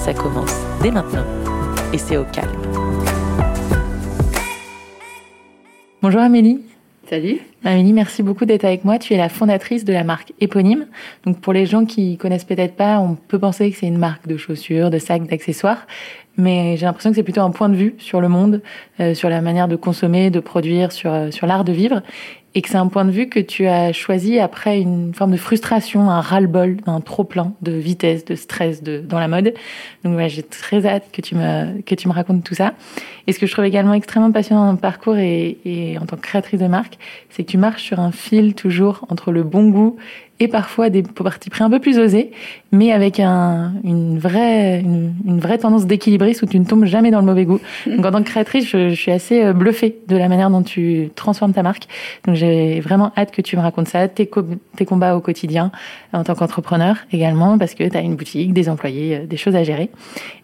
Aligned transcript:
Ça 0.00 0.14
commence 0.14 0.56
dès 0.82 0.90
maintenant 0.90 1.26
et 1.92 1.98
c'est 1.98 2.16
au 2.16 2.24
calme. 2.24 2.48
Bonjour 6.00 6.22
Amélie. 6.22 6.64
Salut. 7.06 7.40
Amélie, 7.62 7.92
merci 7.92 8.22
beaucoup 8.22 8.46
d'être 8.46 8.64
avec 8.64 8.86
moi. 8.86 8.98
Tu 8.98 9.12
es 9.12 9.18
la 9.18 9.28
fondatrice 9.28 9.84
de 9.84 9.92
la 9.92 10.02
marque 10.02 10.32
éponyme. 10.40 10.86
Donc 11.26 11.40
pour 11.40 11.52
les 11.52 11.66
gens 11.66 11.84
qui 11.84 12.16
connaissent 12.16 12.44
peut-être 12.44 12.74
pas, 12.74 12.98
on 13.00 13.16
peut 13.16 13.38
penser 13.38 13.70
que 13.70 13.76
c'est 13.76 13.86
une 13.86 13.98
marque 13.98 14.26
de 14.26 14.38
chaussures, 14.38 14.88
de 14.88 14.98
sacs, 14.98 15.26
d'accessoires, 15.26 15.86
mais 16.38 16.78
j'ai 16.78 16.86
l'impression 16.86 17.10
que 17.10 17.16
c'est 17.16 17.22
plutôt 17.22 17.42
un 17.42 17.50
point 17.50 17.68
de 17.68 17.76
vue 17.76 17.94
sur 17.98 18.22
le 18.22 18.28
monde, 18.28 18.62
euh, 18.98 19.12
sur 19.12 19.28
la 19.28 19.42
manière 19.42 19.68
de 19.68 19.76
consommer, 19.76 20.30
de 20.30 20.40
produire, 20.40 20.90
sur, 20.90 21.12
euh, 21.12 21.30
sur 21.30 21.46
l'art 21.46 21.64
de 21.64 21.72
vivre 21.72 22.02
et 22.54 22.62
que 22.62 22.68
c'est 22.68 22.76
un 22.76 22.88
point 22.88 23.04
de 23.04 23.10
vue 23.10 23.28
que 23.28 23.38
tu 23.38 23.66
as 23.66 23.92
choisi 23.92 24.40
après 24.40 24.80
une 24.80 25.14
forme 25.14 25.30
de 25.30 25.36
frustration, 25.36 26.10
un 26.10 26.20
ras-le-bol, 26.20 26.78
un 26.86 27.00
trop-plein 27.00 27.54
de 27.62 27.72
vitesse, 27.72 28.24
de 28.24 28.34
stress 28.34 28.82
de, 28.82 29.00
dans 29.00 29.20
la 29.20 29.28
mode. 29.28 29.54
Donc 30.02 30.16
ouais, 30.16 30.28
j'ai 30.28 30.42
très 30.42 30.84
hâte 30.84 31.04
que 31.12 31.20
tu, 31.20 31.36
me, 31.36 31.80
que 31.82 31.94
tu 31.94 32.08
me 32.08 32.12
racontes 32.12 32.42
tout 32.42 32.56
ça. 32.56 32.74
Et 33.26 33.32
ce 33.32 33.38
que 33.38 33.46
je 33.46 33.52
trouve 33.52 33.66
également 33.66 33.94
extrêmement 33.94 34.32
passionnant 34.32 34.66
dans 34.66 34.74
ton 34.74 34.80
parcours 34.80 35.16
et, 35.16 35.58
et 35.64 35.96
en 35.98 36.06
tant 36.06 36.16
que 36.16 36.22
créatrice 36.22 36.58
de 36.58 36.66
marque, 36.66 36.98
c'est 37.28 37.44
tu 37.50 37.58
marches 37.58 37.82
sur 37.82 37.98
un 37.98 38.12
fil 38.12 38.54
toujours 38.54 39.04
entre 39.08 39.32
le 39.32 39.42
bon 39.42 39.70
goût 39.70 39.96
et 40.38 40.46
parfois 40.46 40.88
des 40.88 41.02
parties 41.02 41.50
pris 41.50 41.64
un 41.64 41.68
peu 41.68 41.80
plus 41.80 41.98
osées, 41.98 42.30
mais 42.70 42.92
avec 42.92 43.18
un, 43.18 43.72
une 43.82 44.20
vraie 44.20 44.78
une, 44.78 45.14
une 45.26 45.40
vraie 45.40 45.58
tendance 45.58 45.84
d'équilibriste 45.84 46.42
où 46.42 46.46
tu 46.46 46.60
ne 46.60 46.64
tombes 46.64 46.84
jamais 46.84 47.10
dans 47.10 47.18
le 47.18 47.26
mauvais 47.26 47.44
goût. 47.44 47.58
Donc 47.86 48.06
en 48.06 48.12
tant 48.12 48.22
que 48.22 48.28
créatrice, 48.28 48.68
je, 48.68 48.90
je, 48.90 48.94
suis 48.94 49.10
assez 49.10 49.42
euh, 49.42 49.52
bluffée 49.52 49.98
de 50.06 50.16
la 50.16 50.28
manière 50.28 50.48
dont 50.48 50.62
tu 50.62 51.10
transformes 51.16 51.52
ta 51.52 51.64
marque. 51.64 51.88
Donc 52.24 52.36
j'ai 52.36 52.78
vraiment 52.78 53.10
hâte 53.16 53.32
que 53.32 53.42
tu 53.42 53.56
me 53.56 53.62
racontes 53.62 53.88
ça, 53.88 54.06
tes, 54.06 54.30
tes 54.76 54.86
combats 54.86 55.16
au 55.16 55.20
quotidien 55.20 55.72
en 56.12 56.22
tant 56.22 56.36
qu'entrepreneur 56.36 56.98
également, 57.10 57.58
parce 57.58 57.74
que 57.74 57.82
tu 57.82 57.96
as 57.96 58.00
une 58.00 58.14
boutique, 58.14 58.52
des 58.52 58.68
employés, 58.68 59.16
euh, 59.16 59.26
des 59.26 59.36
choses 59.36 59.56
à 59.56 59.64
gérer. 59.64 59.90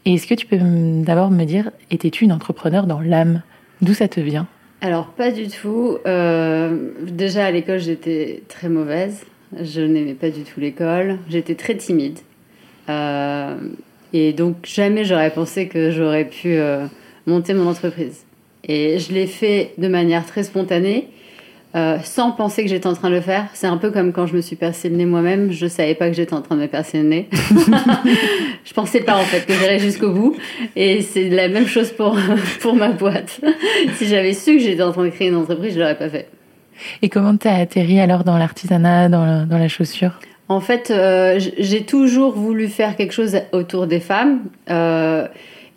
Et 0.06 0.14
est-ce 0.14 0.26
que 0.26 0.34
tu 0.34 0.46
peux 0.46 0.58
d'abord 1.04 1.30
me 1.30 1.44
dire, 1.44 1.70
étais-tu 1.92 2.24
une 2.24 2.32
entrepreneur 2.32 2.88
dans 2.88 2.98
l'âme? 2.98 3.42
D'où 3.80 3.94
ça 3.94 4.08
te 4.08 4.18
vient? 4.18 4.48
Alors 4.80 5.08
pas 5.08 5.30
du 5.30 5.48
tout. 5.48 5.98
Euh, 6.06 6.90
déjà 7.02 7.46
à 7.46 7.50
l'école 7.50 7.78
j'étais 7.78 8.42
très 8.48 8.68
mauvaise. 8.68 9.24
Je 9.58 9.80
n'aimais 9.80 10.14
pas 10.14 10.30
du 10.30 10.42
tout 10.42 10.60
l'école. 10.60 11.18
J'étais 11.28 11.54
très 11.54 11.76
timide. 11.76 12.18
Euh, 12.88 13.56
et 14.12 14.32
donc, 14.32 14.56
jamais 14.64 15.04
j'aurais 15.04 15.30
pensé 15.30 15.68
que 15.68 15.90
j'aurais 15.90 16.24
pu 16.24 16.56
euh, 16.56 16.86
monter 17.26 17.54
mon 17.54 17.68
entreprise. 17.68 18.24
Et 18.64 18.98
je 18.98 19.12
l'ai 19.12 19.26
fait 19.26 19.72
de 19.78 19.88
manière 19.88 20.26
très 20.26 20.42
spontanée, 20.42 21.08
euh, 21.76 21.98
sans 22.02 22.30
penser 22.32 22.62
que 22.62 22.70
j'étais 22.70 22.86
en 22.86 22.94
train 22.94 23.10
de 23.10 23.14
le 23.14 23.20
faire. 23.20 23.46
C'est 23.52 23.66
un 23.66 23.76
peu 23.76 23.90
comme 23.90 24.12
quand 24.12 24.26
je 24.26 24.34
me 24.34 24.40
suis 24.40 24.56
percé 24.56 24.88
le 24.88 24.96
nez 24.96 25.04
moi-même. 25.04 25.52
Je 25.52 25.66
savais 25.66 25.94
pas 25.94 26.08
que 26.08 26.16
j'étais 26.16 26.34
en 26.34 26.40
train 26.40 26.56
de 26.56 26.62
me 26.62 26.66
percer 26.66 27.02
le 27.02 27.08
nez. 27.08 27.28
je 28.64 28.72
pensais 28.72 29.00
pas 29.00 29.16
en 29.16 29.22
fait 29.22 29.44
que 29.44 29.52
j'irais 29.52 29.78
jusqu'au 29.78 30.10
bout. 30.10 30.36
Et 30.74 31.02
c'est 31.02 31.28
la 31.28 31.48
même 31.48 31.66
chose 31.66 31.92
pour, 31.92 32.18
pour 32.60 32.74
ma 32.74 32.88
boîte. 32.88 33.40
si 33.94 34.06
j'avais 34.06 34.32
su 34.32 34.56
que 34.56 34.62
j'étais 34.62 34.82
en 34.82 34.92
train 34.92 35.04
de 35.04 35.10
créer 35.10 35.28
une 35.28 35.36
entreprise, 35.36 35.74
je 35.74 35.80
l'aurais 35.80 35.98
pas 35.98 36.08
fait. 36.08 36.28
Et 37.02 37.08
comment 37.08 37.36
tu 37.36 37.48
as 37.48 37.56
atterri 37.56 38.00
alors 38.00 38.24
dans 38.24 38.38
l'artisanat, 38.38 39.08
dans, 39.08 39.24
la, 39.24 39.44
dans 39.44 39.58
la 39.58 39.68
chaussure? 39.68 40.18
En 40.48 40.60
fait, 40.60 40.90
euh, 40.90 41.40
j'ai 41.58 41.82
toujours 41.82 42.32
voulu 42.32 42.68
faire 42.68 42.96
quelque 42.96 43.12
chose 43.12 43.36
autour 43.52 43.86
des 43.86 44.00
femmes. 44.00 44.40
Euh, 44.70 45.26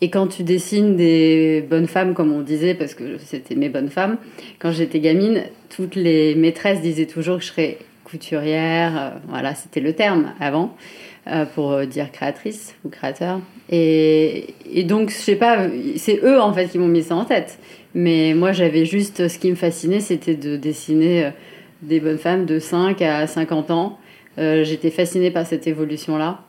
et 0.02 0.10
quand 0.10 0.28
tu 0.28 0.44
dessines 0.44 0.96
des 0.96 1.66
bonnes 1.70 1.88
femmes, 1.88 2.14
comme 2.14 2.32
on 2.32 2.42
disait, 2.42 2.74
parce 2.74 2.94
que 2.94 3.18
c'était 3.18 3.56
mes 3.56 3.70
bonnes 3.70 3.90
femmes, 3.90 4.18
quand 4.60 4.72
j'étais 4.72 5.00
gamine, 5.00 5.44
toutes 5.76 5.96
les 5.96 6.36
maîtresses 6.36 6.82
disaient 6.82 7.06
toujours 7.06 7.38
que 7.38 7.44
je 7.44 7.50
serais 7.50 7.78
couturière. 8.04 8.98
Euh, 8.98 9.20
voilà, 9.28 9.56
c'était 9.56 9.82
le 9.82 9.94
terme 9.94 10.34
avant 10.40 10.76
euh, 11.28 11.46
pour 11.46 11.86
dire 11.86 12.12
créatrice 12.12 12.76
ou 12.86 12.90
créateur. 12.90 13.42
Et, 13.72 14.56
donc, 14.86 15.10
je 15.10 15.16
sais 15.16 15.36
pas, 15.36 15.68
c'est 15.96 16.20
eux 16.24 16.42
en 16.42 16.54
fait 16.54 16.68
qui 16.70 16.80
m'ont 16.80 16.88
mis 16.88 17.04
ça 17.04 17.16
en 17.16 17.26
tête. 17.26 17.60
Mais 17.94 18.34
moi, 18.34 18.52
j'avais 18.52 18.86
juste 18.86 19.28
ce 19.28 19.40
qui 19.40 19.50
me 19.50 19.56
fascinait, 19.56 20.00
c'était 20.00 20.36
de 20.36 20.58
dessiner 20.58 21.26
euh, 21.26 21.30
des 21.82 22.00
bonnes 22.00 22.18
femmes 22.18 22.46
de 22.46 22.60
5 22.60 23.02
à 23.02 23.28
50 23.28 23.72
ans. 23.72 24.00
Euh, 24.38 24.64
J'étais 24.64 24.92
fascinée 24.92 25.32
par 25.32 25.46
cette 25.46 25.68
évolution-là. 25.68 26.42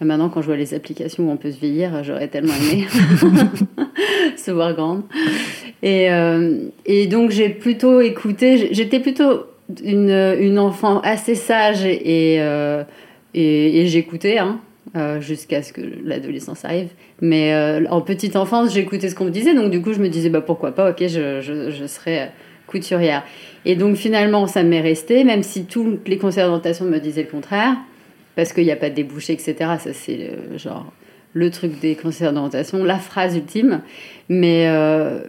Maintenant, 0.00 0.28
quand 0.28 0.42
je 0.42 0.46
vois 0.46 0.56
les 0.56 0.74
applications 0.74 1.28
où 1.28 1.30
on 1.30 1.36
peut 1.36 1.50
se 1.50 1.58
vieillir, 1.58 2.04
j'aurais 2.04 2.28
tellement 2.28 2.52
aimé 2.54 2.86
se 4.36 4.50
voir 4.50 4.74
grande. 4.74 5.02
Et, 5.82 6.10
euh, 6.10 6.68
et 6.84 7.06
donc, 7.06 7.30
j'ai 7.30 7.48
plutôt 7.48 8.00
écouté. 8.00 8.68
J'étais 8.72 9.00
plutôt 9.00 9.46
une, 9.82 10.36
une, 10.38 10.58
enfant 10.58 11.00
assez 11.00 11.34
sage 11.34 11.84
et, 11.84 12.36
euh, 12.40 12.84
et, 13.34 13.80
et 13.80 13.86
j'écoutais. 13.86 14.38
Hein. 14.38 14.60
Euh, 14.94 15.20
jusqu'à 15.20 15.62
ce 15.62 15.72
que 15.74 15.82
l'adolescence 16.04 16.64
arrive. 16.64 16.88
Mais 17.20 17.52
euh, 17.52 17.84
en 17.90 18.00
petite 18.00 18.34
enfance, 18.34 18.72
j'écoutais 18.72 19.10
ce 19.10 19.14
qu'on 19.14 19.26
me 19.26 19.30
disait, 19.30 19.52
donc 19.52 19.70
du 19.70 19.82
coup, 19.82 19.92
je 19.92 19.98
me 19.98 20.08
disais, 20.08 20.30
bah, 20.30 20.40
pourquoi 20.40 20.74
pas, 20.74 20.90
ok, 20.90 21.00
je, 21.00 21.40
je, 21.42 21.70
je 21.70 21.86
serai 21.86 22.30
couturière. 22.66 23.22
Et 23.66 23.74
donc 23.74 23.96
finalement, 23.96 24.46
ça 24.46 24.62
m'est 24.62 24.80
resté, 24.80 25.24
même 25.24 25.42
si 25.42 25.66
toutes 25.66 26.08
les 26.08 26.16
d'orientation 26.16 26.86
me 26.86 26.98
disaient 26.98 27.24
le 27.24 27.28
contraire, 27.28 27.76
parce 28.36 28.52
qu'il 28.52 28.64
n'y 28.64 28.70
a 28.70 28.76
pas 28.76 28.90
de 28.90 28.94
débouché, 28.94 29.32
etc. 29.32 29.54
Ça, 29.80 29.92
c'est 29.92 30.16
le, 30.16 30.58
genre 30.58 30.92
le 31.32 31.50
truc 31.50 31.80
des 31.80 31.96
conseillers 31.96 32.32
d'orientation, 32.32 32.84
la 32.84 32.98
phrase 32.98 33.36
ultime. 33.36 33.80
Mais, 34.28 34.66
euh, 34.68 35.20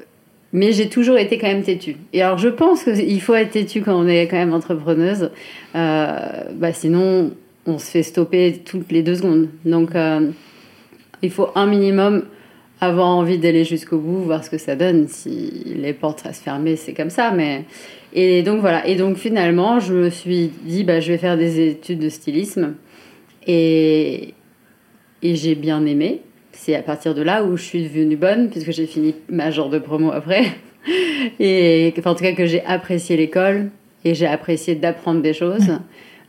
mais 0.53 0.71
j'ai 0.71 0.89
toujours 0.89 1.17
été 1.17 1.37
quand 1.37 1.47
même 1.47 1.63
têtue. 1.63 1.97
Et 2.13 2.21
alors, 2.21 2.37
je 2.37 2.49
pense 2.49 2.83
qu'il 2.83 3.21
faut 3.21 3.33
être 3.33 3.51
têtue 3.51 3.81
quand 3.81 3.97
on 3.97 4.07
est 4.07 4.27
quand 4.27 4.37
même 4.37 4.53
entrepreneuse. 4.53 5.31
Euh, 5.75 6.17
bah, 6.53 6.73
sinon, 6.73 7.31
on 7.65 7.79
se 7.79 7.89
fait 7.89 8.03
stopper 8.03 8.61
toutes 8.63 8.91
les 8.91 9.03
deux 9.03 9.15
secondes. 9.15 9.49
Donc, 9.65 9.95
euh, 9.95 10.29
il 11.21 11.31
faut 11.31 11.49
un 11.55 11.65
minimum 11.65 12.25
avoir 12.79 13.07
envie 13.07 13.37
d'aller 13.39 13.63
jusqu'au 13.63 13.97
bout, 13.97 14.21
voir 14.21 14.43
ce 14.43 14.49
que 14.49 14.57
ça 14.57 14.75
donne. 14.75 15.07
Si 15.07 15.63
les 15.75 15.93
portes 15.93 16.21
restent 16.21 16.43
fermées, 16.43 16.75
c'est 16.75 16.93
comme 16.93 17.09
ça. 17.09 17.31
Mais 17.31 17.65
et 18.13 18.43
donc 18.43 18.61
voilà. 18.61 18.87
Et 18.87 18.95
donc 18.95 19.17
finalement, 19.17 19.79
je 19.79 19.93
me 19.93 20.09
suis 20.09 20.51
dit, 20.63 20.83
bah, 20.83 20.99
je 20.99 21.11
vais 21.11 21.17
faire 21.17 21.37
des 21.37 21.69
études 21.69 21.99
de 21.99 22.09
stylisme, 22.09 22.75
et 23.47 24.33
et 25.23 25.35
j'ai 25.35 25.55
bien 25.55 25.85
aimé. 25.85 26.21
C'est 26.51 26.75
à 26.75 26.81
partir 26.81 27.13
de 27.13 27.21
là 27.21 27.43
où 27.43 27.57
je 27.57 27.63
suis 27.63 27.83
devenue 27.83 28.15
bonne, 28.15 28.49
puisque 28.49 28.71
j'ai 28.71 28.87
fini 28.87 29.15
ma 29.29 29.51
genre 29.51 29.69
de 29.69 29.79
promo 29.79 30.11
après. 30.11 30.43
Et 31.39 31.93
en 32.05 32.15
tout 32.15 32.23
cas, 32.23 32.33
que 32.33 32.45
j'ai 32.45 32.63
apprécié 32.65 33.17
l'école 33.17 33.69
et 34.05 34.13
j'ai 34.15 34.27
apprécié 34.27 34.75
d'apprendre 34.75 35.21
des 35.21 35.33
choses. 35.33 35.79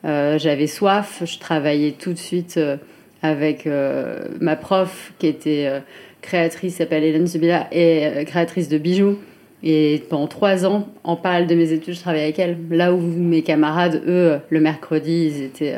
Euh, 0.05 0.39
j'avais 0.39 0.67
soif, 0.67 1.23
je 1.25 1.39
travaillais 1.39 1.93
tout 1.93 2.13
de 2.13 2.19
suite 2.19 2.57
euh, 2.57 2.77
avec 3.23 3.67
euh, 3.67 4.21
ma 4.41 4.57
prof 4.57 5.13
qui 5.19 5.29
était 5.29 5.67
euh, 5.67 5.81
créatrice, 6.23 6.77
s'appelle 6.77 7.05
Hélène 7.05 7.27
Zubila, 7.27 7.69
et 7.73 8.25
créatrice 8.27 8.69
de 8.69 8.79
bijoux. 8.79 9.19
Et 9.63 10.03
pendant 10.09 10.27
trois 10.27 10.67
ans, 10.67 10.89
en 11.05 11.17
parallèle 11.17 11.49
de 11.49 11.55
mes 11.55 11.73
études, 11.73 11.95
je 11.95 12.01
travaillais 12.01 12.25
avec 12.25 12.39
elle. 12.39 12.59
Là 12.71 12.93
où 12.93 13.01
mes 13.01 13.43
camarades, 13.43 14.03
eux, 14.07 14.39
le 14.51 14.61
mercredi, 14.61 15.33
ils 15.33 15.43
étaient 15.43 15.77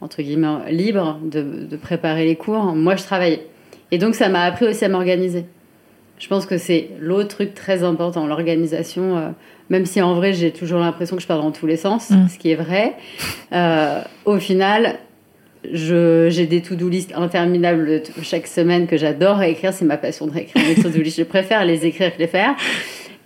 entre 0.00 0.22
guillemets 0.22 0.70
libres 0.70 1.18
de, 1.22 1.66
de 1.68 1.76
préparer 1.76 2.24
les 2.24 2.36
cours. 2.36 2.64
Moi, 2.74 2.96
je 2.96 3.02
travaillais. 3.02 3.46
Et 3.90 3.98
donc, 3.98 4.14
ça 4.14 4.28
m'a 4.28 4.42
appris 4.42 4.66
aussi 4.66 4.84
à 4.84 4.88
m'organiser. 4.88 5.44
Je 6.18 6.26
pense 6.26 6.46
que 6.46 6.58
c'est 6.58 6.90
l'autre 7.00 7.28
truc 7.28 7.54
très 7.54 7.84
important, 7.84 8.26
l'organisation. 8.26 9.16
Euh, 9.16 9.28
même 9.70 9.86
si 9.86 10.02
en 10.02 10.14
vrai, 10.14 10.32
j'ai 10.32 10.50
toujours 10.50 10.80
l'impression 10.80 11.16
que 11.16 11.22
je 11.22 11.28
pars 11.28 11.40
dans 11.40 11.52
tous 11.52 11.66
les 11.66 11.76
sens, 11.76 12.10
mmh. 12.10 12.28
ce 12.28 12.38
qui 12.38 12.50
est 12.50 12.56
vrai. 12.56 12.94
Euh, 13.52 14.00
au 14.24 14.38
final, 14.38 14.98
j'ai 15.72 16.46
des 16.46 16.60
to-do 16.60 16.88
list 16.88 17.12
interminables 17.14 18.02
chaque 18.22 18.46
semaine 18.46 18.86
que 18.86 18.96
j'adore 18.96 19.42
écrire. 19.42 19.72
C'est 19.72 19.84
ma 19.84 19.96
passion 19.96 20.26
de 20.26 20.32
réécrire 20.32 20.64
les 20.66 20.74
to-do 20.82 21.00
list. 21.00 21.18
Je 21.18 21.24
préfère 21.24 21.64
les 21.64 21.86
écrire 21.86 22.14
que 22.14 22.18
les 22.18 22.26
faire. 22.26 22.54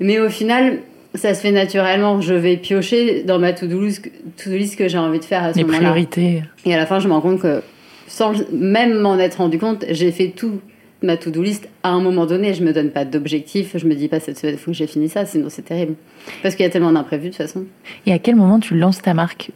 Mais 0.00 0.18
au 0.18 0.28
final, 0.28 0.78
ça 1.14 1.34
se 1.34 1.40
fait 1.40 1.52
naturellement. 1.52 2.20
Je 2.20 2.34
vais 2.34 2.56
piocher 2.56 3.22
dans 3.22 3.38
ma 3.38 3.52
to-do 3.52 3.80
list, 3.80 4.10
to 4.42 4.50
list 4.50 4.76
que 4.76 4.88
j'ai 4.88 4.98
envie 4.98 5.18
de 5.18 5.24
faire 5.24 5.44
à 5.44 5.52
ce 5.52 5.58
moment-là. 5.60 5.78
Les 5.78 5.84
priorités. 5.84 6.42
Et 6.64 6.74
à 6.74 6.76
la 6.76 6.86
fin, 6.86 6.98
je 6.98 7.08
me 7.08 7.12
rends 7.12 7.20
compte 7.20 7.40
que 7.40 7.62
sans 8.06 8.32
même 8.52 8.98
m'en 8.98 9.18
être 9.18 9.36
rendu 9.36 9.58
compte, 9.58 9.84
j'ai 9.90 10.12
fait 10.12 10.28
tout 10.28 10.60
ma 11.02 11.16
to-do 11.16 11.42
list 11.42 11.68
à 11.82 11.90
un 11.90 12.00
moment 12.00 12.26
donné. 12.26 12.54
Je 12.54 12.62
me 12.62 12.72
donne 12.72 12.90
pas 12.90 13.04
d'objectif. 13.04 13.76
Je 13.76 13.86
me 13.86 13.94
dis 13.94 14.08
pas 14.08 14.20
cette 14.20 14.38
semaine, 14.38 14.54
il 14.54 14.58
faut 14.58 14.70
que 14.70 14.76
j'ai 14.76 14.86
fini 14.86 15.08
ça, 15.08 15.24
sinon 15.24 15.48
c'est 15.48 15.62
terrible. 15.62 15.94
Parce 16.42 16.54
qu'il 16.54 16.64
y 16.64 16.68
a 16.68 16.70
tellement 16.70 16.92
d'imprévus 16.92 17.24
de 17.24 17.28
toute 17.28 17.38
façon. 17.38 17.64
Et 18.06 18.12
à 18.12 18.18
quel 18.18 18.36
moment 18.36 18.60
tu 18.60 18.76
lances 18.76 19.02
ta 19.02 19.14
marque? 19.14 19.50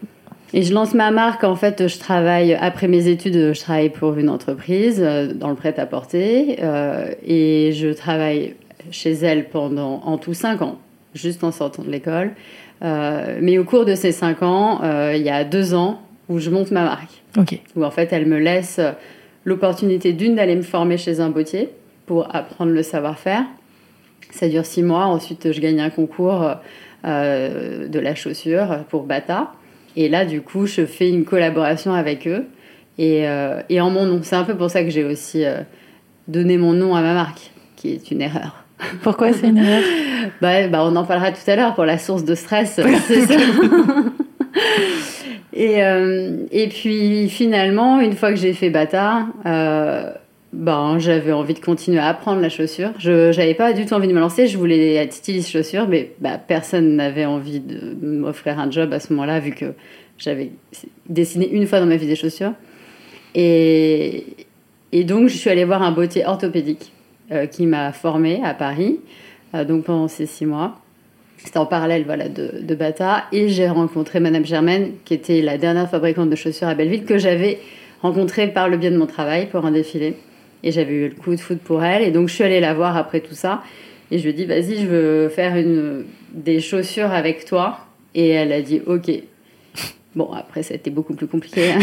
Et 0.52 0.62
je 0.62 0.72
lance 0.72 0.94
ma 0.94 1.10
marque. 1.10 1.44
En 1.44 1.56
fait, 1.56 1.86
je 1.88 1.98
travaille 1.98 2.54
après 2.54 2.88
mes 2.88 3.08
études. 3.08 3.52
Je 3.52 3.60
travaille 3.60 3.90
pour 3.90 4.16
une 4.16 4.28
entreprise 4.28 5.00
euh, 5.00 5.32
dans 5.32 5.50
le 5.50 5.56
prêt-à-porter 5.56 6.58
euh, 6.62 7.10
et 7.26 7.72
je 7.72 7.88
travaille 7.88 8.54
chez 8.90 9.12
elle 9.12 9.48
pendant 9.48 10.00
en 10.04 10.16
tout 10.18 10.34
cinq 10.34 10.62
ans, 10.62 10.78
juste 11.16 11.44
en 11.44 11.52
sortant 11.52 11.82
de 11.82 11.90
l'école. 11.90 12.32
Euh, 12.82 13.38
mais 13.40 13.58
au 13.58 13.64
cours 13.64 13.84
de 13.84 13.94
ces 13.94 14.12
cinq 14.12 14.42
ans, 14.42 14.80
il 15.12 15.22
y 15.22 15.30
a 15.30 15.44
deux 15.44 15.74
ans 15.74 16.00
où 16.28 16.38
je 16.38 16.50
monte 16.50 16.70
ma 16.70 16.84
marque. 16.84 17.22
Où 17.74 17.84
en 17.84 17.90
fait, 17.90 18.12
elle 18.12 18.26
me 18.26 18.38
laisse 18.38 18.80
l'opportunité 19.44 20.12
d'une 20.12 20.34
d'aller 20.34 20.56
me 20.56 20.62
former 20.62 20.96
chez 20.96 21.20
un 21.20 21.30
bottier 21.30 21.70
pour 22.06 22.34
apprendre 22.34 22.72
le 22.72 22.82
savoir-faire. 22.82 23.44
Ça 24.30 24.48
dure 24.48 24.66
six 24.66 24.82
mois. 24.82 25.06
Ensuite, 25.06 25.52
je 25.52 25.60
gagne 25.60 25.80
un 25.80 25.90
concours 25.90 26.50
de 27.04 27.98
la 27.98 28.14
chaussure 28.14 28.84
pour 28.88 29.04
Bata. 29.04 29.52
Et 29.96 30.10
là, 30.10 30.26
du 30.26 30.42
coup, 30.42 30.66
je 30.66 30.84
fais 30.84 31.08
une 31.08 31.24
collaboration 31.24 31.94
avec 31.94 32.28
eux 32.28 32.44
et, 32.98 33.26
euh, 33.26 33.62
et 33.68 33.80
en 33.80 33.90
mon 33.90 34.06
nom. 34.06 34.20
C'est 34.22 34.36
un 34.36 34.44
peu 34.44 34.56
pour 34.56 34.70
ça 34.70 34.84
que 34.84 34.90
j'ai 34.90 35.04
aussi 35.04 35.44
euh, 35.44 35.60
donné 36.28 36.58
mon 36.58 36.74
nom 36.74 36.94
à 36.94 37.00
ma 37.00 37.14
marque, 37.14 37.50
qui 37.76 37.92
est 37.92 38.10
une 38.10 38.20
erreur. 38.20 38.65
Pourquoi 39.02 39.32
c'est 39.32 39.48
une 39.48 39.58
erreur? 39.58 39.82
Bah, 40.40 40.68
bah, 40.68 40.84
On 40.84 40.96
en 40.96 41.04
parlera 41.04 41.32
tout 41.32 41.50
à 41.50 41.56
l'heure 41.56 41.74
pour 41.74 41.84
la 41.84 41.98
source 41.98 42.24
de 42.24 42.34
stress. 42.34 42.80
c'est 43.06 43.22
ça. 43.22 43.34
et, 45.52 45.82
euh, 45.82 46.46
et 46.50 46.68
puis 46.68 47.28
finalement, 47.28 48.00
une 48.00 48.14
fois 48.14 48.30
que 48.30 48.36
j'ai 48.36 48.52
fait 48.52 48.70
Bata, 48.70 49.26
ben, 50.56 50.98
j'avais 50.98 51.32
envie 51.32 51.54
de 51.54 51.58
continuer 51.58 51.98
à 51.98 52.08
apprendre 52.08 52.40
la 52.40 52.48
chaussure. 52.48 52.92
Je 52.98 53.36
n'avais 53.36 53.54
pas 53.54 53.72
du 53.72 53.84
tout 53.84 53.94
envie 53.94 54.08
de 54.08 54.14
me 54.14 54.20
lancer. 54.20 54.46
Je 54.46 54.56
voulais 54.56 54.94
être 54.94 55.12
styliste 55.12 55.50
chaussure, 55.50 55.86
mais 55.88 56.12
bah, 56.20 56.38
personne 56.38 56.96
n'avait 56.96 57.26
envie 57.26 57.60
de 57.60 57.94
m'offrir 58.02 58.58
un 58.58 58.70
job 58.70 58.92
à 58.92 59.00
ce 59.00 59.12
moment-là, 59.12 59.38
vu 59.38 59.52
que 59.52 59.74
j'avais 60.18 60.52
dessiné 61.08 61.50
une 61.50 61.66
fois 61.66 61.80
dans 61.80 61.86
ma 61.86 61.96
vie 61.96 62.06
des 62.06 62.16
chaussures. 62.16 62.52
Et, 63.34 64.24
et 64.92 65.04
donc, 65.04 65.28
je 65.28 65.36
suis 65.36 65.50
allée 65.50 65.64
voir 65.64 65.82
un 65.82 65.92
bottier 65.92 66.24
orthopédique 66.24 66.90
euh, 66.90 66.95
qui 67.46 67.66
m'a 67.66 67.92
formée 67.92 68.40
à 68.44 68.54
Paris, 68.54 69.00
euh, 69.54 69.64
donc 69.64 69.84
pendant 69.84 70.08
ces 70.08 70.26
six 70.26 70.46
mois. 70.46 70.78
C'était 71.38 71.58
en 71.58 71.66
parallèle 71.66 72.04
voilà, 72.04 72.28
de, 72.28 72.60
de 72.62 72.74
Bata. 72.74 73.24
Et 73.32 73.48
j'ai 73.48 73.68
rencontré 73.68 74.20
Madame 74.20 74.44
Germaine, 74.44 74.92
qui 75.04 75.14
était 75.14 75.42
la 75.42 75.58
dernière 75.58 75.88
fabricante 75.88 76.30
de 76.30 76.36
chaussures 76.36 76.68
à 76.68 76.74
Belleville, 76.74 77.04
que 77.04 77.18
j'avais 77.18 77.58
rencontrée 78.02 78.48
par 78.48 78.68
le 78.68 78.76
biais 78.76 78.90
de 78.90 78.96
mon 78.96 79.06
travail 79.06 79.46
pour 79.46 79.64
un 79.64 79.70
défilé. 79.70 80.16
Et 80.62 80.72
j'avais 80.72 80.94
eu 80.94 81.08
le 81.08 81.14
coup 81.14 81.30
de 81.30 81.40
foot 81.40 81.58
pour 81.58 81.84
elle. 81.84 82.02
Et 82.02 82.10
donc, 82.10 82.28
je 82.28 82.34
suis 82.34 82.44
allée 82.44 82.60
la 82.60 82.74
voir 82.74 82.96
après 82.96 83.20
tout 83.20 83.34
ça. 83.34 83.62
Et 84.10 84.18
je 84.18 84.22
lui 84.24 84.30
ai 84.30 84.32
dit, 84.32 84.44
vas-y, 84.44 84.76
je 84.76 84.86
veux 84.86 85.28
faire 85.28 85.56
une, 85.56 86.04
des 86.32 86.60
chaussures 86.60 87.12
avec 87.12 87.44
toi. 87.44 87.78
Et 88.14 88.30
elle 88.30 88.52
a 88.52 88.62
dit, 88.62 88.80
ok. 88.86 89.10
Bon, 90.16 90.32
après, 90.32 90.62
ça 90.62 90.72
a 90.72 90.76
été 90.78 90.90
beaucoup 90.90 91.12
plus 91.12 91.26
compliqué. 91.26 91.72
Hein. 91.72 91.78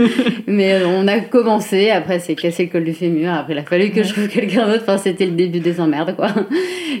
Mais 0.46 0.82
on 0.84 1.08
a 1.08 1.20
commencé. 1.20 1.88
Après, 1.88 2.18
c'est 2.18 2.34
cassé 2.34 2.66
le 2.66 2.70
col 2.70 2.84
du 2.84 2.92
fémur. 2.92 3.32
Après, 3.32 3.54
il 3.54 3.58
a 3.58 3.62
fallu 3.62 3.90
que 3.90 4.02
je 4.02 4.12
trouve 4.12 4.28
quelqu'un 4.28 4.66
d'autre. 4.66 4.82
Enfin, 4.82 4.98
c'était 4.98 5.24
le 5.24 5.32
début 5.32 5.60
des 5.60 5.80
emmerdes, 5.80 6.14
quoi. 6.14 6.28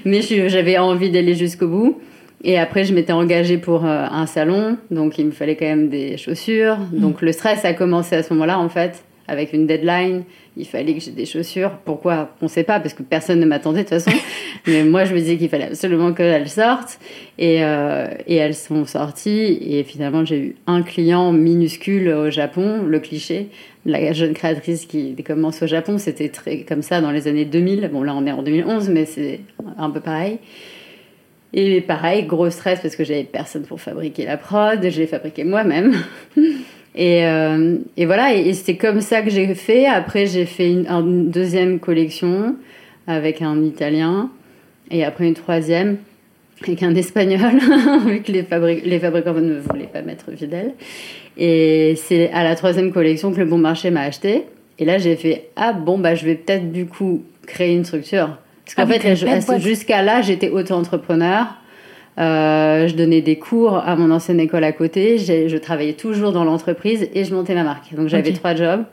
Mais 0.06 0.22
j'avais 0.22 0.78
envie 0.78 1.10
d'aller 1.10 1.34
jusqu'au 1.34 1.68
bout. 1.68 2.00
Et 2.42 2.58
après, 2.58 2.84
je 2.84 2.94
m'étais 2.94 3.12
engagée 3.12 3.58
pour 3.58 3.84
euh, 3.84 4.06
un 4.10 4.24
salon. 4.24 4.78
Donc, 4.90 5.18
il 5.18 5.26
me 5.26 5.30
fallait 5.30 5.56
quand 5.56 5.66
même 5.66 5.90
des 5.90 6.16
chaussures. 6.16 6.78
Donc, 6.92 7.20
le 7.20 7.32
stress 7.32 7.66
a 7.66 7.74
commencé 7.74 8.16
à 8.16 8.22
ce 8.22 8.32
moment-là, 8.32 8.58
en 8.58 8.70
fait, 8.70 9.04
avec 9.28 9.52
une 9.52 9.66
deadline 9.66 10.24
il 10.58 10.66
fallait 10.66 10.92
que 10.94 11.00
j'ai 11.00 11.12
des 11.12 11.24
chaussures. 11.24 11.70
Pourquoi? 11.84 12.30
On 12.42 12.46
ne 12.46 12.50
sait 12.50 12.64
pas, 12.64 12.80
parce 12.80 12.92
que 12.92 13.04
personne 13.04 13.38
ne 13.38 13.46
m'attendait 13.46 13.84
de 13.84 13.88
toute 13.88 14.00
façon. 14.00 14.10
Mais 14.66 14.82
moi, 14.82 15.04
je 15.04 15.14
me 15.14 15.20
disais 15.20 15.36
qu'il 15.36 15.48
fallait 15.48 15.66
absolument 15.68 16.12
qu'elles 16.12 16.48
sortent. 16.48 16.98
Et, 17.38 17.62
euh, 17.62 18.08
et, 18.26 18.34
elles 18.34 18.56
sont 18.56 18.84
sorties. 18.84 19.58
Et 19.62 19.84
finalement, 19.84 20.24
j'ai 20.24 20.38
eu 20.38 20.56
un 20.66 20.82
client 20.82 21.32
minuscule 21.32 22.08
au 22.08 22.30
Japon, 22.30 22.82
le 22.82 22.98
cliché. 22.98 23.50
La 23.86 24.12
jeune 24.12 24.34
créatrice 24.34 24.84
qui 24.86 25.14
commence 25.22 25.62
au 25.62 25.68
Japon, 25.68 25.96
c'était 25.96 26.28
très 26.28 26.62
comme 26.62 26.82
ça 26.82 27.00
dans 27.00 27.12
les 27.12 27.28
années 27.28 27.44
2000. 27.44 27.88
Bon, 27.92 28.02
là, 28.02 28.14
on 28.14 28.26
est 28.26 28.32
en 28.32 28.42
2011, 28.42 28.90
mais 28.90 29.04
c'est 29.04 29.40
un 29.78 29.90
peu 29.90 30.00
pareil. 30.00 30.38
Et 31.54 31.80
pareil, 31.80 32.24
gros 32.24 32.50
stress 32.50 32.80
parce 32.80 32.96
que 32.96 33.04
j'avais 33.04 33.24
personne 33.24 33.62
pour 33.62 33.80
fabriquer 33.80 34.26
la 34.26 34.36
prod, 34.36 34.86
je 34.86 35.00
l'ai 35.00 35.06
fabriqué 35.06 35.44
moi-même. 35.44 35.94
Et, 36.94 37.24
euh, 37.26 37.76
et 37.96 38.06
voilà, 38.06 38.34
et, 38.34 38.52
c'est 38.54 38.76
comme 38.76 39.00
ça 39.00 39.22
que 39.22 39.30
j'ai 39.30 39.54
fait. 39.54 39.86
Après, 39.86 40.26
j'ai 40.26 40.46
fait 40.46 40.70
une, 40.70 41.30
deuxième 41.30 41.78
collection 41.78 42.56
avec 43.06 43.42
un 43.42 43.62
Italien, 43.62 44.30
et 44.90 45.04
après 45.04 45.28
une 45.28 45.34
troisième 45.34 45.98
avec 46.62 46.82
un 46.82 46.94
Espagnol, 46.94 47.58
vu 48.06 48.20
que 48.22 48.32
les, 48.32 48.44
les 48.84 48.98
fabricants 48.98 49.32
ne 49.34 49.60
voulaient 49.60 49.86
pas 49.86 50.02
mettre 50.02 50.30
Vidal. 50.32 50.72
Et 51.36 51.94
c'est 51.96 52.30
à 52.32 52.42
la 52.42 52.56
troisième 52.56 52.92
collection 52.92 53.32
que 53.32 53.38
le 53.38 53.46
bon 53.46 53.58
marché 53.58 53.90
m'a 53.90 54.02
acheté. 54.02 54.44
Et 54.80 54.84
là, 54.84 54.98
j'ai 54.98 55.16
fait 55.16 55.50
ah 55.56 55.72
bon 55.72 55.98
bah 55.98 56.14
je 56.14 56.24
vais 56.24 56.34
peut-être 56.34 56.72
du 56.72 56.86
coup 56.86 57.22
créer 57.46 57.74
une 57.74 57.84
structure. 57.84 58.38
Parce 58.64 58.74
qu'en 58.74 58.94
ah, 58.94 58.98
fait, 59.00 59.60
jusqu'à 59.60 60.02
là, 60.02 60.20
j'étais 60.20 60.50
auto-entrepreneur. 60.50 61.46
Euh, 62.18 62.88
je 62.88 62.94
donnais 62.94 63.20
des 63.20 63.38
cours 63.38 63.76
à 63.76 63.94
mon 63.94 64.10
ancienne 64.10 64.40
école 64.40 64.64
à 64.64 64.72
côté. 64.72 65.18
Je 65.18 65.56
travaillais 65.56 65.92
toujours 65.92 66.32
dans 66.32 66.44
l'entreprise 66.44 67.08
et 67.14 67.24
je 67.24 67.34
montais 67.34 67.54
ma 67.54 67.64
marque. 67.64 67.94
Donc 67.94 68.08
j'avais 68.08 68.32
trois 68.32 68.54
jobs. 68.54 68.84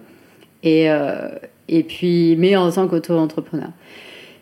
Et, 0.64 0.90
euh, 0.90 1.30
et 1.68 1.84
puis, 1.84 2.36
mais 2.38 2.56
en 2.56 2.72
tant 2.72 2.88
qu'auto-entrepreneur. 2.88 3.70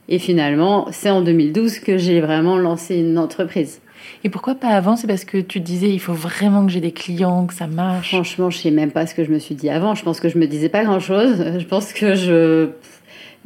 Et 0.09 0.19
finalement, 0.19 0.87
c'est 0.91 1.09
en 1.09 1.21
2012 1.21 1.79
que 1.79 1.97
j'ai 1.97 2.19
vraiment 2.19 2.57
lancé 2.57 2.97
une 2.97 3.17
entreprise. 3.17 3.79
Et 4.25 4.29
pourquoi 4.29 4.55
pas 4.55 4.67
avant? 4.67 4.97
C'est 4.97 5.07
parce 5.07 5.23
que 5.23 5.37
tu 5.37 5.61
disais, 5.61 5.89
il 5.89 5.99
faut 5.99 6.13
vraiment 6.13 6.65
que 6.65 6.71
j'ai 6.71 6.81
des 6.81 6.91
clients, 6.91 7.45
que 7.45 7.53
ça 7.53 7.67
marche. 7.67 8.09
Franchement, 8.09 8.49
je 8.49 8.57
sais 8.57 8.71
même 8.71 8.91
pas 8.91 9.07
ce 9.07 9.15
que 9.15 9.23
je 9.23 9.31
me 9.31 9.39
suis 9.39 9.55
dit 9.55 9.69
avant. 9.69 9.95
Je 9.95 10.03
pense 10.03 10.19
que 10.19 10.27
je 10.27 10.37
me 10.37 10.45
disais 10.45 10.67
pas 10.67 10.83
grand 10.83 10.99
chose. 10.99 11.43
Je 11.57 11.65
pense 11.65 11.93
que 11.93 12.15
je 12.15 12.69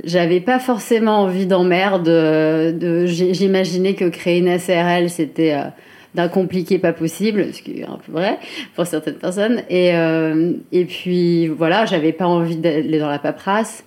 j'avais 0.04 0.40
pas 0.40 0.60
forcément 0.60 1.24
envie 1.24 1.46
d'emmerde. 1.46 2.06
De, 2.06 3.06
J'imaginais 3.06 3.96
que 3.96 4.06
créer 4.06 4.40
une 4.40 4.58
SRL, 4.58 5.10
c'était 5.10 5.54
euh, 5.54 5.64
d'un 6.16 6.28
compliqué 6.28 6.78
pas 6.78 6.94
possible, 6.94 7.54
ce 7.54 7.62
qui 7.62 7.82
est 7.82 7.86
un 7.86 8.00
peu 8.06 8.12
vrai 8.12 8.38
pour 8.76 8.86
certaines 8.86 9.16
personnes. 9.16 9.64
Et, 9.70 9.96
euh, 9.96 10.54
puis 10.88 11.48
voilà, 11.48 11.86
j'avais 11.86 12.14
pas 12.14 12.28
envie 12.28 12.58
d'aller 12.58 13.00
dans 13.00 13.10
la 13.10 13.20
paperasse. 13.20 13.84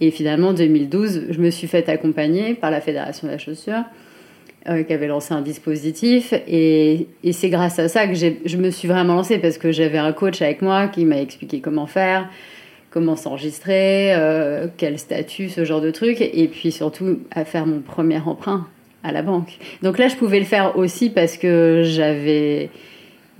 Et 0.00 0.10
finalement, 0.10 0.48
en 0.48 0.54
2012, 0.54 1.26
je 1.30 1.38
me 1.38 1.50
suis 1.50 1.68
fait 1.68 1.88
accompagner 1.88 2.54
par 2.54 2.72
la 2.72 2.80
Fédération 2.80 3.28
de 3.28 3.32
la 3.32 3.38
chaussure, 3.38 3.84
euh, 4.68 4.82
qui 4.82 4.92
avait 4.92 5.06
lancé 5.06 5.32
un 5.32 5.42
dispositif. 5.42 6.34
Et 6.48 7.06
c'est 7.30 7.50
grâce 7.50 7.78
à 7.78 7.86
ça 7.86 8.08
que 8.08 8.14
je 8.14 8.56
me 8.56 8.70
suis 8.70 8.88
vraiment 8.88 9.14
lancée, 9.14 9.38
parce 9.38 9.58
que 9.58 9.70
j'avais 9.70 9.98
un 9.98 10.12
coach 10.12 10.42
avec 10.42 10.60
moi 10.60 10.88
qui 10.88 11.04
m'a 11.04 11.20
expliqué 11.20 11.60
comment 11.60 11.86
faire 11.86 12.28
comment 12.92 13.16
s'enregistrer, 13.16 14.14
euh, 14.14 14.68
quel 14.76 14.98
statut, 14.98 15.48
ce 15.48 15.64
genre 15.64 15.80
de 15.80 15.90
trucs, 15.90 16.20
et 16.20 16.48
puis 16.48 16.70
surtout 16.70 17.20
à 17.30 17.44
faire 17.44 17.66
mon 17.66 17.80
premier 17.80 18.18
emprunt 18.18 18.68
à 19.02 19.12
la 19.12 19.22
banque. 19.22 19.58
Donc 19.82 19.98
là, 19.98 20.08
je 20.08 20.16
pouvais 20.16 20.38
le 20.38 20.44
faire 20.44 20.76
aussi 20.76 21.10
parce 21.10 21.36
que 21.36 21.82
j'avais 21.84 22.68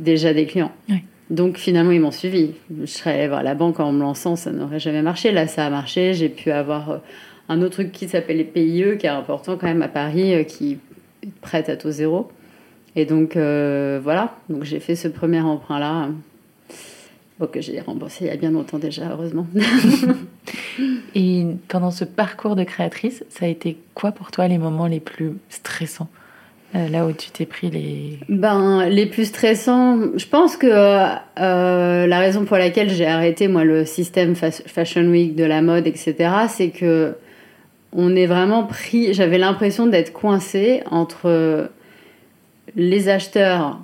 déjà 0.00 0.32
des 0.32 0.46
clients. 0.46 0.72
Donc 1.30 1.58
finalement, 1.58 1.92
ils 1.92 2.00
m'ont 2.00 2.10
suivi. 2.10 2.52
Je 2.80 2.86
serais 2.86 3.28
voir 3.28 3.42
la 3.42 3.54
banque 3.54 3.78
en 3.78 3.92
me 3.92 4.00
lançant, 4.00 4.36
ça 4.36 4.50
n'aurait 4.50 4.80
jamais 4.80 5.02
marché. 5.02 5.30
Là, 5.30 5.46
ça 5.46 5.66
a 5.66 5.70
marché. 5.70 6.14
J'ai 6.14 6.28
pu 6.28 6.50
avoir 6.50 6.90
euh, 6.90 6.98
un 7.48 7.60
autre 7.60 7.74
truc 7.74 7.92
qui 7.92 8.08
s'appelle 8.08 8.38
les 8.38 8.44
PIE, 8.44 8.98
qui 8.98 9.06
est 9.06 9.10
important 9.10 9.56
quand 9.56 9.66
même 9.66 9.82
à 9.82 9.88
Paris, 9.88 10.34
euh, 10.34 10.42
qui 10.44 10.78
prête 11.42 11.68
à 11.68 11.76
taux 11.76 11.90
zéro. 11.90 12.28
Et 12.96 13.06
donc 13.06 13.36
voilà, 13.36 14.34
donc 14.50 14.64
j'ai 14.64 14.78
fait 14.78 14.96
ce 14.96 15.08
premier 15.08 15.40
emprunt 15.40 16.12
que 17.46 17.60
j'ai 17.60 17.80
remboursé 17.80 18.24
il 18.24 18.26
y 18.28 18.30
a 18.30 18.36
bien 18.36 18.50
longtemps 18.50 18.78
déjà, 18.78 19.10
heureusement. 19.10 19.46
Et 21.14 21.46
pendant 21.68 21.90
ce 21.90 22.04
parcours 22.04 22.56
de 22.56 22.64
créatrice, 22.64 23.24
ça 23.28 23.46
a 23.46 23.48
été 23.48 23.76
quoi 23.94 24.12
pour 24.12 24.30
toi 24.30 24.48
les 24.48 24.58
moments 24.58 24.86
les 24.86 25.00
plus 25.00 25.32
stressants 25.48 26.08
euh, 26.74 26.88
Là 26.88 27.06
où 27.06 27.12
tu 27.12 27.30
t'es 27.30 27.46
pris 27.46 27.70
les... 27.70 28.18
Ben, 28.28 28.88
les 28.88 29.06
plus 29.06 29.26
stressants, 29.26 29.98
je 30.16 30.26
pense 30.26 30.56
que 30.56 30.66
euh, 30.66 32.06
la 32.06 32.18
raison 32.18 32.44
pour 32.44 32.56
laquelle 32.56 32.90
j'ai 32.90 33.06
arrêté 33.06 33.48
moi 33.48 33.64
le 33.64 33.84
système 33.84 34.34
Fashion 34.34 35.04
Week 35.04 35.34
de 35.34 35.44
la 35.44 35.62
mode, 35.62 35.86
etc., 35.86 36.30
c'est 36.48 36.70
que 36.70 37.14
on 37.94 38.16
est 38.16 38.26
vraiment 38.26 38.64
pris. 38.64 39.12
J'avais 39.12 39.36
l'impression 39.36 39.86
d'être 39.86 40.14
coincé 40.14 40.82
entre 40.90 41.68
les 42.74 43.08
acheteurs 43.10 43.78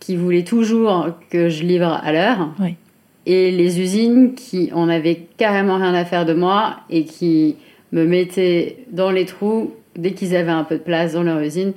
qui 0.00 0.16
voulaient 0.16 0.44
toujours 0.44 1.08
que 1.30 1.48
je 1.48 1.62
livre 1.62 2.00
à 2.02 2.12
l'heure 2.12 2.50
oui 2.58 2.76
et 3.26 3.50
les 3.50 3.80
usines 3.80 4.34
qui 4.34 4.70
en 4.72 4.88
avaient 4.88 5.26
carrément 5.36 5.76
rien 5.76 5.94
à 5.94 6.04
faire 6.04 6.26
de 6.26 6.34
moi 6.34 6.76
et 6.90 7.04
qui 7.04 7.56
me 7.92 8.04
mettaient 8.04 8.78
dans 8.90 9.10
les 9.10 9.24
trous 9.24 9.74
dès 9.96 10.12
qu'ils 10.12 10.34
avaient 10.36 10.50
un 10.50 10.64
peu 10.64 10.76
de 10.76 10.82
place 10.82 11.12
dans 11.14 11.22
leur 11.22 11.40
usine. 11.40 11.72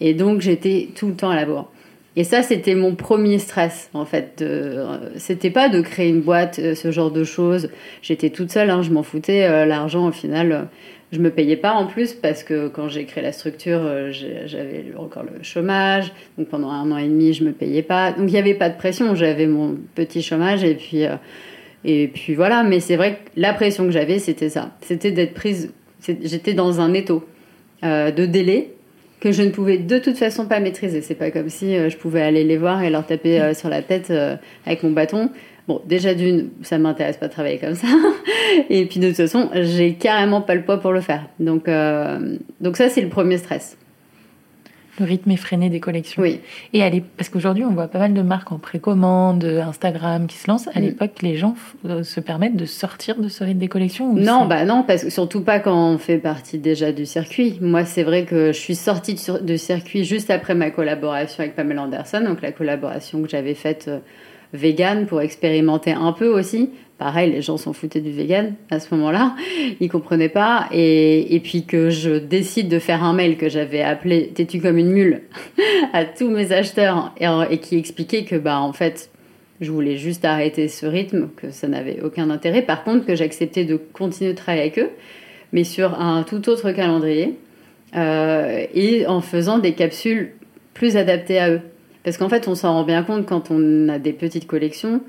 Et 0.00 0.14
donc 0.14 0.40
j'étais 0.40 0.88
tout 0.94 1.08
le 1.08 1.14
temps 1.14 1.30
à 1.30 1.36
la 1.36 1.46
bourre. 1.46 1.70
Et 2.16 2.24
ça, 2.24 2.42
c'était 2.42 2.74
mon 2.74 2.96
premier 2.96 3.38
stress, 3.38 3.88
en 3.94 4.04
fait. 4.04 4.44
C'était 5.16 5.50
pas 5.50 5.68
de 5.68 5.80
créer 5.80 6.08
une 6.08 6.20
boîte, 6.20 6.58
euh, 6.58 6.74
ce 6.74 6.90
genre 6.90 7.12
de 7.12 7.22
choses. 7.22 7.70
J'étais 8.02 8.30
toute 8.30 8.50
seule, 8.50 8.68
hein, 8.70 8.82
je 8.82 8.90
m'en 8.90 9.04
foutais. 9.04 9.44
Euh, 9.44 9.64
l'argent, 9.64 10.08
au 10.08 10.12
final, 10.12 10.52
euh, 10.52 10.62
je 11.12 11.18
me 11.18 11.30
payais 11.30 11.56
pas 11.56 11.72
en 11.72 11.86
plus 11.86 12.12
parce 12.12 12.44
que 12.44 12.68
quand 12.68 12.88
j'ai 12.88 13.04
créé 13.04 13.22
la 13.22 13.32
structure, 13.32 13.80
j'avais 14.10 14.86
encore 14.96 15.24
le 15.24 15.42
chômage. 15.42 16.12
Donc 16.38 16.48
pendant 16.48 16.70
un 16.70 16.90
an 16.92 16.98
et 16.98 17.08
demi, 17.08 17.32
je 17.32 17.42
me 17.44 17.52
payais 17.52 17.82
pas. 17.82 18.12
Donc 18.12 18.28
il 18.28 18.32
n'y 18.32 18.38
avait 18.38 18.54
pas 18.54 18.68
de 18.68 18.76
pression. 18.76 19.14
J'avais 19.14 19.46
mon 19.46 19.76
petit 19.94 20.22
chômage 20.22 20.62
et 20.62 20.74
puis, 20.74 21.02
et 21.84 22.08
puis 22.08 22.34
voilà. 22.34 22.62
Mais 22.62 22.78
c'est 22.78 22.94
vrai 22.94 23.14
que 23.14 23.40
la 23.40 23.52
pression 23.52 23.86
que 23.86 23.90
j'avais, 23.90 24.20
c'était 24.20 24.50
ça. 24.50 24.76
C'était 24.82 25.10
d'être 25.10 25.34
prise. 25.34 25.72
J'étais 26.00 26.54
dans 26.54 26.80
un 26.80 26.94
étau 26.94 27.24
de 27.82 28.26
délai 28.26 28.70
que 29.20 29.32
je 29.32 29.42
ne 29.42 29.50
pouvais 29.50 29.78
de 29.78 29.98
toute 29.98 30.16
façon 30.16 30.46
pas 30.46 30.60
maîtriser. 30.60 31.02
C'est 31.02 31.14
pas 31.14 31.30
comme 31.30 31.50
si 31.50 31.76
euh, 31.76 31.90
je 31.90 31.96
pouvais 31.96 32.22
aller 32.22 32.42
les 32.42 32.56
voir 32.56 32.82
et 32.82 32.90
leur 32.90 33.06
taper 33.06 33.40
euh, 33.40 33.54
sur 33.54 33.68
la 33.68 33.82
tête 33.82 34.10
euh, 34.10 34.36
avec 34.66 34.82
mon 34.82 34.90
bâton. 34.90 35.30
Bon, 35.68 35.80
déjà 35.86 36.14
d'une, 36.14 36.50
ça 36.62 36.78
m'intéresse 36.78 37.16
pas 37.16 37.28
de 37.28 37.32
travailler 37.32 37.58
comme 37.58 37.74
ça. 37.74 37.86
et 38.70 38.86
puis 38.86 39.00
de 39.00 39.08
toute 39.08 39.16
façon, 39.16 39.50
j'ai 39.54 39.94
carrément 39.94 40.40
pas 40.40 40.54
le 40.54 40.62
poids 40.62 40.80
pour 40.80 40.92
le 40.92 41.00
faire. 41.00 41.26
Donc, 41.38 41.68
donc 42.60 42.76
ça, 42.76 42.88
c'est 42.88 43.02
le 43.02 43.08
premier 43.08 43.38
stress 43.38 43.76
le 45.00 45.06
rythme 45.06 45.30
effréné 45.30 45.70
des 45.70 45.80
collections. 45.80 46.22
Oui. 46.22 46.40
Et 46.72 46.78
elle 46.78 47.02
parce 47.16 47.28
qu'aujourd'hui, 47.28 47.64
on 47.64 47.70
voit 47.70 47.88
pas 47.88 47.98
mal 47.98 48.14
de 48.14 48.22
marques 48.22 48.52
en 48.52 48.58
précommande, 48.58 49.44
Instagram 49.44 50.26
qui 50.26 50.36
se 50.36 50.48
lancent. 50.48 50.68
À 50.74 50.80
mm. 50.80 50.82
l'époque, 50.82 51.22
les 51.22 51.36
gens 51.36 51.54
euh, 51.86 52.02
se 52.02 52.20
permettent 52.20 52.56
de 52.56 52.66
sortir 52.66 53.18
de 53.18 53.28
ce 53.28 53.42
rythme 53.42 53.58
des 53.58 53.68
collections 53.68 54.12
Non, 54.12 54.46
bah 54.46 54.64
non, 54.64 54.84
parce 54.86 55.04
que 55.04 55.10
surtout 55.10 55.42
pas 55.42 55.58
quand 55.58 55.94
on 55.94 55.98
fait 55.98 56.18
partie 56.18 56.58
déjà 56.58 56.92
du 56.92 57.06
circuit. 57.06 57.58
Moi, 57.60 57.84
c'est 57.84 58.02
vrai 58.02 58.24
que 58.24 58.52
je 58.52 58.58
suis 58.58 58.74
sortie 58.74 59.16
du 59.42 59.58
circuit 59.58 60.04
juste 60.04 60.30
après 60.30 60.54
ma 60.54 60.70
collaboration 60.70 61.42
avec 61.42 61.56
Pamela 61.56 61.82
Anderson, 61.82 62.22
donc 62.24 62.42
la 62.42 62.52
collaboration 62.52 63.22
que 63.22 63.28
j'avais 63.28 63.54
faite 63.54 63.86
euh, 63.88 63.98
vegan 64.52 65.06
pour 65.06 65.20
expérimenter 65.20 65.92
un 65.92 66.12
peu 66.12 66.28
aussi. 66.28 66.70
Pareil, 66.98 67.32
les 67.32 67.40
gens 67.40 67.56
s'en 67.56 67.72
foutaient 67.72 68.02
du 68.02 68.10
vegan 68.10 68.54
à 68.70 68.78
ce 68.78 68.94
moment-là, 68.94 69.34
ils 69.80 69.88
comprenaient 69.88 70.28
pas. 70.28 70.68
Et, 70.70 71.40
puis 71.42 71.64
que 71.64 71.88
je 71.88 72.18
décide 72.18 72.68
de 72.68 72.78
faire 72.78 73.02
un 73.02 73.14
mail 73.14 73.38
que 73.38 73.48
j'avais 73.48 73.80
appelé 73.80 74.30
"T'es-tu 74.34 74.60
comme 74.60 74.76
une 74.76 74.90
mule" 74.90 75.22
à 75.94 76.04
tous 76.04 76.28
mes 76.28 76.52
acheteurs 76.52 77.14
et, 77.18 77.58
qui 77.58 77.78
expliquait 77.78 78.24
que 78.24 78.36
bah 78.36 78.60
en 78.60 78.74
fait 78.74 79.10
je 79.62 79.70
voulais 79.70 79.96
juste 79.96 80.24
arrêter 80.24 80.68
ce 80.68 80.86
rythme, 80.86 81.28
que 81.36 81.50
ça 81.50 81.68
n'avait 81.68 82.00
aucun 82.02 82.30
intérêt. 82.30 82.62
Par 82.62 82.82
contre, 82.82 83.06
que 83.06 83.14
j'acceptais 83.14 83.64
de 83.64 83.76
continuer 83.76 84.32
de 84.32 84.36
travailler 84.36 84.62
avec 84.62 84.78
eux, 84.78 84.90
mais 85.52 85.64
sur 85.64 86.00
un 86.00 86.22
tout 86.22 86.48
autre 86.48 86.72
calendrier 86.72 87.36
euh, 87.96 88.64
et 88.74 89.06
en 89.06 89.20
faisant 89.20 89.58
des 89.58 89.72
capsules 89.72 90.32
plus 90.74 90.96
adaptées 90.96 91.38
à 91.38 91.50
eux. 91.50 91.60
Parce 92.04 92.16
qu'en 92.16 92.28
fait, 92.28 92.48
on 92.48 92.54
s'en 92.54 92.72
rend 92.72 92.84
bien 92.84 93.02
compte 93.02 93.26
quand 93.26 93.50
on 93.50 93.88
a 93.88 93.98
des 93.98 94.12
petites 94.12 94.46
collections. 94.46 95.00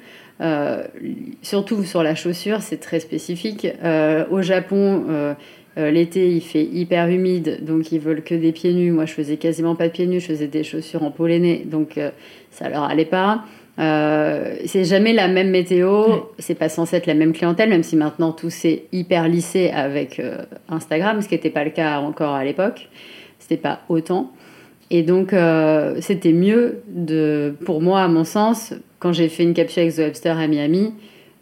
Euh, 0.41 0.83
surtout 1.41 1.83
sur 1.83 2.03
la 2.03 2.15
chaussure, 2.15 2.61
c'est 2.61 2.79
très 2.79 2.99
spécifique. 2.99 3.67
Euh, 3.83 4.25
au 4.31 4.41
Japon, 4.41 5.05
euh, 5.09 5.35
l'été, 5.77 6.29
il 6.29 6.41
fait 6.41 6.63
hyper 6.63 7.07
humide, 7.07 7.59
donc 7.63 7.91
ils 7.91 7.99
veulent 7.99 8.23
que 8.23 8.35
des 8.35 8.51
pieds 8.51 8.73
nus. 8.73 8.91
Moi, 8.91 9.05
je 9.05 9.13
faisais 9.13 9.37
quasiment 9.37 9.75
pas 9.75 9.87
de 9.87 9.93
pieds 9.93 10.07
nus, 10.07 10.19
je 10.19 10.27
faisais 10.27 10.47
des 10.47 10.63
chaussures 10.63 11.03
en 11.03 11.11
polonais, 11.11 11.63
donc 11.65 11.99
ça 12.49 12.69
leur 12.69 12.83
allait 12.83 13.05
pas. 13.05 13.45
c'est 13.77 14.83
jamais 14.83 15.13
la 15.13 15.27
même 15.27 15.49
météo, 15.49 16.05
c'est 16.39 16.55
pas 16.55 16.69
censé 16.69 16.97
être 16.97 17.07
la 17.07 17.13
même 17.13 17.33
clientèle, 17.33 17.69
même 17.69 17.83
si 17.83 17.95
maintenant 17.95 18.31
tout 18.31 18.49
s'est 18.49 18.85
hyper 18.91 19.27
lissé 19.29 19.69
avec 19.69 20.21
Instagram, 20.67 21.21
ce 21.21 21.29
qui 21.29 21.35
n'était 21.35 21.49
pas 21.51 21.63
le 21.63 21.71
cas 21.71 21.99
encore 21.99 22.33
à 22.33 22.43
l'époque. 22.43 22.89
C'était 23.39 23.57
pas 23.57 23.81
autant. 23.89 24.31
Et 24.93 25.03
donc, 25.03 25.31
euh, 25.31 25.95
c'était 26.01 26.33
mieux, 26.33 26.81
de, 26.89 27.55
pour 27.63 27.81
moi, 27.81 28.01
à 28.01 28.09
mon 28.09 28.25
sens, 28.25 28.73
quand 28.99 29.13
j'ai 29.13 29.29
fait 29.29 29.43
une 29.43 29.53
capsule 29.53 29.83
avec 29.83 29.95
The 29.95 29.99
Webster 29.99 30.37
à 30.37 30.47
Miami, 30.47 30.93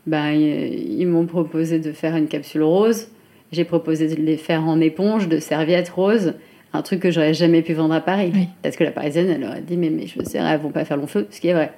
ben, 0.05 0.29
ils 0.29 1.07
m'ont 1.07 1.25
proposé 1.25 1.79
de 1.79 1.91
faire 1.91 2.15
une 2.15 2.27
capsule 2.27 2.61
rose. 2.61 3.07
J'ai 3.51 3.63
proposé 3.63 4.07
de 4.07 4.21
les 4.21 4.37
faire 4.37 4.63
en 4.67 4.79
éponge, 4.79 5.27
de 5.27 5.39
serviettes 5.39 5.89
roses, 5.89 6.35
un 6.73 6.83
truc 6.83 6.99
que 6.99 7.09
j'aurais 7.09 7.33
jamais 7.33 7.63
pu 7.63 7.73
vendre 7.73 7.95
à 7.95 8.01
Paris. 8.01 8.31
Parce 8.61 8.75
que 8.75 8.83
la 8.83 8.91
parisienne, 8.91 9.31
elle 9.35 9.43
aurait 9.43 9.61
dit, 9.61 9.77
mais 9.77 9.89
mes 9.89 10.05
chaussures, 10.05 10.41
elles 10.41 10.59
vont 10.59 10.69
pas 10.69 10.85
faire 10.85 10.97
long 10.97 11.07
feu, 11.07 11.25
ce 11.31 11.41
qui 11.41 11.47
est 11.47 11.53
vrai. 11.53 11.71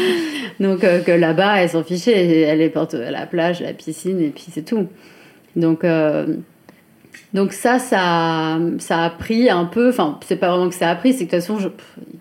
donc, 0.60 0.84
euh, 0.84 1.00
que 1.00 1.10
là-bas, 1.10 1.60
elles 1.60 1.70
s'en 1.70 1.82
fichaient. 1.82 2.42
Elle 2.42 2.60
les 2.60 2.70
porte 2.70 2.94
à 2.94 3.10
la 3.10 3.26
plage, 3.26 3.62
à 3.62 3.64
la 3.64 3.72
piscine, 3.72 4.20
et 4.20 4.28
puis 4.28 4.46
c'est 4.48 4.64
tout. 4.64 4.86
Donc, 5.56 5.82
euh, 5.82 6.36
donc 7.32 7.52
ça, 7.52 7.78
ça, 7.78 8.58
ça 8.78 9.04
a 9.04 9.10
pris 9.10 9.50
un 9.50 9.64
peu, 9.64 9.90
enfin, 9.90 10.18
c'est 10.26 10.36
pas 10.36 10.50
vraiment 10.50 10.68
que 10.68 10.74
ça 10.74 10.90
a 10.90 10.94
pris, 10.96 11.12
c'est 11.12 11.26
que 11.26 11.36
de 11.36 11.40
toute 11.40 11.46
façon, 11.46 11.72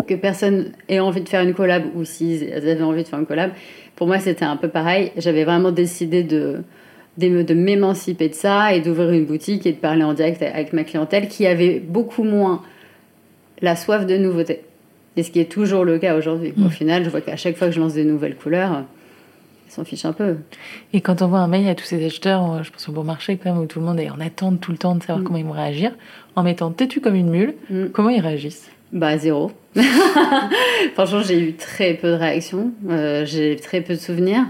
que 0.07 0.13
personne 0.15 0.71
ait 0.87 0.99
envie 0.99 1.21
de 1.21 1.29
faire 1.29 1.41
une 1.41 1.53
collab, 1.53 1.83
ou 1.95 2.05
s'ils 2.05 2.53
avaient 2.53 2.81
envie 2.81 3.03
de 3.03 3.07
faire 3.07 3.19
une 3.19 3.25
collab, 3.25 3.51
pour 3.95 4.07
moi, 4.07 4.19
c'était 4.19 4.45
un 4.45 4.55
peu 4.55 4.69
pareil. 4.69 5.11
J'avais 5.17 5.43
vraiment 5.43 5.71
décidé 5.71 6.23
de, 6.23 6.63
de, 7.17 7.53
m'émanciper 7.53 8.29
de 8.29 8.33
ça 8.33 8.73
et 8.73 8.81
d'ouvrir 8.81 9.11
une 9.11 9.25
boutique 9.25 9.65
et 9.65 9.73
de 9.73 9.77
parler 9.77 10.03
en 10.03 10.13
direct 10.13 10.41
avec 10.41 10.73
ma 10.73 10.83
clientèle 10.83 11.27
qui 11.27 11.45
avait 11.45 11.79
beaucoup 11.79 12.23
moins 12.23 12.61
la 13.61 13.75
soif 13.75 14.05
de 14.05 14.15
nouveauté. 14.15 14.61
Et 15.17 15.23
ce 15.23 15.31
qui 15.31 15.39
est 15.39 15.51
toujours 15.51 15.83
le 15.83 15.99
cas 15.99 16.15
aujourd'hui. 16.15 16.53
Au 16.57 16.67
mm. 16.67 16.69
final, 16.69 17.03
je 17.03 17.09
vois 17.09 17.21
qu'à 17.21 17.35
chaque 17.35 17.57
fois 17.57 17.67
que 17.67 17.73
je 17.73 17.79
lance 17.81 17.93
des 17.93 18.05
nouvelles 18.05 18.35
couleurs, 18.35 18.85
s'en 19.71 19.83
fiche 19.83 20.05
un 20.05 20.13
peu. 20.13 20.37
Et 20.93 21.01
quand 21.01 21.21
on 21.21 21.27
voit 21.27 21.39
un 21.39 21.47
mail 21.47 21.67
à 21.67 21.75
tous 21.75 21.85
ces 21.85 22.05
acheteurs, 22.05 22.51
euh, 22.51 22.63
je 22.63 22.71
pense 22.71 22.87
au 22.89 22.91
bon 22.91 23.03
marché 23.03 23.37
quand 23.37 23.53
même, 23.53 23.61
où 23.61 23.65
tout 23.65 23.79
le 23.79 23.85
monde 23.85 23.99
est 23.99 24.09
en 24.09 24.19
attente 24.19 24.59
tout 24.59 24.71
le 24.71 24.77
temps 24.77 24.95
de 24.95 25.01
savoir 25.01 25.19
mm. 25.19 25.23
comment 25.23 25.37
ils 25.37 25.45
vont 25.45 25.51
réagir, 25.51 25.91
en 26.35 26.43
mettant 26.43 26.71
têtu 26.71 27.01
comme 27.01 27.15
une 27.15 27.29
mule, 27.29 27.55
mm. 27.69 27.87
comment 27.87 28.09
ils 28.09 28.21
réagissent? 28.21 28.69
Bah 28.91 29.17
zéro. 29.17 29.51
Franchement, 30.95 31.21
j'ai 31.21 31.39
eu 31.39 31.53
très 31.53 31.93
peu 31.93 32.09
de 32.09 32.15
réactions, 32.15 32.71
euh, 32.89 33.25
j'ai 33.25 33.55
très 33.55 33.81
peu 33.81 33.93
de 33.93 33.99
souvenirs. 33.99 34.45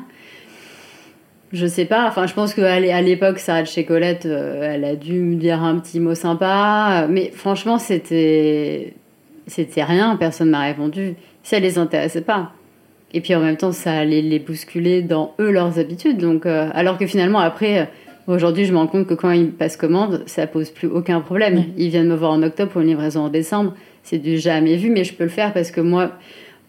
Je 1.51 1.65
sais 1.65 1.85
pas, 1.85 2.07
enfin 2.07 2.27
je 2.27 2.33
pense 2.35 2.53
qu'à 2.53 2.79
l'époque, 2.79 3.39
Sarah 3.39 3.63
de 3.63 3.67
chez 3.67 3.83
Colette, 3.83 4.27
euh, 4.27 4.73
elle 4.73 4.85
a 4.85 4.95
dû 4.95 5.13
me 5.13 5.35
dire 5.35 5.63
un 5.63 5.79
petit 5.79 5.99
mot 5.99 6.13
sympa, 6.13 7.07
mais 7.09 7.31
franchement, 7.31 7.79
c'était 7.79 8.93
c'était 9.47 9.83
rien, 9.83 10.15
personne 10.15 10.51
m'a 10.51 10.61
répondu. 10.61 11.15
Ça 11.43 11.59
les 11.59 11.77
intéressait 11.77 12.21
pas. 12.21 12.51
Et 13.13 13.21
puis 13.21 13.33
en 13.35 13.39
même 13.39 13.57
temps, 13.57 13.71
ça 13.71 13.93
allait 13.93 14.21
les 14.21 14.39
bousculer 14.39 15.01
dans 15.01 15.33
eux 15.39 15.51
leurs 15.51 15.79
habitudes. 15.79 16.17
Donc, 16.17 16.45
euh, 16.45 16.69
alors 16.73 16.97
que 16.97 17.07
finalement, 17.07 17.39
après, 17.39 17.79
euh, 17.79 17.85
aujourd'hui, 18.27 18.65
je 18.65 18.73
me 18.73 18.77
rends 18.77 18.87
compte 18.87 19.07
que 19.07 19.13
quand 19.13 19.31
ils 19.31 19.51
passent 19.51 19.77
commande, 19.77 20.23
ça 20.27 20.45
pose 20.47 20.69
plus 20.69 20.87
aucun 20.87 21.21
problème. 21.21 21.65
Ils 21.77 21.89
viennent 21.89 22.07
me 22.07 22.15
voir 22.15 22.31
en 22.31 22.43
octobre 22.43 22.71
pour 22.71 22.81
une 22.81 22.87
livraison 22.87 23.21
en 23.21 23.29
décembre. 23.29 23.73
C'est 24.03 24.19
du 24.19 24.37
jamais 24.37 24.75
vu, 24.75 24.89
mais 24.89 25.03
je 25.03 25.13
peux 25.13 25.23
le 25.23 25.29
faire 25.29 25.53
parce 25.53 25.71
que 25.71 25.81
moi, 25.81 26.11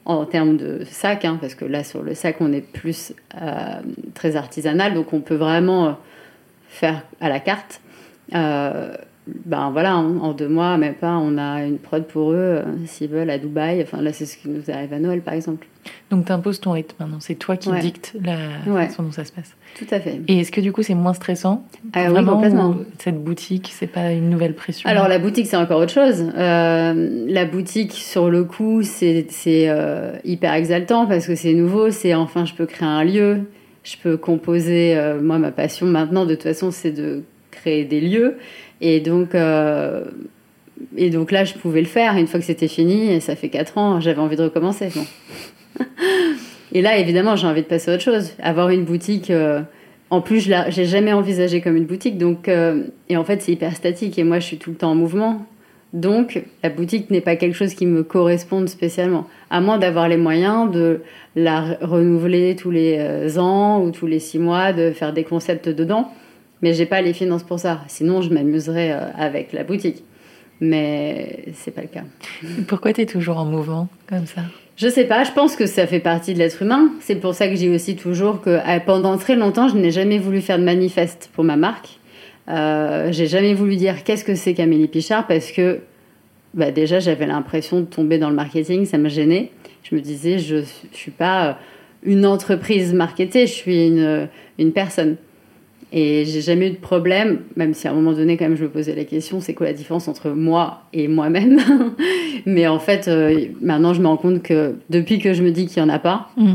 en 0.06 0.24
termes 0.24 0.56
de 0.56 0.82
sac, 0.84 1.24
hein, 1.24 1.38
parce 1.40 1.54
que 1.54 1.64
là, 1.64 1.84
sur 1.84 2.02
le 2.02 2.14
sac, 2.14 2.36
on 2.40 2.52
est 2.52 2.66
plus 2.66 3.12
euh, 3.40 3.80
très 4.14 4.36
artisanal, 4.36 4.94
donc 4.94 5.12
on 5.12 5.20
peut 5.20 5.34
vraiment 5.34 5.98
faire 6.68 7.02
à 7.20 7.28
la 7.28 7.40
carte 7.40 7.80
ben 9.44 9.70
voilà, 9.70 9.96
en, 9.96 10.32
deux 10.32 10.48
mois, 10.48 10.76
même 10.76 10.94
pas, 10.94 11.16
on 11.16 11.38
a 11.38 11.64
une 11.64 11.78
prod 11.78 12.04
pour 12.06 12.32
eux, 12.32 12.36
euh, 12.36 12.62
s'ils 12.86 13.10
veulent, 13.10 13.30
à 13.30 13.38
Dubaï. 13.38 13.82
Enfin, 13.82 14.00
là, 14.00 14.12
c'est 14.12 14.26
ce 14.26 14.36
qui 14.36 14.48
nous 14.48 14.70
arrive 14.70 14.92
à 14.92 14.98
Noël, 14.98 15.20
par 15.20 15.34
exemple. 15.34 15.66
Donc, 16.10 16.26
tu 16.26 16.32
imposes 16.32 16.60
ton 16.60 16.72
rythme 16.72 16.94
maintenant. 17.00 17.18
C'est 17.20 17.34
toi 17.34 17.56
qui 17.56 17.70
dictes 17.80 18.14
la 18.22 18.36
façon 18.86 19.02
dont 19.02 19.12
ça 19.12 19.24
se 19.24 19.32
passe. 19.32 19.54
Tout 19.78 19.86
à 19.90 20.00
fait. 20.00 20.20
Et 20.28 20.40
est-ce 20.40 20.52
que 20.52 20.60
du 20.60 20.72
coup, 20.72 20.82
c'est 20.82 20.94
moins 20.94 21.14
stressant 21.14 21.64
ah, 21.92 22.12
Oui, 22.12 22.24
complètement. 22.24 22.76
Cette 22.98 23.22
boutique, 23.22 23.70
c'est 23.72 23.86
pas 23.86 24.12
une 24.12 24.30
nouvelle 24.30 24.54
pression 24.54 24.88
Alors, 24.88 25.08
la 25.08 25.18
boutique, 25.18 25.46
c'est 25.46 25.56
encore 25.56 25.80
autre 25.80 25.92
chose. 25.92 26.30
Euh, 26.36 27.26
la 27.28 27.44
boutique, 27.44 27.92
sur 27.92 28.30
le 28.30 28.44
coup, 28.44 28.82
c'est 28.82 29.26
euh, 29.46 30.12
hyper 30.24 30.54
exaltant 30.54 31.06
parce 31.06 31.26
que 31.26 31.34
c'est 31.34 31.54
nouveau. 31.54 31.90
C'est 31.90 32.14
enfin, 32.14 32.44
je 32.44 32.54
peux 32.54 32.66
créer 32.66 32.88
un 32.88 33.04
lieu. 33.04 33.50
Je 33.82 33.96
peux 34.02 34.16
composer. 34.16 34.98
moi, 35.22 35.38
ma 35.38 35.50
passion 35.50 35.86
maintenant, 35.86 36.26
de 36.26 36.34
toute 36.34 36.42
façon, 36.42 36.70
c'est 36.70 36.92
de 36.92 37.24
créer 37.50 37.84
des 37.84 38.00
lieux. 38.00 38.36
Et 38.80 39.00
donc, 39.00 39.34
euh, 39.34 40.04
et 40.96 41.10
donc 41.10 41.30
là, 41.30 41.44
je 41.44 41.54
pouvais 41.54 41.80
le 41.80 41.86
faire. 41.86 42.16
Une 42.16 42.26
fois 42.26 42.40
que 42.40 42.46
c'était 42.46 42.68
fini, 42.68 43.12
et 43.12 43.20
ça 43.20 43.36
fait 43.36 43.48
4 43.48 43.78
ans, 43.78 44.00
j'avais 44.00 44.20
envie 44.20 44.36
de 44.36 44.42
recommencer. 44.42 44.88
et 46.72 46.82
là, 46.82 46.96
évidemment, 46.98 47.36
j'ai 47.36 47.46
envie 47.46 47.62
de 47.62 47.66
passer 47.66 47.90
à 47.90 47.94
autre 47.94 48.02
chose. 48.02 48.32
Avoir 48.42 48.70
une 48.70 48.84
boutique. 48.84 49.30
Euh, 49.30 49.60
en 50.08 50.20
plus, 50.20 50.40
je 50.40 50.50
n'ai 50.50 50.86
jamais 50.86 51.12
envisagé 51.12 51.60
comme 51.60 51.76
une 51.76 51.84
boutique. 51.84 52.18
Donc, 52.18 52.48
euh, 52.48 52.84
et 53.08 53.16
en 53.16 53.24
fait, 53.24 53.42
c'est 53.42 53.52
hyper 53.52 53.76
statique. 53.76 54.18
Et 54.18 54.24
moi, 54.24 54.40
je 54.40 54.46
suis 54.46 54.58
tout 54.58 54.70
le 54.70 54.76
temps 54.76 54.92
en 54.92 54.96
mouvement. 54.96 55.46
Donc, 55.92 56.42
la 56.62 56.70
boutique 56.70 57.10
n'est 57.10 57.20
pas 57.20 57.34
quelque 57.36 57.54
chose 57.56 57.74
qui 57.74 57.84
me 57.84 58.02
corresponde 58.02 58.68
spécialement. 58.68 59.26
À 59.50 59.60
moins 59.60 59.76
d'avoir 59.76 60.08
les 60.08 60.16
moyens 60.16 60.70
de 60.70 61.00
la 61.34 61.76
renouveler 61.80 62.54
tous 62.54 62.70
les 62.70 63.38
ans 63.38 63.82
ou 63.82 63.90
tous 63.90 64.06
les 64.06 64.20
six 64.20 64.38
mois, 64.38 64.72
de 64.72 64.92
faire 64.92 65.12
des 65.12 65.24
concepts 65.24 65.68
dedans 65.68 66.12
mais 66.62 66.74
j'ai 66.74 66.86
pas 66.86 67.00
les 67.00 67.12
finances 67.12 67.42
pour 67.42 67.58
ça. 67.58 67.80
Sinon, 67.88 68.22
je 68.22 68.32
m'amuserais 68.32 68.92
euh, 68.92 69.00
avec 69.16 69.52
la 69.52 69.64
boutique. 69.64 70.04
Mais 70.60 71.44
c'est 71.54 71.70
pas 71.70 71.80
le 71.80 71.88
cas. 71.88 72.04
Pourquoi 72.68 72.92
tu 72.92 73.00
es 73.00 73.06
toujours 73.06 73.38
en 73.38 73.46
mouvement 73.46 73.88
comme 74.06 74.26
ça? 74.26 74.42
Je 74.76 74.88
sais 74.88 75.04
pas, 75.04 75.24
je 75.24 75.32
pense 75.32 75.56
que 75.56 75.66
ça 75.66 75.86
fait 75.86 76.00
partie 76.00 76.34
de 76.34 76.38
l'être 76.38 76.62
humain. 76.62 76.90
C'est 77.00 77.16
pour 77.16 77.34
ça 77.34 77.48
que 77.48 77.54
j'ai 77.54 77.68
aussi 77.68 77.96
toujours 77.96 78.40
que 78.40 78.50
euh, 78.50 78.80
pendant 78.84 79.16
très 79.16 79.36
longtemps, 79.36 79.68
je 79.68 79.76
n'ai 79.76 79.90
jamais 79.90 80.18
voulu 80.18 80.40
faire 80.40 80.58
de 80.58 80.64
manifeste 80.64 81.30
pour 81.32 81.44
ma 81.44 81.56
marque. 81.56 81.98
Euh, 82.48 83.12
j'ai 83.12 83.26
jamais 83.26 83.54
voulu 83.54 83.76
dire 83.76 84.04
qu'est-ce 84.04 84.24
que 84.24 84.34
c'est 84.34 84.54
qu'Amélie 84.54 84.88
Pichard 84.88 85.26
parce 85.26 85.52
que 85.52 85.80
bah 86.52 86.70
déjà 86.72 86.98
j'avais 86.98 87.26
l'impression 87.26 87.80
de 87.80 87.84
tomber 87.84 88.18
dans 88.18 88.28
le 88.28 88.34
marketing, 88.34 88.84
ça 88.86 88.98
me 88.98 89.08
gênait. 89.08 89.50
Je 89.82 89.94
me 89.94 90.00
disais, 90.00 90.38
je 90.38 90.56
ne 90.56 90.64
suis 90.92 91.10
pas 91.10 91.58
une 92.02 92.26
entreprise 92.26 92.92
marketée, 92.92 93.46
je 93.46 93.52
suis 93.52 93.86
une, 93.86 94.28
une 94.58 94.72
personne. 94.72 95.16
Et 95.92 96.24
j'ai 96.24 96.40
jamais 96.40 96.68
eu 96.68 96.70
de 96.70 96.76
problème, 96.76 97.40
même 97.56 97.74
si 97.74 97.88
à 97.88 97.90
un 97.90 97.94
moment 97.94 98.12
donné, 98.12 98.36
quand 98.36 98.44
même, 98.44 98.56
je 98.56 98.62
me 98.62 98.68
posais 98.68 98.94
la 98.94 99.04
question, 99.04 99.40
c'est 99.40 99.54
quoi 99.54 99.66
la 99.66 99.72
différence 99.72 100.06
entre 100.06 100.30
moi 100.30 100.82
et 100.92 101.08
moi-même 101.08 101.58
Mais 102.46 102.66
en 102.68 102.78
fait, 102.78 103.08
euh, 103.08 103.46
maintenant, 103.60 103.92
je 103.92 104.00
me 104.00 104.06
rends 104.06 104.16
compte 104.16 104.42
que 104.42 104.76
depuis 104.88 105.18
que 105.18 105.32
je 105.32 105.42
me 105.42 105.50
dis 105.50 105.66
qu'il 105.66 105.82
n'y 105.82 105.90
en 105.90 105.92
a 105.92 105.98
pas, 105.98 106.30
mm. 106.36 106.52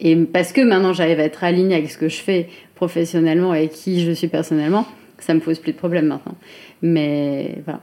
et 0.00 0.16
parce 0.16 0.52
que 0.52 0.60
maintenant 0.60 0.92
j'arrive 0.92 1.20
à 1.20 1.24
être 1.24 1.44
alignée 1.44 1.76
avec 1.76 1.90
ce 1.90 1.98
que 1.98 2.08
je 2.08 2.16
fais 2.16 2.48
professionnellement 2.74 3.54
et 3.54 3.68
qui 3.68 4.04
je 4.04 4.10
suis 4.10 4.28
personnellement, 4.28 4.86
ça 5.18 5.34
me 5.34 5.40
pose 5.40 5.60
plus 5.60 5.72
de 5.72 5.78
problème 5.78 6.06
maintenant. 6.06 6.34
Mais 6.82 7.58
voilà. 7.64 7.80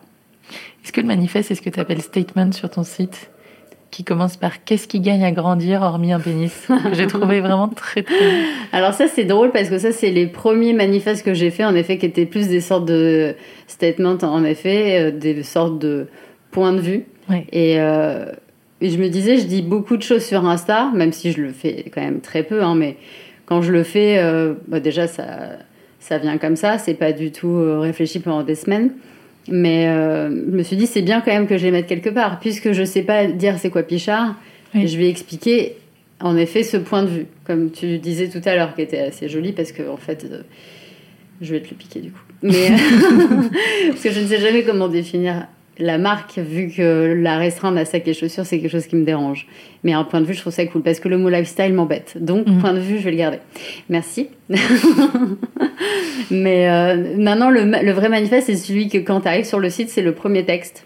Est-ce 0.83 0.91
que 0.91 0.99
le 0.99 1.07
manifeste, 1.07 1.47
c'est 1.47 1.55
ce 1.55 1.61
que 1.61 1.69
tu 1.69 1.79
appelles 1.79 2.01
statement 2.01 2.51
sur 2.51 2.69
ton 2.69 2.83
site? 2.83 3.29
Qui 3.91 4.05
commence 4.05 4.37
par 4.37 4.63
Qu'est-ce 4.63 4.87
qui 4.87 5.01
gagne 5.01 5.23
à 5.23 5.31
grandir 5.31 5.81
hormis 5.81 6.13
un 6.13 6.19
pénis? 6.19 6.67
J'ai 6.93 7.07
trouvé 7.07 7.41
vraiment 7.41 7.67
très 7.67 8.01
très. 8.01 8.15
Alors, 8.71 8.93
ça, 8.93 9.07
c'est 9.07 9.25
drôle 9.25 9.51
parce 9.51 9.69
que 9.69 9.77
ça, 9.77 9.91
c'est 9.91 10.09
les 10.09 10.27
premiers 10.27 10.73
manifestes 10.73 11.23
que 11.23 11.33
j'ai 11.33 11.51
fait, 11.51 11.65
en 11.65 11.75
effet, 11.75 11.97
qui 11.97 12.05
étaient 12.05 12.25
plus 12.25 12.47
des 12.47 12.61
sortes 12.61 12.85
de 12.85 13.35
statements, 13.67 14.17
en 14.21 14.43
effet, 14.45 14.99
euh, 14.99 15.11
des 15.11 15.43
sortes 15.43 15.77
de 15.77 16.07
points 16.51 16.73
de 16.73 16.79
vue. 16.79 17.03
Euh, 17.29 18.25
et, 18.81 18.89
je 18.89 18.97
me 18.97 19.09
disais, 19.09 19.37
je 19.37 19.45
dis 19.45 19.61
beaucoup 19.61 19.97
de 19.97 20.03
choses 20.03 20.23
sur 20.23 20.45
Insta, 20.45 20.89
même 20.95 21.11
si 21.11 21.31
je 21.31 21.41
le 21.41 21.51
fais 21.51 21.85
quand 21.93 22.01
même 22.01 22.21
très 22.21 22.43
peu, 22.43 22.63
hein, 22.63 22.75
mais 22.75 22.97
quand 23.45 23.61
je 23.61 23.73
le 23.73 23.83
fais, 23.83 24.17
euh, 24.19 24.53
bah, 24.67 24.79
déjà, 24.79 25.07
ça, 25.07 25.25
ça 25.99 26.17
vient 26.17 26.37
comme 26.37 26.55
ça, 26.55 26.77
c'est 26.77 26.93
pas 26.93 27.11
du 27.11 27.31
tout 27.31 27.61
réfléchi 27.79 28.19
pendant 28.19 28.43
des 28.43 28.55
semaines. 28.55 28.91
Mais 29.47 29.87
euh, 29.87 30.29
je 30.29 30.55
me 30.55 30.63
suis 30.63 30.75
dit, 30.75 30.87
c'est 30.87 31.01
bien 31.01 31.21
quand 31.21 31.31
même 31.31 31.47
que 31.47 31.57
je 31.57 31.63
les 31.63 31.71
mette 31.71 31.87
quelque 31.87 32.09
part. 32.09 32.39
Puisque 32.39 32.71
je 32.73 32.81
ne 32.81 32.85
sais 32.85 33.01
pas 33.01 33.25
dire 33.25 33.57
c'est 33.57 33.69
quoi 33.69 33.83
Pichard, 33.83 34.35
je 34.73 34.97
vais 34.97 35.09
expliquer 35.09 35.77
en 36.19 36.37
effet 36.37 36.63
ce 36.63 36.77
point 36.77 37.03
de 37.03 37.09
vue, 37.09 37.25
comme 37.45 37.71
tu 37.71 37.97
disais 37.97 38.29
tout 38.29 38.41
à 38.45 38.55
l'heure, 38.55 38.75
qui 38.75 38.81
était 38.81 38.99
assez 38.99 39.27
joli 39.27 39.51
parce 39.51 39.71
que 39.71 39.89
en 39.89 39.97
fait, 39.97 40.25
euh, 40.29 40.41
je 41.41 41.53
vais 41.53 41.61
te 41.61 41.69
le 41.69 41.75
piquer 41.75 41.99
du 41.99 42.11
coup. 42.11 42.21
Mais 42.43 42.69
parce 43.89 44.01
que 44.01 44.11
je 44.11 44.19
ne 44.19 44.27
sais 44.27 44.39
jamais 44.39 44.63
comment 44.63 44.87
définir 44.87 45.47
la 45.81 45.97
marque, 45.97 46.37
vu 46.37 46.69
que 46.69 47.13
la 47.19 47.37
restreindre 47.37 47.77
à 47.79 47.85
sac 47.85 48.07
et 48.07 48.13
chaussures, 48.13 48.45
c'est 48.45 48.59
quelque 48.59 48.71
chose 48.71 48.87
qui 48.87 48.95
me 48.95 49.03
dérange. 49.03 49.47
Mais 49.83 49.93
un 49.93 50.03
point 50.03 50.21
de 50.21 50.25
vue, 50.25 50.33
je 50.33 50.41
trouve 50.41 50.53
ça 50.53 50.65
cool 50.65 50.83
parce 50.83 50.99
que 50.99 51.09
le 51.09 51.17
mot 51.17 51.29
lifestyle 51.29 51.73
m'embête. 51.73 52.17
Donc, 52.19 52.47
mhm. 52.47 52.59
point 52.59 52.73
de 52.73 52.79
vue, 52.79 52.99
je 52.99 53.03
vais 53.03 53.11
le 53.11 53.17
garder. 53.17 53.39
Merci. 53.89 54.29
Mais 56.31 56.69
euh, 56.69 57.17
maintenant, 57.17 57.49
le, 57.49 57.91
vrai 57.91 58.09
manifeste, 58.09 58.47
c'est 58.47 58.55
celui 58.55 58.87
que 58.87 58.99
quand 58.99 59.21
tu 59.21 59.27
arrives 59.27 59.45
sur 59.45 59.59
le 59.59 59.69
site, 59.69 59.89
c'est 59.89 60.03
le 60.03 60.13
premier 60.13 60.45
texte 60.45 60.85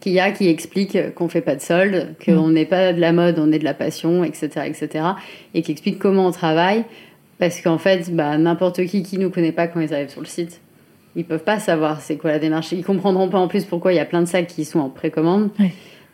qu'il 0.00 0.12
y 0.12 0.20
a 0.20 0.32
qui 0.32 0.48
explique 0.48 1.14
qu'on 1.14 1.28
fait 1.28 1.42
pas 1.42 1.54
de 1.54 1.60
solde, 1.60 2.16
qu'on 2.24 2.48
mhm. 2.48 2.52
n'est 2.52 2.66
pas 2.66 2.92
de 2.92 3.00
la 3.00 3.12
mode, 3.12 3.38
on 3.38 3.52
est 3.52 3.60
de 3.60 3.64
la 3.64 3.74
passion, 3.74 4.24
etc., 4.24 4.48
etc. 4.66 5.04
Et 5.54 5.62
qui 5.62 5.70
explique 5.70 6.00
comment 6.00 6.26
on 6.26 6.32
travaille. 6.32 6.84
Parce 7.38 7.60
qu'en 7.60 7.78
fait, 7.78 8.14
bah, 8.14 8.36
n'importe 8.38 8.84
qui 8.86 9.02
qui 9.02 9.18
nous 9.18 9.30
connaît 9.30 9.52
pas 9.52 9.68
quand 9.68 9.80
ils 9.80 9.94
arrivent 9.94 10.10
sur 10.10 10.20
le 10.20 10.26
site, 10.26 10.60
ils 11.16 11.24
peuvent 11.24 11.44
pas 11.44 11.58
savoir 11.58 12.00
c'est 12.00 12.16
quoi 12.16 12.30
la 12.32 12.38
démarche. 12.38 12.72
Ils 12.72 12.84
comprendront 12.84 13.28
pas 13.28 13.38
en 13.38 13.48
plus 13.48 13.64
pourquoi 13.64 13.92
il 13.92 13.96
y 13.96 14.00
a 14.00 14.04
plein 14.04 14.22
de 14.22 14.26
sacs 14.26 14.46
qui 14.46 14.64
sont 14.64 14.80
en 14.80 14.88
précommande. 14.88 15.50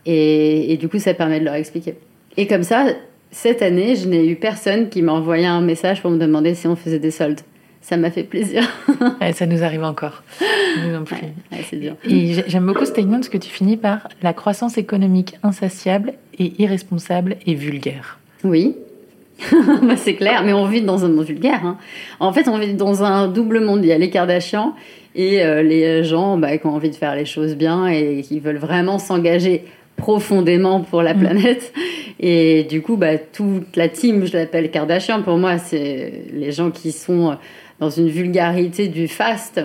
Et, 0.06 0.76
du 0.80 0.88
coup, 0.88 0.98
ça 0.98 1.12
permet 1.12 1.38
de 1.40 1.44
leur 1.44 1.54
expliquer. 1.54 1.94
Et 2.36 2.46
comme 2.46 2.62
ça, 2.62 2.86
cette 3.30 3.62
année, 3.62 3.94
je 3.94 4.08
n'ai 4.08 4.26
eu 4.26 4.36
personne 4.36 4.88
qui 4.88 5.02
m'a 5.02 5.12
envoyé 5.12 5.46
un 5.46 5.60
message 5.60 6.00
pour 6.00 6.10
me 6.10 6.18
demander 6.18 6.54
si 6.54 6.66
on 6.66 6.76
faisait 6.76 6.98
des 6.98 7.10
soldes. 7.10 7.40
Ça 7.80 7.96
m'a 7.96 8.10
fait 8.10 8.22
plaisir. 8.22 8.62
ça 9.34 9.46
nous 9.46 9.62
arrive 9.62 9.84
encore. 9.84 10.22
c'est 11.68 11.76
Et 12.04 12.34
j'aime 12.46 12.66
beaucoup 12.66 12.84
ce 12.84 12.90
statement 12.90 13.16
parce 13.16 13.28
que 13.28 13.38
tu 13.38 13.50
finis 13.50 13.76
par 13.76 14.08
la 14.22 14.32
croissance 14.32 14.78
économique 14.78 15.36
insatiable 15.42 16.14
et 16.38 16.60
irresponsable 16.60 17.36
et 17.46 17.54
vulgaire. 17.54 18.18
Oui, 18.44 18.76
bah, 19.82 19.96
c'est 19.96 20.14
clair, 20.14 20.42
mais 20.44 20.52
on 20.52 20.66
vit 20.66 20.82
dans 20.82 21.04
un 21.04 21.08
monde 21.08 21.24
vulgaire. 21.24 21.64
Hein. 21.64 21.78
En 22.20 22.32
fait, 22.32 22.48
on 22.48 22.58
vit 22.58 22.74
dans 22.74 23.04
un 23.04 23.28
double 23.28 23.60
monde. 23.60 23.84
Il 23.84 23.88
y 23.88 23.92
a 23.92 23.98
les 23.98 24.10
Kardashians 24.10 24.74
et 25.14 25.42
euh, 25.42 25.62
les 25.62 26.04
gens 26.04 26.36
bah, 26.36 26.56
qui 26.58 26.66
ont 26.66 26.74
envie 26.74 26.90
de 26.90 26.96
faire 26.96 27.14
les 27.14 27.24
choses 27.24 27.54
bien 27.54 27.86
et 27.86 28.22
qui 28.22 28.40
veulent 28.40 28.58
vraiment 28.58 28.98
s'engager 28.98 29.64
profondément 29.96 30.80
pour 30.80 31.02
la 31.02 31.14
mm. 31.14 31.18
planète. 31.18 31.72
Et 32.20 32.64
du 32.64 32.82
coup, 32.82 32.96
bah, 32.96 33.18
toute 33.18 33.76
la 33.76 33.88
team, 33.88 34.26
je 34.26 34.36
l'appelle 34.36 34.70
Kardashian, 34.70 35.22
pour 35.22 35.38
moi, 35.38 35.58
c'est 35.58 36.24
les 36.32 36.50
gens 36.50 36.70
qui 36.70 36.92
sont 36.92 37.36
dans 37.78 37.90
une 37.90 38.08
vulgarité 38.08 38.88
du 38.88 39.06
fast. 39.06 39.60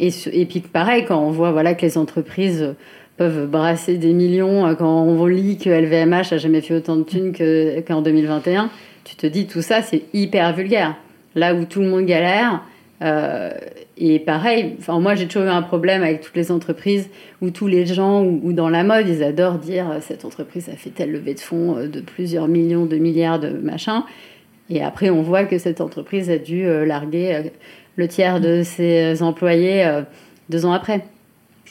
Et, 0.00 0.10
et 0.32 0.46
puis 0.46 0.60
pareil, 0.60 1.04
quand 1.06 1.20
on 1.20 1.30
voit 1.30 1.52
voilà, 1.52 1.74
que 1.74 1.82
les 1.82 1.96
entreprises 1.96 2.74
peuvent 3.16 3.46
brasser 3.46 3.98
des 3.98 4.12
millions, 4.12 4.74
quand 4.74 5.02
on 5.02 5.26
lit 5.26 5.58
que 5.58 5.70
LVMH 5.70 6.32
a 6.32 6.38
jamais 6.38 6.60
fait 6.60 6.74
autant 6.74 6.96
de 6.96 7.04
thunes 7.04 7.32
qu'en 7.86 8.02
2021, 8.02 8.70
tu 9.04 9.16
te 9.16 9.26
dis 9.26 9.46
tout 9.46 9.62
ça, 9.62 9.82
c'est 9.82 10.02
hyper 10.12 10.54
vulgaire. 10.54 10.96
Là 11.34 11.54
où 11.54 11.64
tout 11.64 11.80
le 11.80 11.88
monde 11.88 12.06
galère, 12.06 12.62
euh, 13.02 13.50
et 13.98 14.20
pareil, 14.20 14.76
moi 14.88 15.14
j'ai 15.14 15.26
toujours 15.26 15.48
eu 15.48 15.50
un 15.50 15.62
problème 15.62 16.02
avec 16.02 16.20
toutes 16.20 16.36
les 16.36 16.52
entreprises 16.52 17.08
où 17.40 17.50
tous 17.50 17.66
les 17.66 17.84
gens 17.84 18.22
ou, 18.24 18.52
dans 18.52 18.68
la 18.68 18.84
mode 18.84 19.08
ils 19.08 19.24
adorent 19.24 19.58
dire 19.58 19.90
euh, 19.90 19.98
cette 20.00 20.24
entreprise 20.24 20.68
a 20.68 20.76
fait 20.76 20.90
telle 20.90 21.10
levée 21.10 21.34
de 21.34 21.40
fonds 21.40 21.76
euh, 21.76 21.88
de 21.88 22.00
plusieurs 22.00 22.46
millions 22.46 22.86
de 22.86 22.96
milliards 22.98 23.40
de 23.40 23.48
machins 23.48 24.04
et 24.70 24.84
après 24.84 25.10
on 25.10 25.22
voit 25.22 25.44
que 25.44 25.58
cette 25.58 25.80
entreprise 25.80 26.30
a 26.30 26.38
dû 26.38 26.64
larguer 26.86 27.50
le 27.96 28.06
tiers 28.06 28.40
de 28.40 28.62
ses 28.62 29.22
employés 29.22 30.02
deux 30.48 30.64
ans 30.64 30.72
après. 30.72 31.04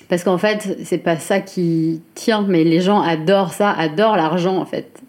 Parce 0.10 0.24
qu'en 0.24 0.38
fait 0.38 0.78
c'est 0.84 0.98
pas 0.98 1.16
ça 1.16 1.40
qui 1.40 2.02
tient, 2.14 2.46
mais 2.48 2.64
les 2.66 2.82
gens 2.82 3.02
adorent 3.02 3.54
ça, 3.54 3.72
adorent 3.72 4.18
l'argent 4.18 4.58
en 4.58 4.66
fait. 4.66 5.02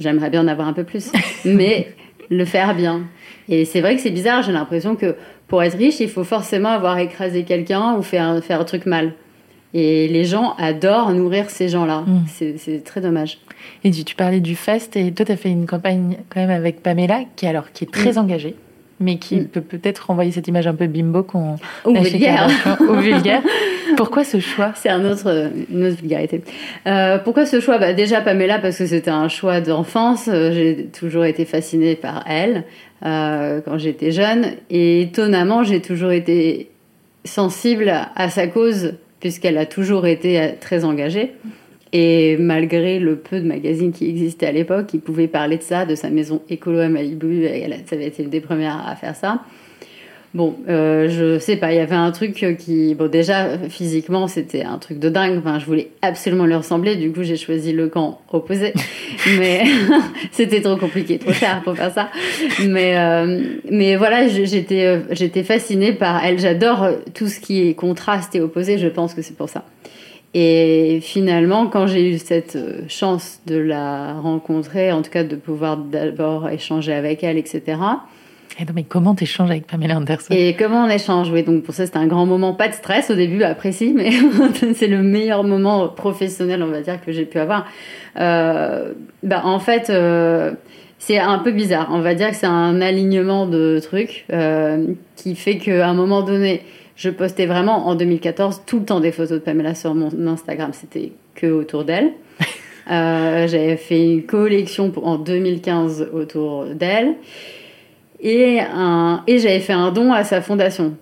J'aimerais 0.00 0.30
bien 0.30 0.42
en 0.42 0.48
avoir 0.48 0.68
un 0.68 0.72
peu 0.72 0.84
plus, 0.84 1.12
mais 1.44 1.88
le 2.30 2.44
faire 2.44 2.74
bien. 2.74 3.02
Et 3.48 3.64
c'est 3.64 3.80
vrai 3.80 3.96
que 3.96 4.02
c'est 4.02 4.10
bizarre, 4.10 4.42
j'ai 4.42 4.52
l'impression 4.52 4.96
que 4.96 5.16
pour 5.48 5.62
être 5.62 5.76
riche, 5.76 6.00
il 6.00 6.08
faut 6.08 6.24
forcément 6.24 6.70
avoir 6.70 6.98
écrasé 6.98 7.44
quelqu'un 7.44 7.96
ou 7.96 8.02
faire, 8.02 8.42
faire 8.42 8.60
un 8.60 8.64
truc 8.64 8.86
mal. 8.86 9.12
Et 9.74 10.08
les 10.08 10.24
gens 10.24 10.54
adorent 10.58 11.12
nourrir 11.12 11.50
ces 11.50 11.68
gens-là. 11.68 12.04
Mm. 12.06 12.56
C'est 12.58 12.84
très 12.84 13.00
dommage. 13.00 13.38
Et 13.84 13.90
tu, 13.90 14.04
tu, 14.04 14.14
parlais 14.14 14.40
du 14.40 14.54
fest, 14.54 14.96
et 14.96 15.12
toi, 15.12 15.24
tu 15.24 15.32
as 15.32 15.36
fait 15.36 15.50
une 15.50 15.66
campagne 15.66 16.18
quand 16.28 16.40
même 16.40 16.50
avec 16.50 16.82
Pamela, 16.82 17.22
qui, 17.36 17.46
alors, 17.46 17.72
qui 17.72 17.84
est 17.84 17.90
très 17.90 18.18
engagée 18.18 18.54
mais 19.00 19.16
qui 19.16 19.36
mm. 19.36 19.44
peut 19.46 19.60
peut-être 19.60 20.06
renvoyer 20.06 20.32
cette 20.32 20.48
image 20.48 20.66
un 20.66 20.74
peu 20.74 20.86
bimbo 20.86 21.22
qu'on 21.22 21.56
ou 21.84 21.94
vulgaire. 22.00 22.48
Au 22.80 22.94
vulgaire. 22.94 23.42
Pourquoi 23.96 24.24
ce 24.24 24.40
choix? 24.40 24.72
C'est 24.74 24.88
un 24.88 25.04
autre, 25.04 25.50
une 25.70 25.86
autre 25.86 25.96
vulgarité. 25.96 26.42
Euh, 26.86 27.18
pourquoi 27.18 27.46
ce 27.46 27.60
choix? 27.60 27.78
Bah, 27.78 27.92
Déjà 27.92 28.20
Pamela 28.20 28.58
parce 28.58 28.78
que 28.78 28.86
c'était 28.86 29.10
un 29.10 29.28
choix 29.28 29.60
d'enfance. 29.60 30.28
Euh, 30.28 30.52
j'ai 30.52 30.86
toujours 30.86 31.24
été 31.24 31.44
fascinée 31.44 31.94
par 31.94 32.24
elle 32.26 32.64
euh, 33.04 33.60
quand 33.64 33.78
j'étais 33.78 34.10
jeune 34.10 34.52
et 34.70 35.02
étonnamment 35.02 35.62
j'ai 35.62 35.80
toujours 35.80 36.12
été 36.12 36.70
sensible 37.24 37.92
à 38.16 38.30
sa 38.30 38.46
cause 38.46 38.94
puisqu'elle 39.20 39.58
a 39.58 39.66
toujours 39.66 40.06
été 40.06 40.54
très 40.60 40.84
engagée. 40.84 41.32
Et 41.92 42.36
malgré 42.38 42.98
le 42.98 43.16
peu 43.16 43.40
de 43.40 43.46
magazines 43.46 43.92
qui 43.92 44.08
existaient 44.08 44.46
à 44.46 44.52
l'époque, 44.52 44.86
il 44.94 45.00
pouvait 45.00 45.28
parler 45.28 45.58
de 45.58 45.62
ça, 45.62 45.84
de 45.84 45.94
sa 45.94 46.08
maison 46.08 46.40
écolo 46.48 46.78
à 46.78 46.88
Malibu. 46.88 47.44
Elle, 47.44 47.76
ça 47.86 47.96
avait 47.96 48.06
été 48.06 48.22
une 48.22 48.30
des 48.30 48.40
premières 48.40 48.86
à 48.86 48.96
faire 48.96 49.14
ça. 49.14 49.42
Bon, 50.34 50.56
euh, 50.66 51.10
je 51.10 51.38
sais 51.38 51.56
pas, 51.56 51.72
il 51.72 51.76
y 51.76 51.80
avait 51.80 51.94
un 51.94 52.10
truc 52.10 52.46
qui, 52.58 52.94
bon, 52.94 53.10
déjà 53.10 53.58
physiquement, 53.68 54.28
c'était 54.28 54.62
un 54.62 54.78
truc 54.78 54.98
de 54.98 55.10
dingue. 55.10 55.36
Enfin, 55.36 55.58
je 55.58 55.66
voulais 55.66 55.90
absolument 56.00 56.46
lui 56.46 56.54
ressembler. 56.54 56.96
Du 56.96 57.12
coup, 57.12 57.22
j'ai 57.22 57.36
choisi 57.36 57.72
le 57.72 57.88
camp 57.88 58.22
opposé. 58.32 58.72
Mais 59.38 59.64
c'était 60.30 60.62
trop 60.62 60.76
compliqué, 60.76 61.18
trop 61.18 61.34
cher 61.34 61.60
pour 61.62 61.76
faire 61.76 61.92
ça. 61.92 62.08
Mais, 62.66 62.96
euh, 62.96 63.42
mais 63.70 63.96
voilà, 63.96 64.26
j'étais, 64.28 64.86
euh, 64.86 65.00
j'étais 65.10 65.42
fascinée 65.42 65.92
par 65.92 66.24
elle. 66.24 66.38
J'adore 66.38 66.88
tout 67.12 67.28
ce 67.28 67.38
qui 67.38 67.68
est 67.68 67.74
contraste 67.74 68.34
et 68.34 68.40
opposé. 68.40 68.78
Je 68.78 68.88
pense 68.88 69.12
que 69.12 69.20
c'est 69.20 69.36
pour 69.36 69.50
ça. 69.50 69.66
Et 70.34 71.00
finalement, 71.02 71.66
quand 71.66 71.86
j'ai 71.86 72.10
eu 72.10 72.18
cette 72.18 72.56
euh, 72.56 72.82
chance 72.88 73.40
de 73.46 73.56
la 73.56 74.14
rencontrer, 74.14 74.90
en 74.90 75.02
tout 75.02 75.10
cas 75.10 75.24
de 75.24 75.36
pouvoir 75.36 75.76
d'abord 75.76 76.48
échanger 76.48 76.94
avec 76.94 77.22
elle, 77.22 77.36
etc. 77.36 77.78
Et 78.58 78.64
mais 78.74 78.82
comment 78.82 79.14
t'échanges 79.14 79.50
avec 79.50 79.66
Pamela 79.66 79.96
Anderson? 79.96 80.28
Et 80.30 80.54
comment 80.54 80.84
on 80.84 80.88
échange? 80.88 81.30
Oui, 81.30 81.42
donc 81.42 81.62
pour 81.62 81.74
ça 81.74 81.86
c'était 81.86 81.98
un 81.98 82.06
grand 82.06 82.26
moment, 82.26 82.54
pas 82.54 82.68
de 82.68 82.74
stress 82.74 83.10
au 83.10 83.14
début, 83.14 83.42
après 83.42 83.72
si, 83.72 83.92
mais 83.92 84.10
c'est 84.74 84.88
le 84.88 85.02
meilleur 85.02 85.44
moment 85.44 85.88
professionnel, 85.88 86.62
on 86.62 86.68
va 86.68 86.80
dire, 86.80 87.00
que 87.04 87.12
j'ai 87.12 87.24
pu 87.24 87.38
avoir. 87.38 87.66
Euh, 88.18 88.92
bah, 89.22 89.42
en 89.44 89.58
fait, 89.58 89.88
euh, 89.90 90.52
c'est 90.98 91.18
un 91.18 91.38
peu 91.38 91.50
bizarre. 91.50 91.88
On 91.90 92.00
va 92.00 92.14
dire 92.14 92.30
que 92.30 92.36
c'est 92.36 92.46
un 92.46 92.80
alignement 92.80 93.46
de 93.46 93.80
trucs 93.82 94.24
euh, 94.32 94.86
qui 95.16 95.34
fait 95.34 95.56
qu'à 95.56 95.88
un 95.88 95.94
moment 95.94 96.22
donné, 96.22 96.62
je 96.96 97.10
postais 97.10 97.46
vraiment 97.46 97.88
en 97.88 97.94
2014 97.94 98.62
tout 98.66 98.80
le 98.80 98.84
temps 98.84 99.00
des 99.00 99.12
photos 99.12 99.38
de 99.38 99.44
Pamela 99.44 99.74
sur 99.74 99.94
mon 99.94 100.10
Instagram. 100.26 100.70
C'était 100.72 101.12
que 101.34 101.46
autour 101.46 101.84
d'elle. 101.84 102.12
Euh, 102.90 103.46
j'avais 103.46 103.76
fait 103.76 104.02
une 104.14 104.24
collection 104.24 104.92
en 105.04 105.16
2015 105.16 106.08
autour 106.12 106.64
d'elle. 106.64 107.14
Et, 108.18 108.58
et 108.58 109.38
j'avais 109.38 109.60
fait 109.60 109.72
un 109.72 109.92
don 109.92 110.12
à 110.12 110.24
sa 110.24 110.40
fondation 110.40 110.96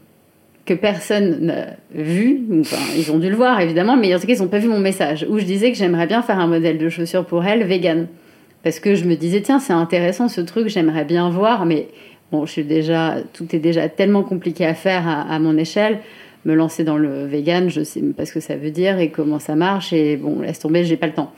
que 0.66 0.74
personne 0.74 1.46
n'a 1.46 1.66
vu. 1.92 2.42
Enfin, 2.60 2.76
ils 2.96 3.10
ont 3.10 3.18
dû 3.18 3.28
le 3.28 3.34
voir 3.34 3.60
évidemment, 3.60 3.96
mais 3.96 4.14
en 4.14 4.20
tout 4.20 4.26
cas, 4.26 4.34
ils 4.34 4.40
n'ont 4.40 4.48
pas 4.48 4.58
vu 4.58 4.68
mon 4.68 4.78
message 4.78 5.26
où 5.28 5.38
je 5.38 5.44
disais 5.44 5.72
que 5.72 5.76
j'aimerais 5.76 6.06
bien 6.06 6.22
faire 6.22 6.38
un 6.38 6.46
modèle 6.46 6.78
de 6.78 6.88
chaussures 6.88 7.24
pour 7.24 7.44
elle 7.44 7.64
vegan. 7.64 8.06
Parce 8.62 8.78
que 8.78 8.94
je 8.94 9.04
me 9.04 9.16
disais, 9.16 9.40
tiens, 9.40 9.58
c'est 9.58 9.72
intéressant 9.72 10.28
ce 10.28 10.40
truc, 10.40 10.68
j'aimerais 10.68 11.04
bien 11.04 11.30
voir, 11.30 11.66
mais 11.66 11.88
bon, 12.32 12.46
je 12.46 12.52
suis 12.52 12.64
déjà, 12.64 13.16
tout 13.32 13.54
est 13.54 13.58
déjà 13.58 13.88
tellement 13.88 14.22
compliqué 14.22 14.66
à 14.66 14.74
faire 14.74 15.06
à, 15.06 15.38
mon 15.38 15.56
échelle. 15.56 16.00
Me 16.44 16.54
lancer 16.54 16.84
dans 16.84 16.96
le 16.96 17.26
vegan, 17.26 17.68
je 17.68 17.82
sais 17.82 18.00
pas 18.16 18.24
ce 18.24 18.32
que 18.32 18.40
ça 18.40 18.56
veut 18.56 18.70
dire 18.70 18.98
et 18.98 19.10
comment 19.10 19.38
ça 19.38 19.56
marche, 19.56 19.92
et 19.92 20.16
bon, 20.16 20.40
laisse 20.40 20.58
tomber, 20.58 20.84
j'ai 20.84 20.96
pas 20.96 21.06
le 21.06 21.12
temps. 21.12 21.32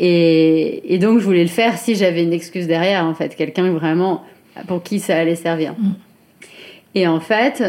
Et, 0.00 0.98
donc, 1.00 1.20
je 1.20 1.24
voulais 1.24 1.42
le 1.42 1.48
faire 1.48 1.78
si 1.78 1.94
j'avais 1.94 2.22
une 2.22 2.32
excuse 2.32 2.66
derrière, 2.66 3.04
en 3.06 3.14
fait, 3.14 3.36
quelqu'un 3.36 3.70
vraiment 3.70 4.22
pour 4.66 4.82
qui 4.82 4.98
ça 5.00 5.16
allait 5.16 5.34
servir. 5.34 5.72
Mm. 5.72 5.92
Et 6.96 7.06
en 7.06 7.20
fait, 7.20 7.62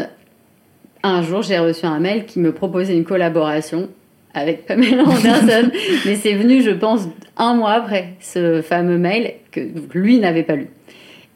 un 1.02 1.22
jour, 1.22 1.42
j'ai 1.42 1.58
reçu 1.58 1.86
un 1.86 1.98
mail 1.98 2.26
qui 2.26 2.40
me 2.40 2.52
proposait 2.52 2.96
une 2.96 3.04
collaboration 3.04 3.88
avec 4.34 4.66
Pamela 4.66 5.02
Anderson, 5.02 5.70
mais 6.04 6.14
c'est 6.16 6.34
venu, 6.34 6.62
je 6.62 6.70
pense, 6.70 7.08
un 7.36 7.54
mois 7.54 7.72
après 7.72 8.14
ce 8.20 8.60
fameux 8.60 8.98
mail 8.98 9.34
que 9.50 9.60
lui 9.94 10.18
n'avait 10.18 10.42
pas 10.42 10.56
lu. 10.56 10.68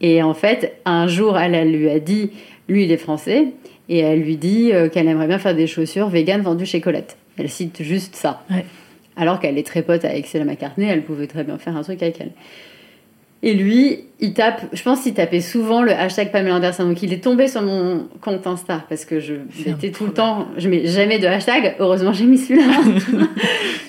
Et 0.01 0.23
en 0.23 0.35
fait, 0.35 0.81
un 0.85 1.07
jour, 1.07 1.39
elle, 1.39 1.71
lui 1.71 1.91
a 1.91 1.99
dit, 1.99 2.31
lui, 2.69 2.85
il 2.85 2.93
est 2.93 2.97
français, 2.97 3.49
et 3.89 3.99
elle 3.99 4.21
lui 4.21 4.37
dit 4.37 4.73
euh, 4.73 4.89
qu'elle 4.89 5.09
aimerait 5.09 5.27
bien 5.27 5.39
faire 5.39 5.55
des 5.55 5.67
chaussures 5.67 6.09
véganes 6.09 6.43
vendues 6.43 6.67
chez 6.67 6.81
Colette. 6.81 7.17
Elle 7.37 7.49
cite 7.49 7.83
juste 7.83 8.15
ça. 8.15 8.45
Alors 9.17 9.41
qu'elle 9.41 9.59
est 9.59 9.67
très 9.67 9.83
pote 9.83 10.05
avec 10.05 10.27
Céline 10.27 10.47
McCartney, 10.47 10.87
elle 10.87 11.03
pouvait 11.03 11.27
très 11.27 11.45
bien 11.45 11.59
faire 11.59 11.77
un 11.77 11.83
truc 11.83 12.03
avec 12.03 12.21
elle. 12.21 12.33
Et 13.43 13.55
lui, 13.55 14.05
il 14.21 14.35
tape, 14.35 14.67
je 14.73 14.83
pense 14.83 15.03
qu'il 15.03 15.15
tapait 15.15 15.41
souvent 15.41 15.83
le 15.83 15.93
hashtag 15.93 16.31
Pamela 16.31 16.57
Anderson. 16.57 16.85
Donc 16.85 17.03
il 17.03 17.13
est 17.13 17.25
tombé 17.25 17.49
sur 17.49 17.63
mon 17.63 18.07
compte 18.21 18.47
Insta 18.47 18.85
parce 18.89 19.07
que 19.07 19.19
je 19.19 19.35
mettais 19.67 19.91
tout 19.91 20.05
le 20.05 20.13
temps, 20.13 20.49
je 20.59 20.69
mets 20.69 20.87
jamais 20.87 21.19
de 21.19 21.27
hashtag. 21.27 21.77
Heureusement, 21.79 22.13
j'ai 22.13 22.27
mis 22.27 22.37
celui-là. 22.37 22.71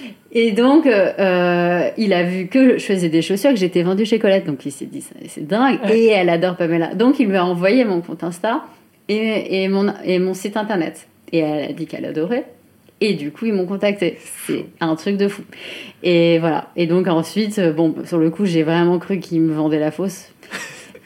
et 0.34 0.52
donc, 0.52 0.86
euh, 0.86 1.90
il 1.98 2.14
a 2.14 2.24
vu 2.24 2.48
que 2.48 2.78
je 2.78 2.86
faisais 2.86 3.10
des 3.10 3.22
chaussures, 3.22 3.52
que 3.52 3.58
j'étais 3.58 3.84
vendue 3.84 4.06
chez 4.06 4.20
Colette. 4.20 4.46
Donc 4.46 4.66
il 4.66 4.72
s'est 4.72 4.86
dit, 4.86 5.04
c'est 5.28 5.46
dingue. 5.46 5.80
Et 5.90 6.08
elle 6.08 6.30
adore 6.30 6.56
Pamela. 6.56 6.96
Donc 6.96 7.20
il 7.20 7.28
lui 7.28 7.36
a 7.36 7.46
envoyé 7.46 7.84
mon 7.84 8.02
compte 8.02 8.24
Insta 8.24 8.64
et, 9.10 9.64
et, 9.64 9.68
mon, 9.68 9.94
et 10.06 10.20
mon 10.20 10.34
site 10.34 10.56
internet. 10.56 11.08
Et 11.34 11.40
elle 11.40 11.72
a 11.72 11.74
dit 11.74 11.86
qu'elle 11.86 12.06
adorait. 12.06 12.46
Et 13.02 13.14
du 13.14 13.32
coup, 13.32 13.48
ils 13.48 13.54
m'ont 13.54 13.66
contacté. 13.66 14.20
C'est 14.48 14.66
un 14.80 14.96
truc 14.96 15.18
de 15.18 15.28
fou. 15.28 15.42
Et 16.04 16.40
voilà. 16.40 16.70
Et 16.76 16.86
donc 16.86 17.08
ensuite, 17.08 17.60
euh, 17.60 17.74
bon, 17.74 17.96
sur 18.06 18.20
le 18.20 18.30
coup, 18.30 18.46
j'ai 18.46 18.64
vraiment 18.64 19.00
cru 19.00 19.20
qu'ils 19.20 19.42
me 19.42 19.54
vendaient 19.54 19.80
la 19.80 19.92
fausse. 19.92 20.30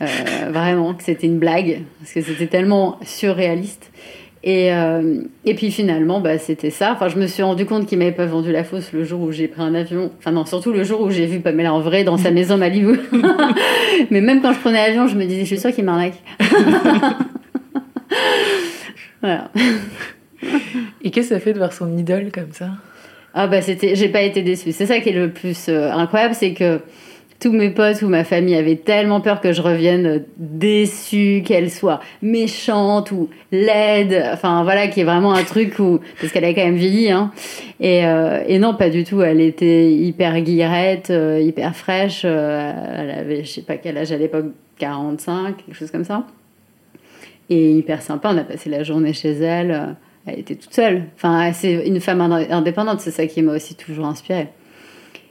Euh, 0.01 0.05
vraiment, 0.51 0.93
que 0.93 1.03
c'était 1.03 1.25
une 1.25 1.39
blague, 1.39 1.83
parce 1.99 2.11
que 2.11 2.19
c'était 2.19 2.47
tellement 2.47 2.99
surréaliste. 3.01 3.91
Et, 4.47 4.71
euh, 4.71 5.21
et 5.43 5.55
puis 5.55 5.71
finalement, 5.71 6.21
bah, 6.21 6.37
c'était 6.37 6.69
ça. 6.69 6.93
Enfin, 6.93 7.09
je 7.09 7.17
me 7.17 7.25
suis 7.25 7.41
rendu 7.41 7.65
compte 7.65 7.87
qu'ils 7.87 7.97
m'avaient 7.97 8.11
pas 8.11 8.27
vendu 8.27 8.51
la 8.51 8.63
fausse 8.63 8.93
le 8.93 9.03
jour 9.03 9.21
où 9.21 9.31
j'ai 9.31 9.47
pris 9.47 9.63
un 9.63 9.73
avion. 9.73 10.11
Enfin, 10.19 10.31
non, 10.31 10.45
surtout 10.45 10.71
le 10.71 10.83
jour 10.83 11.01
où 11.01 11.09
j'ai 11.09 11.25
vu 11.25 11.39
Pamela 11.39 11.73
en 11.73 11.79
vrai 11.79 12.03
dans 12.03 12.17
sa 12.17 12.29
maison 12.37 12.55
Malibu. 12.55 12.99
Mais 14.11 14.21
même 14.21 14.43
quand 14.43 14.53
je 14.53 14.59
prenais 14.59 14.85
l'avion, 14.87 15.07
je 15.07 15.15
me 15.17 15.25
disais, 15.25 15.41
je 15.41 15.47
suis 15.47 15.57
sûre 15.57 15.73
qu'il 15.73 15.83
m'arnaque. 15.83 16.21
voilà. 19.21 19.49
Et 21.01 21.09
qu'est-ce 21.09 21.29
que 21.29 21.35
ça 21.35 21.39
fait 21.41 21.53
de 21.53 21.57
voir 21.57 21.73
son 21.73 21.97
idole 21.97 22.31
comme 22.31 22.51
ça? 22.51 22.69
Ah 23.33 23.47
bah 23.47 23.63
c'était, 23.63 23.95
j'ai 23.95 24.09
pas 24.09 24.21
été 24.21 24.43
déçue. 24.43 24.71
C'est 24.71 24.85
ça 24.85 24.99
qui 24.99 25.09
est 25.09 25.13
le 25.13 25.31
plus 25.31 25.69
euh, 25.69 25.91
incroyable, 25.91 26.35
c'est 26.35 26.53
que 26.53 26.79
tous 27.45 27.51
mes 27.51 27.69
potes 27.69 28.01
ou 28.01 28.07
ma 28.07 28.23
famille 28.23 28.55
avaient 28.55 28.75
tellement 28.75 29.21
peur 29.21 29.39
que 29.39 29.53
je 29.53 29.61
revienne 29.61 30.25
déçue, 30.37 31.43
qu'elle 31.45 31.69
soit 31.69 31.99
méchante 32.23 33.11
ou 33.11 33.29
laide. 33.51 34.31
Enfin 34.33 34.63
voilà, 34.63 34.87
qui 34.87 35.01
est 35.01 35.03
vraiment 35.03 35.31
un 35.31 35.43
truc 35.43 35.77
où 35.77 35.99
parce 36.19 36.33
qu'elle 36.33 36.43
a 36.43 36.55
quand 36.55 36.65
même 36.65 36.73
vieilli, 36.73 37.11
hein. 37.11 37.31
Et, 37.79 38.03
euh, 38.03 38.57
non, 38.57 38.73
pas 38.73 38.89
du 38.89 39.03
tout. 39.03 39.21
Elle 39.21 39.41
était 39.41 39.91
hyper 39.91 40.41
guillerette, 40.41 41.11
euh, 41.11 41.39
hyper 41.39 41.75
fraîche. 41.75 42.25
elle 42.25 43.11
avait, 43.11 43.43
je 43.43 43.51
sais 43.51 43.61
pas 43.61 43.77
quel 43.77 43.99
âge 43.99 44.11
à 44.11 44.17
l'époque, 44.17 44.47
45, 44.79 45.57
quelque 45.57 45.75
chose 45.75 45.91
comme 45.91 46.03
ça. 46.03 46.25
Et 47.51 47.73
hyper 47.73 48.01
sympa. 48.01 48.31
On 48.33 48.37
a 48.39 48.43
passé 48.43 48.71
la 48.71 48.81
journée 48.81 49.13
chez 49.13 49.33
elle 49.33 49.95
elle 50.25 50.39
était 50.39 50.55
toute 50.55 50.73
seule. 50.73 51.03
Enfin, 51.15 51.53
c'est 51.53 51.87
une 51.87 51.99
femme 51.99 52.21
indépendante, 52.21 53.01
c'est 53.01 53.11
ça 53.11 53.27
qui 53.27 53.43
m'a 53.43 53.53
aussi 53.53 53.75
toujours 53.75 54.07
inspirée. 54.07 54.47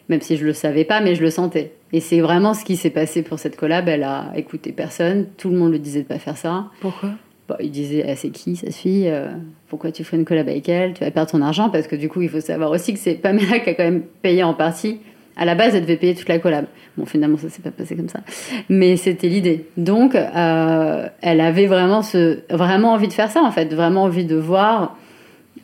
Même 0.08 0.20
si 0.20 0.36
je 0.36 0.44
le 0.44 0.52
savais 0.52 0.84
pas, 0.84 1.00
mais 1.00 1.14
je 1.14 1.22
le 1.22 1.30
sentais. 1.30 1.72
Et 1.92 2.00
c'est 2.00 2.20
vraiment 2.20 2.54
ce 2.54 2.64
qui 2.64 2.76
s'est 2.76 2.90
passé 2.90 3.22
pour 3.22 3.38
cette 3.38 3.56
collab. 3.56 3.88
Elle 3.88 4.02
a 4.02 4.32
écouté 4.36 4.72
personne. 4.72 5.26
Tout 5.36 5.48
le 5.48 5.56
monde 5.56 5.72
lui 5.72 5.80
disait 5.80 6.02
de 6.02 6.06
pas 6.06 6.18
faire 6.18 6.36
ça. 6.36 6.66
Pourquoi? 6.80 7.10
Bah, 7.48 7.56
Il 7.60 7.70
disait 7.70 8.04
ah, 8.08 8.16
c'est 8.16 8.30
qui 8.30 8.56
cette 8.56 8.74
fille 8.74 9.08
euh, 9.08 9.28
Pourquoi 9.68 9.92
tu 9.92 10.04
ferais 10.04 10.16
une 10.16 10.24
collab 10.24 10.48
avec 10.48 10.68
elle? 10.68 10.94
Tu 10.94 11.04
vas 11.04 11.10
perdre 11.10 11.30
ton 11.30 11.42
argent 11.42 11.70
parce 11.70 11.86
que 11.86 11.96
du 11.96 12.08
coup, 12.08 12.20
il 12.20 12.28
faut 12.28 12.40
savoir 12.40 12.70
aussi 12.70 12.92
que 12.92 12.98
c'est 12.98 13.14
Pamela 13.14 13.60
qui 13.60 13.70
a 13.70 13.74
quand 13.74 13.84
même 13.84 14.02
payé 14.22 14.42
en 14.42 14.54
partie 14.54 14.98
à 15.36 15.44
la 15.44 15.54
base, 15.54 15.74
elle 15.74 15.82
devait 15.82 15.96
payer 15.96 16.14
toute 16.14 16.28
la 16.28 16.38
collab. 16.38 16.66
Bon, 16.96 17.06
finalement, 17.06 17.36
ça 17.36 17.48
s'est 17.48 17.62
pas 17.62 17.70
passé 17.70 17.96
comme 17.96 18.08
ça. 18.08 18.20
Mais 18.68 18.96
c'était 18.96 19.28
l'idée. 19.28 19.66
Donc, 19.76 20.14
euh, 20.14 21.08
elle 21.22 21.40
avait 21.40 21.66
vraiment, 21.66 22.02
ce, 22.02 22.40
vraiment 22.54 22.92
envie 22.92 23.08
de 23.08 23.12
faire 23.12 23.30
ça, 23.30 23.42
en 23.42 23.50
fait. 23.50 23.72
Vraiment 23.74 24.04
envie 24.04 24.24
de 24.24 24.36
voir. 24.36 24.96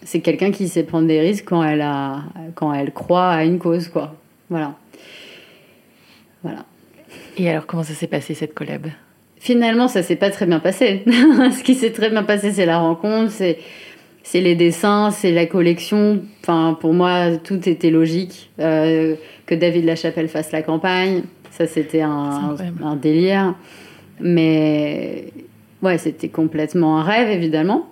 C'est 0.02 0.20
quelqu'un 0.20 0.50
qui 0.50 0.66
sait 0.68 0.82
prendre 0.82 1.06
des 1.06 1.20
risques 1.20 1.44
quand 1.46 1.62
elle, 1.62 1.82
a, 1.82 2.22
quand 2.54 2.72
elle 2.72 2.92
croit 2.92 3.28
à 3.28 3.44
une 3.44 3.58
cause, 3.58 3.88
quoi. 3.88 4.16
Voilà. 4.50 4.74
Voilà. 6.42 6.66
Et 7.38 7.48
alors, 7.48 7.66
comment 7.66 7.82
ça 7.82 7.94
s'est 7.94 8.06
passé, 8.06 8.34
cette 8.34 8.52
collab? 8.52 8.88
Finalement, 9.38 9.88
ça 9.88 10.02
s'est 10.02 10.16
pas 10.16 10.30
très 10.30 10.44
bien 10.44 10.58
passé. 10.58 11.02
Ce 11.06 11.62
qui 11.62 11.74
s'est 11.74 11.92
très 11.92 12.10
bien 12.10 12.24
passé, 12.24 12.52
c'est 12.52 12.66
la 12.66 12.78
rencontre, 12.78 13.30
c'est 13.30 13.58
c'est 14.22 14.40
les 14.40 14.54
dessins, 14.54 15.10
c'est 15.10 15.32
la 15.32 15.46
collection. 15.46 16.20
Enfin, 16.42 16.76
pour 16.78 16.92
moi, 16.92 17.36
tout 17.38 17.68
était 17.68 17.90
logique. 17.90 18.50
Euh, 18.60 19.16
que 19.46 19.54
David 19.54 19.84
Lachapelle 19.86 20.28
fasse 20.28 20.52
la 20.52 20.62
campagne, 20.62 21.22
ça 21.50 21.66
c'était 21.66 22.02
un, 22.02 22.54
un, 22.82 22.96
délire. 22.96 23.54
Mais 24.20 25.32
ouais, 25.82 25.98
c'était 25.98 26.28
complètement 26.28 27.00
un 27.00 27.02
rêve, 27.02 27.30
évidemment. 27.30 27.88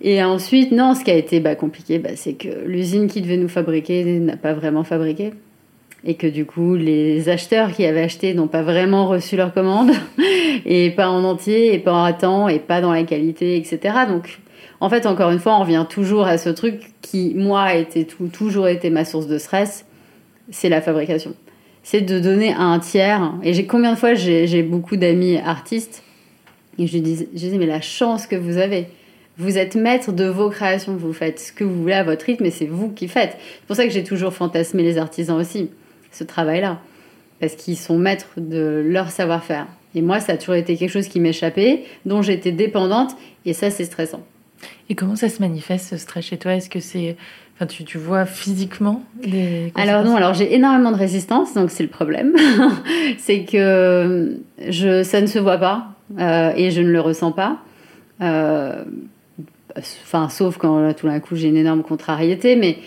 Et 0.00 0.22
ensuite, 0.22 0.70
non, 0.70 0.94
ce 0.94 1.04
qui 1.04 1.10
a 1.10 1.16
été 1.16 1.40
bah, 1.40 1.56
compliqué, 1.56 1.98
bah, 1.98 2.10
c'est 2.14 2.34
que 2.34 2.48
l'usine 2.64 3.08
qui 3.08 3.20
devait 3.20 3.36
nous 3.36 3.48
fabriquer 3.48 4.04
n'a 4.20 4.36
pas 4.36 4.54
vraiment 4.54 4.84
fabriqué. 4.84 5.32
Et 6.08 6.14
que 6.14 6.26
du 6.26 6.44
coup, 6.44 6.74
les 6.74 7.28
acheteurs 7.28 7.70
qui 7.72 7.84
avaient 7.84 8.02
acheté 8.02 8.34
n'ont 8.34 8.48
pas 8.48 8.62
vraiment 8.62 9.06
reçu 9.06 9.36
leur 9.36 9.54
commande, 9.54 9.92
et 10.66 10.90
pas 10.90 11.08
en 11.08 11.22
entier, 11.22 11.74
et 11.74 11.78
pas 11.78 11.92
en 11.92 12.12
temps, 12.12 12.48
et 12.48 12.58
pas 12.58 12.80
dans 12.80 12.92
la 12.92 13.04
qualité, 13.04 13.56
etc. 13.56 13.94
Donc, 14.08 14.40
en 14.80 14.88
fait, 14.88 15.06
encore 15.06 15.30
une 15.30 15.38
fois, 15.38 15.56
on 15.56 15.60
revient 15.60 15.86
toujours 15.88 16.26
à 16.26 16.36
ce 16.36 16.48
truc 16.48 16.80
qui, 17.02 17.34
moi, 17.36 17.62
a 17.62 17.74
été 17.74 18.04
toujours 18.32 18.66
été 18.66 18.90
ma 18.90 19.04
source 19.04 19.28
de 19.28 19.38
stress, 19.38 19.84
c'est 20.50 20.68
la 20.68 20.80
fabrication. 20.80 21.34
C'est 21.82 22.00
de 22.00 22.18
donner 22.18 22.52
à 22.52 22.62
un 22.62 22.80
tiers. 22.80 23.32
Et 23.42 23.52
j'ai 23.52 23.66
combien 23.66 23.92
de 23.92 23.98
fois 23.98 24.14
j'ai 24.14 24.62
beaucoup 24.62 24.96
d'amis 24.96 25.36
artistes 25.36 26.02
et 26.78 26.86
je 26.86 26.98
disais, 26.98 27.28
je 27.32 27.38
disais, 27.38 27.58
mais 27.58 27.66
la 27.66 27.80
chance 27.80 28.26
que 28.26 28.36
vous 28.36 28.56
avez. 28.56 28.86
Vous 29.36 29.56
êtes 29.56 29.76
maître 29.76 30.12
de 30.12 30.24
vos 30.24 30.50
créations, 30.50 30.96
vous 30.96 31.12
faites 31.12 31.38
ce 31.38 31.52
que 31.52 31.62
vous 31.62 31.82
voulez 31.82 31.94
à 31.94 32.02
votre 32.02 32.24
rythme 32.24 32.44
et 32.44 32.50
c'est 32.50 32.66
vous 32.66 32.90
qui 32.90 33.06
faites. 33.06 33.36
C'est 33.38 33.66
pour 33.66 33.76
ça 33.76 33.84
que 33.84 33.90
j'ai 33.90 34.02
toujours 34.02 34.32
fantasmé 34.32 34.82
les 34.82 34.98
artisans 34.98 35.38
aussi, 35.38 35.70
ce 36.12 36.24
travail-là. 36.24 36.80
Parce 37.40 37.54
qu'ils 37.54 37.76
sont 37.76 37.98
maîtres 37.98 38.32
de 38.36 38.82
leur 38.86 39.10
savoir-faire. 39.10 39.66
Et 39.94 40.02
moi, 40.02 40.20
ça 40.20 40.32
a 40.32 40.36
toujours 40.36 40.56
été 40.56 40.76
quelque 40.76 40.90
chose 40.90 41.08
qui 41.08 41.20
m'échappait, 41.20 41.84
dont 42.04 42.22
j'étais 42.22 42.52
dépendante, 42.52 43.12
et 43.44 43.52
ça, 43.52 43.70
c'est 43.70 43.84
stressant. 43.84 44.22
Et 44.90 44.94
comment 44.94 45.16
ça 45.16 45.28
se 45.28 45.40
manifeste 45.40 45.88
ce 45.90 45.96
stress 45.96 46.26
chez 46.26 46.36
toi? 46.36 46.54
Est-ce 46.54 46.68
que 46.68 46.80
c'est, 46.80 47.16
enfin, 47.54 47.66
tu, 47.66 47.84
tu, 47.84 47.98
vois 47.98 48.24
physiquement 48.24 49.02
les 49.22 49.72
Alors 49.74 50.04
non, 50.04 50.16
alors 50.16 50.34
j'ai 50.34 50.54
énormément 50.54 50.90
de 50.90 50.96
résistance, 50.96 51.54
donc 51.54 51.70
c'est 51.70 51.82
le 51.82 51.88
problème, 51.88 52.34
c'est 53.18 53.44
que 53.44 54.38
je, 54.68 55.02
ça 55.02 55.20
ne 55.20 55.26
se 55.26 55.38
voit 55.38 55.58
pas 55.58 55.88
euh, 56.18 56.52
et 56.56 56.70
je 56.70 56.80
ne 56.80 56.90
le 56.90 57.00
ressens 57.00 57.32
pas. 57.32 57.58
Euh, 58.20 58.84
enfin, 59.76 60.28
sauf 60.28 60.56
quand 60.58 60.92
tout 60.94 61.06
d'un 61.06 61.20
coup 61.20 61.36
j'ai 61.36 61.48
une 61.48 61.56
énorme 61.56 61.82
contrariété, 61.82 62.56
mais 62.56 62.78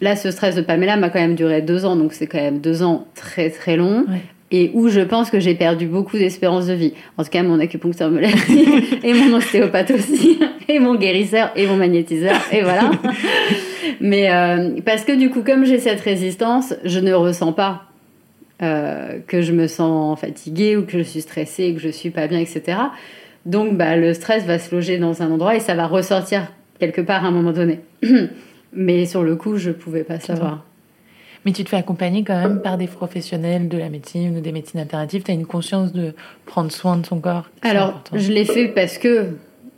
là, 0.00 0.16
ce 0.16 0.30
stress 0.30 0.54
de 0.54 0.62
Pamela 0.62 0.96
m'a 0.96 1.10
quand 1.10 1.20
même 1.20 1.34
duré 1.34 1.62
deux 1.62 1.84
ans, 1.84 1.96
donc 1.96 2.12
c'est 2.12 2.26
quand 2.26 2.38
même 2.38 2.58
deux 2.60 2.82
ans 2.82 3.06
très 3.14 3.50
très 3.50 3.76
long 3.76 4.04
et 4.50 4.70
où 4.74 4.88
je 4.88 5.00
pense 5.00 5.30
que 5.30 5.40
j'ai 5.40 5.54
perdu 5.54 5.86
beaucoup 5.86 6.16
d'espérance 6.16 6.66
de 6.66 6.72
vie. 6.72 6.94
En 7.16 7.24
tout 7.24 7.30
cas, 7.30 7.42
mon 7.42 7.60
acupuncteur 7.60 8.10
me 8.10 8.20
l'a 8.20 8.28
dit, 8.28 8.66
et 9.02 9.12
mon 9.12 9.36
ostéopathe 9.36 9.90
aussi, 9.90 10.38
et 10.68 10.78
mon 10.78 10.94
guérisseur, 10.94 11.50
et 11.54 11.66
mon 11.66 11.76
magnétiseur, 11.76 12.36
et 12.50 12.62
voilà. 12.62 12.90
Mais 14.00 14.30
euh, 14.30 14.80
parce 14.84 15.04
que 15.04 15.12
du 15.12 15.30
coup, 15.30 15.42
comme 15.42 15.64
j'ai 15.64 15.78
cette 15.78 16.00
résistance, 16.00 16.74
je 16.84 16.98
ne 16.98 17.12
ressens 17.12 17.52
pas 17.52 17.84
euh, 18.62 19.18
que 19.26 19.42
je 19.42 19.52
me 19.52 19.66
sens 19.66 20.18
fatiguée 20.18 20.76
ou 20.76 20.82
que 20.82 20.98
je 20.98 21.02
suis 21.02 21.20
stressée, 21.20 21.74
que 21.74 21.80
je 21.80 21.88
suis 21.88 22.10
pas 22.10 22.26
bien, 22.26 22.40
etc. 22.40 22.78
Donc, 23.44 23.76
bah, 23.76 23.96
le 23.96 24.14
stress 24.14 24.44
va 24.44 24.58
se 24.58 24.74
loger 24.74 24.98
dans 24.98 25.22
un 25.22 25.30
endroit 25.30 25.56
et 25.56 25.60
ça 25.60 25.74
va 25.74 25.86
ressortir 25.86 26.52
quelque 26.78 27.00
part 27.00 27.24
à 27.24 27.28
un 27.28 27.32
moment 27.32 27.52
donné. 27.52 27.80
Mais 28.72 29.06
sur 29.06 29.22
le 29.22 29.36
coup, 29.36 29.56
je 29.56 29.70
pouvais 29.70 30.04
pas 30.04 30.20
savoir. 30.20 30.64
Mais 31.44 31.52
tu 31.52 31.64
te 31.64 31.68
fais 31.68 31.76
accompagner 31.76 32.24
quand 32.24 32.38
même 32.38 32.60
par 32.60 32.76
des 32.76 32.86
professionnels 32.86 33.68
de 33.68 33.78
la 33.78 33.88
médecine 33.88 34.36
ou 34.36 34.40
des 34.40 34.52
médecines 34.52 34.80
alternatives. 34.80 35.22
Tu 35.22 35.30
as 35.30 35.34
une 35.34 35.46
conscience 35.46 35.92
de 35.92 36.14
prendre 36.46 36.70
soin 36.70 36.96
de 36.96 37.06
son 37.06 37.20
corps 37.20 37.48
Alors, 37.62 38.02
je 38.12 38.32
l'ai 38.32 38.44
fait 38.44 38.68
parce 38.68 38.98
que 38.98 39.28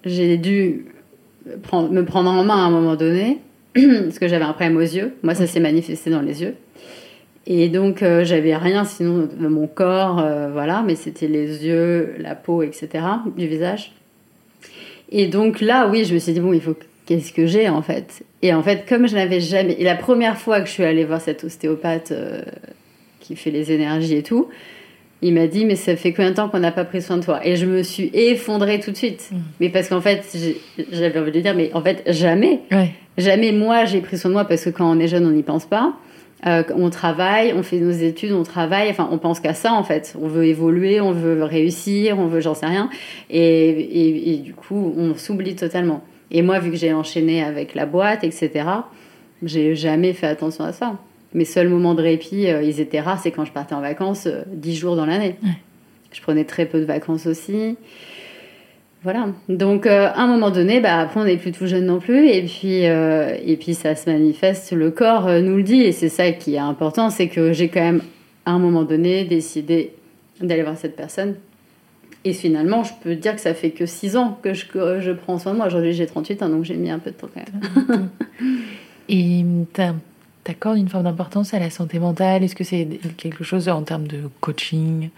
j'ai 0.05 0.37
dû 0.39 0.87
prendre, 1.63 1.91
me 1.91 2.05
prendre 2.05 2.31
en 2.31 2.45
main 2.45 2.57
à 2.57 2.67
un 2.67 2.71
moment 2.71 2.97
donné, 2.97 3.39
parce 3.75 4.19
que 4.19 4.29
j'avais 4.29 4.45
un 4.45 4.53
problème 4.53 4.77
aux 4.77 4.81
yeux. 4.81 5.15
Moi, 5.23 5.35
ça 5.35 5.47
s'est 5.47 5.61
manifesté 5.61 6.11
dans 6.11 6.23
les 6.23 6.43
yeux. 6.43 6.55
Et 7.47 7.69
donc, 7.69 8.03
euh, 8.03 8.25
j'avais 8.25 8.57
rien 8.57 8.85
sinon 8.85 9.29
de 9.39 9.49
mon 9.49 9.67
corps, 9.67 10.21
euh, 10.21 10.51
voilà, 10.53 10.83
mais 10.87 10.95
c'était 10.95 11.27
les 11.27 11.67
yeux, 11.67 12.15
la 12.19 12.35
peau, 12.35 12.63
etc., 12.63 13.05
du 13.37 13.47
visage. 13.47 13.93
Et 15.11 15.27
donc 15.27 15.61
là, 15.61 15.89
oui, 15.89 16.05
je 16.05 16.15
me 16.15 16.19
suis 16.19 16.33
dit, 16.33 16.41
bon, 16.41 16.53
il 16.53 16.61
faut. 16.61 16.77
Qu'est-ce 17.11 17.33
que 17.33 17.45
j'ai 17.45 17.69
en 17.69 17.83
fait 17.83 18.23
Et 18.41 18.55
en 18.55 18.63
fait, 18.63 18.89
comme 18.89 19.09
je 19.09 19.17
n'avais 19.17 19.41
jamais. 19.41 19.73
Et 19.73 19.83
la 19.83 19.97
première 19.97 20.39
fois 20.39 20.61
que 20.61 20.69
je 20.69 20.71
suis 20.71 20.85
allée 20.85 21.05
voir 21.05 21.21
cet 21.21 21.43
ostéopathe 21.43 22.13
euh, 22.13 22.43
qui 23.19 23.35
fait 23.35 23.51
les 23.51 23.73
énergies 23.73 24.15
et 24.15 24.23
tout, 24.23 24.47
il 25.21 25.35
m'a 25.35 25.49
dit, 25.49 25.65
mais 25.65 25.75
ça 25.75 25.97
fait 25.97 26.13
combien 26.13 26.31
de 26.31 26.37
temps 26.37 26.49
qu'on 26.49 26.61
n'a 26.61 26.71
pas 26.71 26.85
pris 26.85 27.03
soin 27.03 27.17
de 27.17 27.25
toi? 27.25 27.45
Et 27.45 27.57
je 27.57 27.67
me 27.67 27.83
suis 27.83 28.13
effondrée 28.15 28.79
tout 28.79 28.93
de 28.93 28.97
suite. 28.97 29.29
Mmh. 29.33 29.37
Mais 29.59 29.71
parce 29.71 29.89
qu'en 29.89 30.01
fait, 30.01 30.25
j'avais 30.93 31.19
envie 31.19 31.33
de 31.33 31.41
dire, 31.41 31.57
mais 31.57 31.73
en 31.75 31.83
fait, 31.83 32.05
jamais. 32.07 32.61
Jamais 33.19 33.51
moi, 33.51 33.87
j'ai 33.87 34.01
pris 34.03 34.17
soin 34.17 34.29
de 34.29 34.35
moi 34.35 34.45
parce 34.45 34.63
que 34.63 34.71
quand 34.71 34.89
on 34.89 35.01
est 35.01 35.09
jeune, 35.09 35.27
on 35.27 35.33
n'y 35.33 35.43
pense 35.43 35.67
pas. 35.67 35.95
Euh, 36.47 36.63
on 36.77 36.91
travaille, 36.91 37.53
on 37.55 37.65
fait 37.65 37.81
nos 37.81 37.91
études, 37.91 38.31
on 38.35 38.45
travaille, 38.45 38.89
enfin 38.89 39.09
on 39.11 39.19
pense 39.19 39.41
qu'à 39.41 39.53
ça 39.53 39.73
en 39.75 39.83
fait. 39.83 40.17
On 40.23 40.29
veut 40.29 40.45
évoluer, 40.47 41.01
on 41.01 41.11
veut 41.11 41.43
réussir, 41.43 42.21
on 42.21 42.29
veut 42.29 42.41
j'en 42.41 42.55
sais 42.55 42.67
rien. 42.67 42.89
Et, 43.29 44.33
et, 44.33 44.37
du 44.37 44.55
coup, 44.55 44.95
on 44.97 45.17
s'oublie 45.17 45.57
totalement. 45.57 46.03
Et 46.31 46.43
moi, 46.43 46.59
vu 46.59 46.71
que 46.71 46.77
j'ai 46.77 46.93
enchaîné 46.93 47.43
avec 47.43 47.75
la 47.75 47.87
boîte, 47.87 48.25
etc., 48.25 48.51
j'ai 49.43 49.75
jamais 49.75 50.13
fait 50.13 50.27
attention 50.27 50.65
à 50.65 50.73
ça. 50.73 50.99
Mes 51.33 51.45
seuls 51.45 51.69
moments 51.69 51.95
de 51.95 52.03
répit, 52.03 52.49
euh, 52.49 52.63
ils 52.63 52.81
étaient 52.81 53.01
rares, 53.01 53.21
c'est 53.21 53.31
quand 53.31 53.45
je 53.45 53.53
partais 53.53 53.75
en 53.75 53.81
vacances 53.81 54.27
euh, 54.27 54.43
dix 54.47 54.77
jours 54.77 54.97
dans 54.97 55.07
l'année. 55.07 55.37
Je 56.13 56.21
prenais 56.21 56.45
très 56.45 56.67
peu 56.67 56.81
de 56.81 56.85
vacances 56.85 57.27
aussi. 57.27 57.77
Voilà. 59.05 59.29
Donc, 59.49 59.87
euh, 59.87 60.09
à 60.09 60.23
un 60.23 60.27
moment 60.27 60.51
donné, 60.51 60.81
bah, 60.81 60.99
après, 60.99 61.21
on 61.21 61.25
n'est 61.25 61.37
plus 61.37 61.53
tout 61.53 61.67
jeune 61.67 61.87
non 61.87 62.01
plus. 62.01 62.29
Et 62.29 62.43
puis, 62.43 62.87
euh, 62.87 63.37
et 63.45 63.57
puis 63.57 63.75
ça 63.75 63.95
se 63.95 64.11
manifeste. 64.11 64.73
Le 64.73 64.91
corps 64.91 65.29
nous 65.41 65.57
le 65.57 65.63
dit. 65.63 65.83
Et 65.83 65.93
c'est 65.93 66.09
ça 66.09 66.33
qui 66.33 66.57
est 66.57 66.59
important. 66.59 67.11
C'est 67.11 67.29
que 67.29 67.53
j'ai 67.53 67.69
quand 67.69 67.81
même, 67.81 68.03
à 68.45 68.51
un 68.51 68.59
moment 68.59 68.83
donné, 68.83 69.25
décidé 69.25 69.93
d'aller 70.41 70.63
voir 70.63 70.77
cette 70.77 70.97
personne. 70.97 71.37
Et 72.25 72.35
finalement, 72.35 72.85
je 72.85 72.93
peux 73.03 73.15
dire 73.15 73.35
que 73.35 73.41
ça 73.41 73.55
fait 73.55 73.71
que 73.71 73.87
6 73.87 74.17
ans 74.17 74.39
que 74.43 74.53
je, 74.53 74.67
je 75.01 75.13
prends 75.13 75.39
soin 75.39 75.53
de 75.53 75.57
moi. 75.57 75.67
Aujourd'hui, 75.67 75.95
j'ai 75.95 76.07
38 76.07 76.43
ans, 76.43 76.49
donc 76.51 76.65
j'ai 76.65 76.77
mis 76.77 76.91
un 76.91 76.99
peu 76.99 77.11
de 77.11 77.17
temps 77.17 77.29
quand 77.33 77.43
même. 77.89 78.09
et 79.09 79.45
t'accordes 80.45 80.79
une 80.79 80.89
forme 80.89 81.05
d'importance 81.05 81.55
à 81.55 81.59
la 81.59 81.71
santé 81.71 81.99
mentale? 81.99 82.45
Est-ce 82.45 82.55
que 82.55 82.65
c'est 82.65 82.87
quelque 83.17 83.43
chose 83.43 83.69
en 83.69 83.83
termes 83.83 84.07
de 84.07 84.29
coaching 84.41 85.09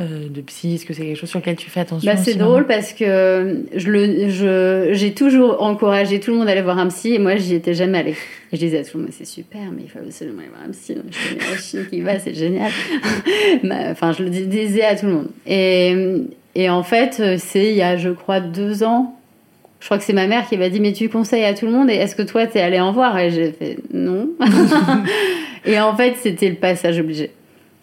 euh, 0.00 0.28
de 0.28 0.40
psy? 0.40 0.74
Est-ce 0.74 0.86
que 0.86 0.94
c'est 0.94 1.02
quelque 1.02 1.18
chose 1.18 1.30
sur 1.30 1.40
lequel 1.40 1.56
tu 1.56 1.68
fais 1.68 1.80
attention 1.80 2.08
bah, 2.08 2.16
C'est 2.16 2.36
drôle 2.36 2.68
parce 2.68 2.92
que 2.92 3.64
je 3.74 4.28
je, 4.30 4.90
j'ai 4.92 5.14
toujours 5.14 5.62
encouragé 5.62 6.20
tout 6.20 6.30
le 6.30 6.38
monde 6.38 6.48
à 6.48 6.52
aller 6.52 6.62
voir 6.62 6.78
un 6.78 6.86
psy 6.88 7.14
et 7.14 7.18
moi, 7.18 7.34
j'y 7.34 7.56
étais 7.56 7.74
jamais 7.74 7.98
allée. 7.98 8.16
je 8.52 8.58
disais 8.58 8.78
à 8.78 8.84
tout 8.84 8.98
le 8.98 9.04
monde, 9.04 9.12
c'est 9.12 9.26
super, 9.26 9.72
mais 9.74 9.82
il 9.82 9.90
faut 9.90 9.98
absolument 9.98 10.40
aller 10.40 10.48
voir 10.48 10.62
un 10.64 10.70
psy. 10.70 10.94
Je 11.10 11.28
connais 11.28 11.82
la 11.82 11.90
qui 11.90 12.00
va, 12.02 12.18
c'est 12.20 12.34
génial. 12.34 12.70
enfin, 13.90 14.12
je 14.12 14.22
le 14.22 14.30
disais 14.30 14.84
à 14.84 14.94
tout 14.94 15.06
le 15.06 15.12
monde. 15.12 15.28
Et, 15.44 16.28
et 16.54 16.68
en 16.68 16.82
fait, 16.82 17.38
c'est 17.38 17.70
il 17.70 17.74
y 17.74 17.82
a, 17.82 17.96
je 17.96 18.10
crois, 18.10 18.40
deux 18.40 18.82
ans, 18.82 19.18
je 19.80 19.86
crois 19.86 19.98
que 19.98 20.04
c'est 20.04 20.12
ma 20.12 20.26
mère 20.26 20.48
qui 20.48 20.56
m'a 20.56 20.68
dit 20.68 20.80
mais 20.80 20.92
tu 20.92 21.08
conseilles 21.08 21.44
à 21.44 21.54
tout 21.54 21.66
le 21.66 21.72
monde 21.72 21.90
et 21.90 21.94
est-ce 21.94 22.14
que 22.14 22.22
toi 22.22 22.46
t'es 22.46 22.60
allée 22.60 22.80
en 22.80 22.92
voir? 22.92 23.18
Et 23.18 23.30
j'ai 23.30 23.52
fait 23.52 23.78
non 23.92 24.28
et 25.64 25.80
en 25.80 25.96
fait 25.96 26.14
c'était 26.16 26.48
le 26.48 26.54
passage 26.54 27.00
obligé 27.00 27.32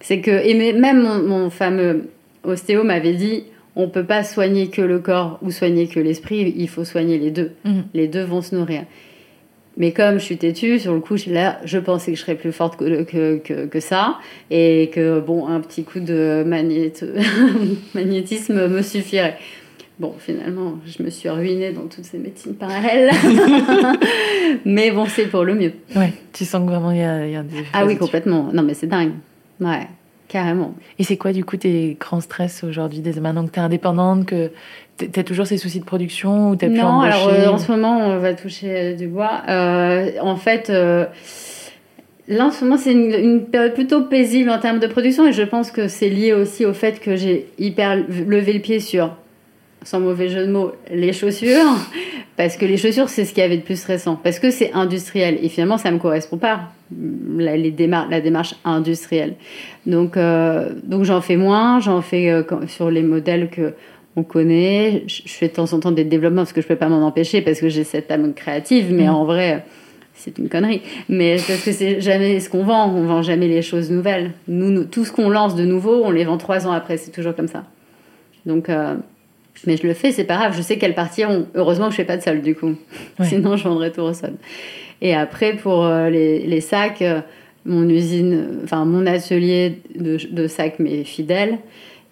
c'est 0.01 0.21
que, 0.21 0.31
et 0.31 0.53
même 0.73 1.27
mon, 1.27 1.49
fameux 1.49 2.09
ostéo 2.43 2.83
m'avait 2.83 3.13
dit, 3.13 3.43
on 3.75 3.89
peut 3.89 4.05
pas 4.05 4.23
soigner 4.23 4.67
que 4.67 4.81
le 4.81 4.99
corps 4.99 5.39
ou 5.41 5.51
soigner 5.51 5.87
que 5.87 5.99
l'esprit, 5.99 6.53
il 6.55 6.69
faut 6.69 6.85
soigner 6.85 7.17
les 7.17 7.31
deux. 7.31 7.51
Mhm. 7.65 7.83
Les 7.93 8.07
deux 8.07 8.23
vont 8.23 8.41
se 8.41 8.55
nourrir. 8.55 8.83
Mais 9.79 9.93
comme 9.93 10.19
je 10.19 10.23
suis 10.25 10.37
têtue, 10.37 10.77
sur 10.77 10.93
le 10.93 10.99
coup, 10.99 11.15
là, 11.27 11.57
je 11.63 11.79
pensais 11.79 12.11
que 12.11 12.17
je 12.17 12.21
serais 12.21 12.35
plus 12.35 12.51
forte 12.51 12.77
que, 12.77 13.03
que, 13.03 13.65
que, 13.65 13.79
ça. 13.79 14.17
Et 14.51 14.91
que, 14.93 15.21
bon, 15.21 15.47
un 15.47 15.61
petit 15.61 15.85
coup 15.85 16.01
de 16.01 16.43
magnétisme 17.95 18.67
me 18.67 18.81
suffirait. 18.81 19.37
Bon, 19.97 20.13
finalement, 20.17 20.75
je 20.85 21.01
me 21.01 21.09
suis 21.09 21.29
ruinée 21.29 21.71
dans 21.71 21.87
toutes 21.87 22.05
ces 22.05 22.17
médecines 22.17 22.55
parallèles. 22.55 23.11
mais 24.65 24.91
bon, 24.91 25.05
c'est 25.05 25.27
pour 25.27 25.45
le 25.45 25.55
mieux. 25.55 25.73
Ouais, 25.95 26.11
tu 26.33 26.43
sens 26.45 26.61
que 26.65 26.69
vraiment 26.69 26.91
il 26.91 26.99
y 26.99 27.03
a, 27.03 27.27
y 27.27 27.35
a 27.35 27.43
des. 27.43 27.63
Ah 27.73 27.85
oui, 27.85 27.97
complètement. 27.97 28.49
Non, 28.53 28.63
mais 28.63 28.73
c'est 28.73 28.87
dingue. 28.87 29.11
Ouais, 29.61 29.87
carrément. 30.27 30.73
Et 30.99 31.03
c'est 31.03 31.17
quoi 31.17 31.33
du 31.33 31.43
coup 31.43 31.57
tes 31.57 31.97
grands 31.99 32.21
stress 32.21 32.63
aujourd'hui, 32.63 33.01
maintenant 33.21 33.45
que 33.45 33.51
tu 33.51 33.59
es 33.59 33.63
indépendante, 33.63 34.25
que 34.25 34.51
tu 35.07 35.19
as 35.19 35.23
toujours 35.23 35.47
ces 35.47 35.57
soucis 35.57 35.79
de 35.79 35.85
production 35.85 36.51
ou 36.51 36.55
tu 36.55 36.67
Non, 36.67 36.99
alors 37.01 37.29
euh, 37.29 37.47
en 37.47 37.57
ce 37.57 37.71
moment, 37.71 37.97
on 37.99 38.19
va 38.19 38.33
toucher 38.33 38.67
euh, 38.69 38.95
du 38.95 39.07
bois. 39.07 39.41
Euh, 39.47 40.11
en 40.21 40.35
fait, 40.35 40.69
là 40.69 42.45
en 42.45 42.51
ce 42.51 42.63
moment, 42.63 42.77
c'est 42.77 42.91
une, 42.91 43.45
période 43.45 43.73
plutôt 43.73 44.03
paisible 44.03 44.49
en 44.49 44.59
termes 44.59 44.79
de 44.79 44.87
production 44.87 45.27
et 45.27 45.33
je 45.33 45.43
pense 45.43 45.71
que 45.71 45.87
c'est 45.87 46.09
lié 46.09 46.33
aussi 46.33 46.65
au 46.65 46.73
fait 46.73 46.99
que 46.99 47.15
j'ai 47.15 47.47
hyper 47.57 47.95
levé 47.95 48.53
le 48.53 48.59
pied 48.59 48.79
sur 48.79 49.15
sans 49.81 50.01
mauvais 50.01 50.27
jeu 50.27 50.45
de 50.45 50.51
mots, 50.51 50.73
les 50.91 51.13
chaussures, 51.13 51.73
parce 52.37 52.57
que 52.57 52.65
les 52.65 52.75
chaussures, 52.75 53.07
c'est 53.07 53.23
ce 53.23 53.33
qu'il 53.33 53.41
y 53.41 53.45
avait 53.45 53.55
de 53.55 53.61
plus 53.61 53.81
récent, 53.85 54.19
parce 54.21 54.37
que 54.37 54.51
c'est 54.51 54.73
industriel, 54.73 55.39
et 55.41 55.47
finalement, 55.47 55.77
ça 55.77 55.89
ne 55.89 55.95
me 55.95 56.01
correspond 56.01 56.37
pas. 56.37 56.73
La, 57.37 57.55
les 57.55 57.73
la 57.77 58.19
démarche 58.19 58.55
industrielle. 58.65 59.35
Donc, 59.85 60.17
euh, 60.17 60.73
donc 60.83 61.05
j'en 61.05 61.21
fais 61.21 61.37
moins, 61.37 61.79
j'en 61.79 62.01
fais 62.01 62.43
sur 62.67 62.91
les 62.91 63.03
modèles 63.03 63.49
que 63.49 63.73
on 64.19 64.23
connaît. 64.23 65.03
Je, 65.07 65.21
fais 65.25 65.47
de 65.47 65.53
temps 65.53 65.71
en 65.73 65.79
temps 65.79 65.91
des 65.91 66.03
développements 66.03 66.41
parce 66.41 66.53
que 66.53 66.61
je 66.61 66.67
peux 66.67 66.75
pas 66.75 66.89
m'en 66.89 67.05
empêcher 67.05 67.41
parce 67.41 67.59
que 67.59 67.69
j'ai 67.69 67.83
cette 67.83 68.11
âme 68.11 68.33
créative, 68.33 68.91
mais 68.91 69.07
mm. 69.07 69.13
en 69.13 69.25
vrai, 69.25 69.65
c'est 70.13 70.37
une 70.37 70.49
connerie. 70.49 70.81
Mais 71.07 71.37
parce 71.47 71.63
que 71.63 71.71
c'est 71.71 72.01
jamais 72.01 72.39
ce 72.39 72.49
qu'on 72.49 72.63
vend, 72.63 72.93
on 72.93 73.05
vend 73.05 73.21
jamais 73.21 73.47
les 73.47 73.61
choses 73.61 73.89
nouvelles. 73.89 74.31
Nous, 74.47 74.83
tout 74.85 75.05
ce 75.05 75.11
qu'on 75.11 75.29
lance 75.29 75.55
de 75.55 75.65
nouveau, 75.65 76.03
on 76.03 76.11
les 76.11 76.25
vend 76.25 76.37
trois 76.37 76.67
ans 76.67 76.71
après, 76.71 76.97
c'est 76.97 77.11
toujours 77.11 77.35
comme 77.35 77.47
ça. 77.47 77.63
Donc, 78.45 78.69
euh, 78.69 78.95
mais 79.65 79.77
je 79.77 79.87
le 79.87 79.93
fais, 79.93 80.11
c'est 80.11 80.23
pas 80.23 80.37
grave. 80.37 80.55
Je 80.55 80.61
sais 80.61 80.77
qu'elles 80.77 80.95
partiront. 80.95 81.47
Heureusement 81.55 81.85
que 81.85 81.91
je 81.91 81.97
fais 81.97 82.05
pas 82.05 82.17
de 82.17 82.21
sol 82.21 82.41
du 82.41 82.55
coup. 82.55 82.75
Sinon, 83.23 83.57
je 83.57 83.63
vendrais 83.63 83.91
tout 83.91 84.01
au 84.01 84.13
sol. 84.13 84.33
Et 85.01 85.13
après, 85.13 85.53
pour 85.55 85.85
euh, 85.85 86.09
les, 86.09 86.61
sacs, 86.61 87.01
euh, 87.01 87.21
mon 87.65 87.87
usine, 87.87 88.59
enfin 88.63 88.85
mon 88.85 89.05
atelier 89.05 89.81
de, 89.95 90.47
sacs 90.47 90.79
mais 90.79 91.03
fidèle. 91.03 91.59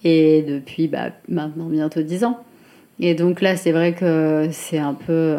Et 0.04 0.44
depuis 0.44 0.88
bah, 0.88 1.10
maintenant 1.28 1.66
bientôt 1.66 2.02
10 2.02 2.24
ans. 2.24 2.40
Et 3.00 3.14
donc 3.14 3.42
là, 3.42 3.56
c'est 3.56 3.72
vrai 3.72 3.94
que 3.94 4.48
c'est 4.52 4.80
un 4.80 4.94
peu. 4.94 5.38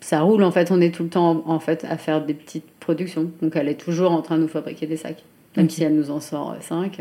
Ça 0.00 0.20
roule 0.20 0.42
en 0.42 0.50
fait. 0.50 0.70
On 0.70 0.80
est 0.80 0.94
tout 0.94 1.04
le 1.04 1.08
temps 1.08 1.42
en 1.46 1.58
fait 1.58 1.84
à 1.88 1.96
faire 1.96 2.24
des 2.24 2.34
petites 2.34 2.70
productions. 2.80 3.30
Donc 3.42 3.56
elle 3.56 3.68
est 3.68 3.80
toujours 3.80 4.12
en 4.12 4.22
train 4.22 4.36
de 4.36 4.42
nous 4.42 4.48
fabriquer 4.48 4.86
des 4.86 4.96
sacs. 4.96 5.22
Même 5.56 5.70
si 5.70 5.82
elle 5.82 5.94
nous 5.94 6.10
en 6.10 6.20
sort 6.20 6.54
5. 6.60 7.00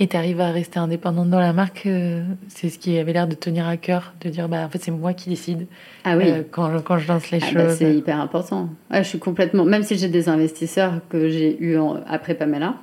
Et 0.00 0.06
tu 0.06 0.16
arrives 0.16 0.40
à 0.40 0.50
rester 0.50 0.78
indépendante 0.78 1.30
dans 1.30 1.40
la 1.40 1.52
marque 1.52 1.86
euh, 1.86 2.22
C'est 2.48 2.68
ce 2.68 2.78
qui 2.78 2.98
avait 2.98 3.12
l'air 3.12 3.26
de 3.26 3.34
tenir 3.34 3.66
à 3.66 3.76
cœur, 3.76 4.14
de 4.20 4.28
dire 4.30 4.48
bah, 4.48 4.64
en 4.64 4.68
fait, 4.68 4.82
c'est 4.82 4.90
moi 4.90 5.12
qui 5.12 5.28
décide 5.28 5.66
ah 6.04 6.16
oui. 6.16 6.24
Euh, 6.28 6.42
quand, 6.50 6.80
quand, 6.82 6.98
je 6.98 7.08
lance 7.08 7.30
les 7.30 7.40
ah 7.42 7.46
bah, 7.54 7.68
choses. 7.68 7.78
c'est 7.78 7.94
hyper 7.94 8.20
important. 8.20 8.68
je 8.90 9.02
suis 9.02 9.18
complètement. 9.18 9.64
Même 9.64 9.82
si 9.82 9.96
j'ai 9.96 10.08
des 10.08 10.28
investisseurs 10.28 11.00
que 11.08 11.28
j'ai 11.28 11.62
eu 11.62 11.76
après 12.06 12.34
Pamela, 12.34 12.76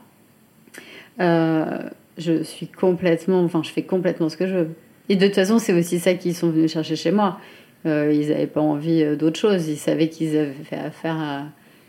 euh, 1.20 1.80
je 2.22 2.44
suis 2.44 2.68
complètement. 2.68 3.44
Enfin, 3.44 3.62
je 3.64 3.70
fais 3.70 3.84
complètement 3.84 4.30
ce 4.30 4.38
que 4.38 4.48
je 4.48 4.56
veux. 4.56 4.70
Et 5.10 5.16
de 5.16 5.26
toute 5.26 5.36
façon, 5.36 5.60
c'est 5.60 5.74
aussi 5.74 6.00
ça 6.00 6.14
qu'ils 6.14 6.36
sont 6.36 6.50
venus 6.50 6.72
chercher 6.72 6.96
chez 6.96 7.12
moi. 7.12 7.40
ils 7.86 8.28
n'avaient 8.30 8.48
pas 8.48 8.62
envie 8.62 9.04
d'autre 9.18 9.40
chose. 9.40 9.68
Ils 9.68 9.78
savaient 9.78 10.10
qu'ils 10.10 10.38
avaient 10.38 10.54
fait 10.64 10.78
affaire 10.78 11.18
à 11.20 11.44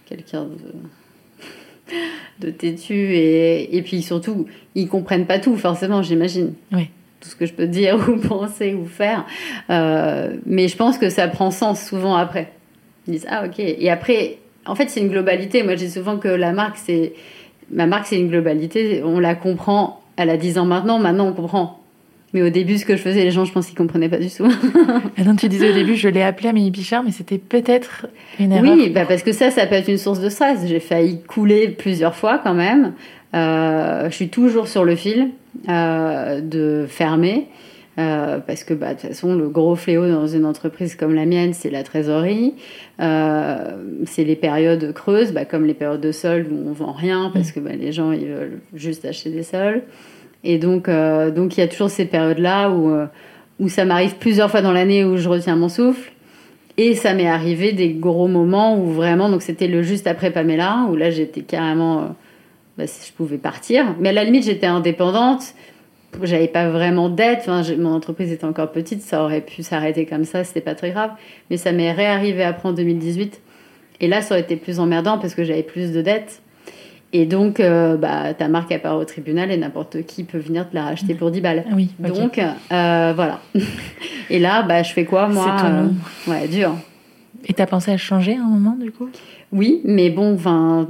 quelqu'un 0.07 0.45
de 0.45 0.73
de 2.41 2.51
têtu 2.51 2.95
et, 2.95 3.77
et 3.77 3.83
puis 3.83 4.03
surtout 4.03 4.47
ils 4.75 4.89
comprennent 4.89 5.27
pas 5.27 5.39
tout 5.39 5.57
forcément 5.57 6.03
j'imagine 6.03 6.55
oui. 6.73 6.89
tout 7.21 7.29
ce 7.29 7.37
que 7.37 7.47
je 7.47 7.53
peux 7.53 7.67
dire 7.67 7.97
ou 8.09 8.17
penser 8.17 8.75
ou 8.75 8.87
faire 8.87 9.27
euh, 9.71 10.37
mais 10.47 10.69
je 10.69 10.77
pense 10.77 10.99
que 10.99 11.11
ça 11.11 11.29
prend 11.29 11.51
sens 11.51 11.85
souvent 11.85 12.17
après 12.17 12.53
ils 13.07 13.13
disent 13.15 13.27
ah 13.29 13.47
ok 13.47 13.59
et 13.59 13.91
après 13.91 14.39
en 14.67 14.75
fait 14.75 14.91
c'est 14.91 15.01
une 15.01 15.09
globalité 15.09 15.63
moi 15.63 15.75
je 15.75 15.85
dis 15.85 15.91
souvent 15.91 16.19
que 16.19 16.29
la 16.29 16.53
marque 16.53 16.77
c'est 16.77 17.15
ma 17.71 17.87
marque 17.87 18.07
c'est 18.07 18.19
une 18.19 18.29
globalité 18.29 19.03
on 19.05 19.19
la 19.19 19.35
comprend 19.35 20.02
elle 20.17 20.31
a 20.31 20.37
10 20.37 20.59
ans 20.59 20.65
maintenant 20.65 20.99
maintenant 20.99 21.29
on 21.29 21.33
comprend 21.33 21.83
mais 22.33 22.43
au 22.43 22.49
début, 22.49 22.79
ce 22.79 22.87
que 22.87 22.97
je 22.97 23.03
faisais, 23.03 23.25
les 23.25 23.31
gens, 23.31 23.45
je 23.45 23.53
pense 23.53 23.67
qu'ils 23.67 23.77
comprenaient 23.77 24.09
pas 24.09 24.19
du 24.19 24.31
tout. 24.31 24.49
Donc, 25.25 25.39
tu 25.39 25.49
disais 25.49 25.71
au 25.71 25.75
début, 25.75 25.97
je 25.97 26.09
l'ai 26.09 26.23
appelé 26.23 26.49
Amélie 26.49 26.71
Pichard, 26.71 27.03
mais 27.03 27.11
c'était 27.11 27.37
peut-être 27.37 28.07
une 28.41 28.53
erreur. 28.53 28.73
Oui, 28.75 28.89
bah 28.89 29.05
parce 29.07 29.23
que 29.23 29.33
ça, 29.33 29.51
ça 29.51 29.67
peut 29.67 29.75
être 29.75 29.89
une 29.89 29.99
source 29.99 30.21
de 30.21 30.31
stress. 30.31 30.61
J'ai 30.67 30.81
failli 30.81 31.21
couler 31.23 31.69
plusieurs 31.69 32.15
fois 32.15 32.41
quand 32.43 32.55
même. 32.55 32.95
Euh, 33.35 34.09
je 34.09 34.15
suis 34.15 34.29
toujours 34.29 34.67
sur 34.67 34.85
le 34.85 34.97
fil 34.97 35.31
euh, 35.69 36.41
de 36.41 36.87
fermer. 36.89 37.49
Euh, 37.99 38.39
parce 38.39 38.65
que 38.65 38.73
bah, 38.73 38.95
de 38.95 39.01
toute 39.01 39.11
façon, 39.11 39.35
le 39.35 39.49
gros 39.49 39.77
fléau 39.77 40.09
dans 40.09 40.27
une 40.27 40.47
entreprise 40.47 40.97
comme 40.97 41.15
la 41.15 41.27
mienne, 41.27 41.53
c'est 41.53 41.71
la 41.71 41.83
trésorerie. 41.83 42.55
c'est 42.99 44.25
les 44.25 44.37
périodes 44.37 44.93
creuses, 44.93 45.33
bah, 45.33 45.45
comme 45.45 45.67
les 45.67 45.75
périodes 45.75 46.01
de 46.01 46.13
solde 46.13 46.49
où 46.51 46.71
on 46.71 46.73
vend 46.73 46.93
rien 46.93 47.31
parce 47.35 47.53
que 47.53 47.61
bah, 47.61 47.73
les 47.79 47.93
gens 47.93 48.13
ils 48.13 48.29
veulent 48.29 48.61
juste 48.75 49.05
acheter 49.05 49.31
des 49.31 49.43
sols. 49.43 49.83
Et 50.45 50.59
donc, 50.59 50.89
euh, 50.89 51.31
donc 51.31 51.57
il 51.57 51.61
y 51.61 51.63
a 51.63 51.69
toujours 51.69 51.91
ces 51.91 52.05
périodes-là 52.05 52.71
où, 52.71 52.91
euh, 52.91 53.07
ça 53.69 53.85
m'arrive 53.85 54.17
plusieurs 54.17 54.51
fois 54.51 54.61
dans 54.61 54.73
l'année 54.73 55.05
où 55.05 55.17
je 55.17 55.29
retiens 55.29 55.57
mon 55.57 55.69
souffle. 55.69 56.13
Et 56.79 56.95
ça 56.95 57.15
m'est 57.15 57.29
arrivé 57.29 57.73
des 57.73 57.91
gros 57.91 58.29
moments 58.29 58.77
où 58.77 58.87
vraiment, 58.87 59.29
donc 59.29 59.43
c'était 59.43 59.69
le 59.69 59.83
juste 59.83 60.07
après 60.07 60.31
Pamela, 60.31 60.87
où 60.91 60.97
là 60.97 61.11
j'étais 61.11 61.43
carrément, 61.43 62.17
euh, 62.79 62.87
je 62.87 63.13
pouvais 63.13 63.39
partir. 63.39 63.95
Mais 64.01 64.09
à 64.09 64.13
la 64.13 64.25
limite, 64.25 64.45
j'étais 64.45 64.67
indépendante, 64.67 65.55
j'avais 66.23 66.49
pas 66.49 66.69
vraiment 66.69 67.09
d'aide, 67.09 67.39
enfin, 67.41 67.63
mon 67.79 67.93
entreprise 67.95 68.33
était 68.33 68.45
encore 68.45 68.71
petite, 68.73 69.03
ça 69.03 69.23
aurait 69.25 69.41
pu 69.41 69.63
s'arrêter 69.63 70.07
comme 70.07 70.25
ça, 70.25 70.45
c'était 70.45 70.61
pas 70.61 70.75
très 70.75 70.91
grave. 70.91 71.11
Mais 71.51 71.57
ça 71.57 71.73
m'est 71.73 71.93
réarrivé 71.93 72.43
après 72.45 72.69
en 72.69 72.73
2018. 72.73 73.41
Et 74.01 74.09
là, 74.09 74.21
ça 74.21 74.35
aurait 74.35 74.43
été 74.43 74.57
plus 74.57 74.81
emmerdant 74.81 75.19
parce 75.19 75.35
que 75.35 75.45
j'avais 75.45 75.63
plus 75.63 75.93
de 75.93 76.03
dettes. 76.03 76.43
Et 77.15 77.27
donc, 77.27 77.61
euh, 77.61 77.97
bah, 77.97 78.33
ta 78.35 78.49
marque 78.49 78.77
part 78.81 78.97
au 78.97 79.05
tribunal 79.05 79.51
et 79.51 79.57
n'importe 79.59 80.03
qui 80.07 80.25
peut 80.25 80.39
venir 80.39 80.69
te 80.69 80.75
la 80.75 80.85
racheter 80.85 81.15
pour 81.15 81.31
10 81.31 81.41
balles. 81.43 81.65
Oui, 81.73 81.91
Donc, 81.99 82.39
euh, 82.39 83.13
voilà. 83.15 83.41
et 84.31 84.39
là, 84.39 84.63
bah, 84.63 84.83
je 84.83 84.93
fais 84.93 85.05
quoi, 85.05 85.29
moi 85.29 85.57
C'est 85.59 85.63
ton 85.63 85.71
nom. 85.71 85.95
euh, 86.27 86.31
Ouais, 86.31 86.49
dur. 86.49 86.73
Et 87.47 87.53
t'as 87.53 87.67
pensé 87.67 87.91
à 87.91 87.97
changer 87.97 88.37
à 88.37 88.41
un 88.41 88.49
moment, 88.49 88.77
du 88.81 88.91
coup? 88.93 89.09
Oui, 89.53 89.83
mais 89.85 90.09
bon, 90.09 90.39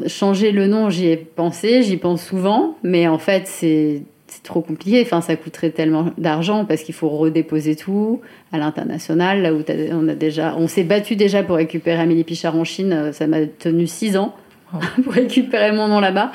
changer 0.06 0.52
le 0.52 0.68
nom, 0.68 0.90
j'y 0.90 1.08
ai 1.08 1.16
pensé, 1.16 1.82
j'y 1.82 1.96
pense 1.96 2.22
souvent, 2.22 2.76
mais 2.84 3.08
en 3.08 3.18
fait, 3.18 3.46
c'est 3.46 4.02
c'est 4.42 4.48
trop 4.48 4.60
compliqué. 4.60 5.00
Enfin, 5.04 5.20
ça 5.20 5.36
coûterait 5.36 5.70
tellement 5.70 6.06
d'argent 6.18 6.64
parce 6.64 6.82
qu'il 6.82 6.94
faut 6.94 7.08
redéposer 7.08 7.76
tout 7.76 8.20
à 8.52 8.58
l'international, 8.58 9.42
là 9.42 9.52
où 9.54 9.62
on 9.92 10.08
a 10.08 10.14
déjà, 10.14 10.54
on 10.58 10.66
s'est 10.68 10.82
battu 10.84 11.14
déjà 11.16 11.42
pour 11.42 11.56
récupérer 11.56 12.00
Amélie 12.00 12.24
Pichard 12.24 12.56
en 12.56 12.64
Chine. 12.64 12.92
euh, 12.92 13.12
Ça 13.12 13.26
m'a 13.26 13.46
tenu 13.46 13.86
six 13.86 14.16
ans 14.16 14.34
Oh. 14.74 14.78
pour 15.04 15.12
récupérer 15.12 15.70
mon 15.70 15.86
nom 15.86 16.00
là-bas. 16.00 16.32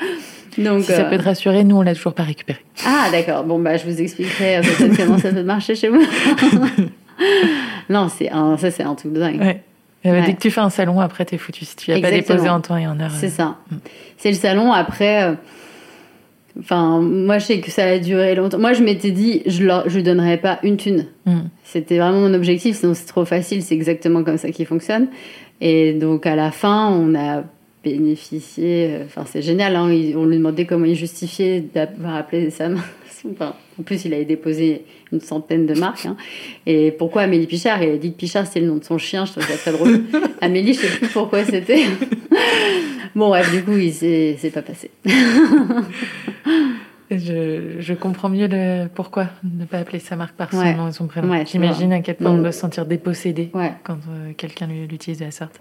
Donc, 0.58 0.82
Si 0.82 0.92
ça 0.92 1.06
euh, 1.06 1.10
peut 1.10 1.18
te 1.18 1.24
rassurer, 1.24 1.64
nous, 1.64 1.76
on 1.76 1.82
l'a 1.82 1.94
toujours 1.96 2.14
pas 2.14 2.22
récupéré. 2.22 2.60
ah, 2.86 3.08
d'accord. 3.10 3.42
Bon, 3.42 3.58
bah, 3.58 3.76
je 3.76 3.84
vous 3.84 4.00
expliquerai 4.00 4.58
euh, 4.58 4.60
peut-être 4.62 4.96
comment 4.96 5.18
ça 5.18 5.32
peut 5.32 5.42
marcher 5.42 5.74
chez 5.74 5.88
vous. 5.88 6.00
non, 7.90 8.08
c'est 8.08 8.30
un, 8.30 8.56
ça, 8.56 8.70
c'est 8.70 8.82
un 8.82 8.94
truc 8.94 9.12
de 9.12 9.20
dingue. 9.20 9.40
Ouais. 9.40 9.62
Euh, 10.06 10.12
Ouais. 10.12 10.22
Dès 10.24 10.34
que 10.34 10.40
tu 10.40 10.50
fais 10.52 10.60
un 10.60 10.70
salon, 10.70 11.00
après, 11.00 11.24
t'es 11.24 11.36
foutu. 11.38 11.64
Si 11.64 11.74
tu 11.74 11.90
l'as 11.90 12.00
pas 12.00 12.12
déposé 12.12 12.48
en 12.48 12.60
temps 12.60 12.76
et 12.76 12.86
en 12.86 12.98
heure. 13.00 13.10
C'est 13.10 13.28
ça. 13.28 13.56
C'est 14.16 14.30
le 14.30 14.36
salon. 14.36 14.72
Après, 14.72 15.24
euh, 15.24 15.32
enfin, 16.60 17.00
moi, 17.00 17.38
je 17.38 17.46
sais 17.46 17.60
que 17.60 17.70
ça 17.70 17.84
a 17.84 17.98
duré 17.98 18.34
longtemps. 18.34 18.58
Moi, 18.58 18.72
je 18.72 18.82
m'étais 18.82 19.10
dit, 19.10 19.42
je 19.46 19.64
leur, 19.64 19.88
je 19.88 19.96
lui 19.96 20.02
donnerais 20.02 20.38
pas 20.38 20.58
une 20.62 20.76
thune. 20.76 21.06
mm. 21.26 21.40
C'était 21.64 21.98
vraiment 21.98 22.20
mon 22.20 22.34
objectif, 22.34 22.76
sinon 22.76 22.94
c'est 22.94 23.06
trop 23.06 23.24
facile. 23.24 23.62
C'est 23.62 23.74
exactement 23.74 24.24
comme 24.24 24.38
ça 24.38 24.50
qui 24.50 24.64
fonctionne. 24.64 25.08
Et 25.60 25.92
donc, 25.92 26.26
à 26.26 26.36
la 26.36 26.50
fin, 26.50 26.88
on 26.88 27.14
a 27.14 27.44
bénéficié. 27.96 28.88
euh, 28.90 29.04
Enfin, 29.04 29.24
c'est 29.26 29.42
génial. 29.42 29.74
hein, 29.76 29.84
on 30.16 30.24
lui 30.26 30.36
demandait 30.36 30.66
comment 30.66 30.84
il 30.84 30.94
justifiait 30.94 31.60
d'avoir 31.74 32.16
appelé 32.16 32.50
sa 32.50 32.68
main. 32.68 32.82
Enfin, 33.32 33.54
en 33.80 33.82
plus, 33.82 34.04
il 34.04 34.14
avait 34.14 34.24
déposé 34.24 34.84
une 35.10 35.20
centaine 35.20 35.66
de 35.66 35.74
marques. 35.74 36.06
hein. 36.06 36.16
Et 36.66 36.92
pourquoi 36.92 37.22
Amélie 37.22 37.48
Pichard? 37.48 37.82
Il 37.82 37.90
a 37.90 37.96
dit 37.96 38.12
que 38.12 38.16
Pichard, 38.16 38.46
c'était 38.46 38.60
le 38.60 38.66
nom 38.68 38.76
de 38.76 38.84
son 38.84 38.96
chien. 38.96 39.24
Je 39.24 39.32
trouve 39.32 39.44
ça 39.44 39.56
très 39.56 39.72
drôle. 39.72 40.02
Amélie, 40.40 40.72
je 40.72 40.78
sais 40.82 40.98
plus 40.98 41.08
pourquoi 41.08 41.44
c'était. 41.44 41.82
bon, 43.16 43.28
bref, 43.30 43.50
du 43.52 43.64
coup, 43.64 43.76
il 43.76 43.92
s'est 43.92 44.36
c'est 44.38 44.50
pas 44.50 44.62
passé. 44.62 44.92
Je, 47.10 47.76
je 47.80 47.94
comprends 47.94 48.28
mieux 48.28 48.46
le 48.48 48.86
pourquoi 48.94 49.28
ne 49.42 49.64
pas 49.64 49.78
appeler 49.78 49.98
sa 49.98 50.14
marque 50.14 50.36
par 50.36 50.50
son 50.52 50.58
Ouais. 50.58 50.74
nom 50.74 50.88
et 50.88 50.92
son 50.92 51.06
prénom. 51.06 51.30
Ouais, 51.30 51.44
J'imagine 51.46 51.92
à 51.94 52.00
quel 52.00 52.16
point 52.16 52.30
on 52.30 52.36
Mm. 52.36 52.42
doit 52.42 52.52
se 52.52 52.60
sentir 52.60 52.84
dépossédé 52.84 53.50
Ouais. 53.54 53.72
quand 53.82 53.94
euh, 54.10 54.32
quelqu'un 54.36 54.66
l'utilise 54.68 55.18
de 55.18 55.24
la 55.24 55.30
sorte. 55.30 55.58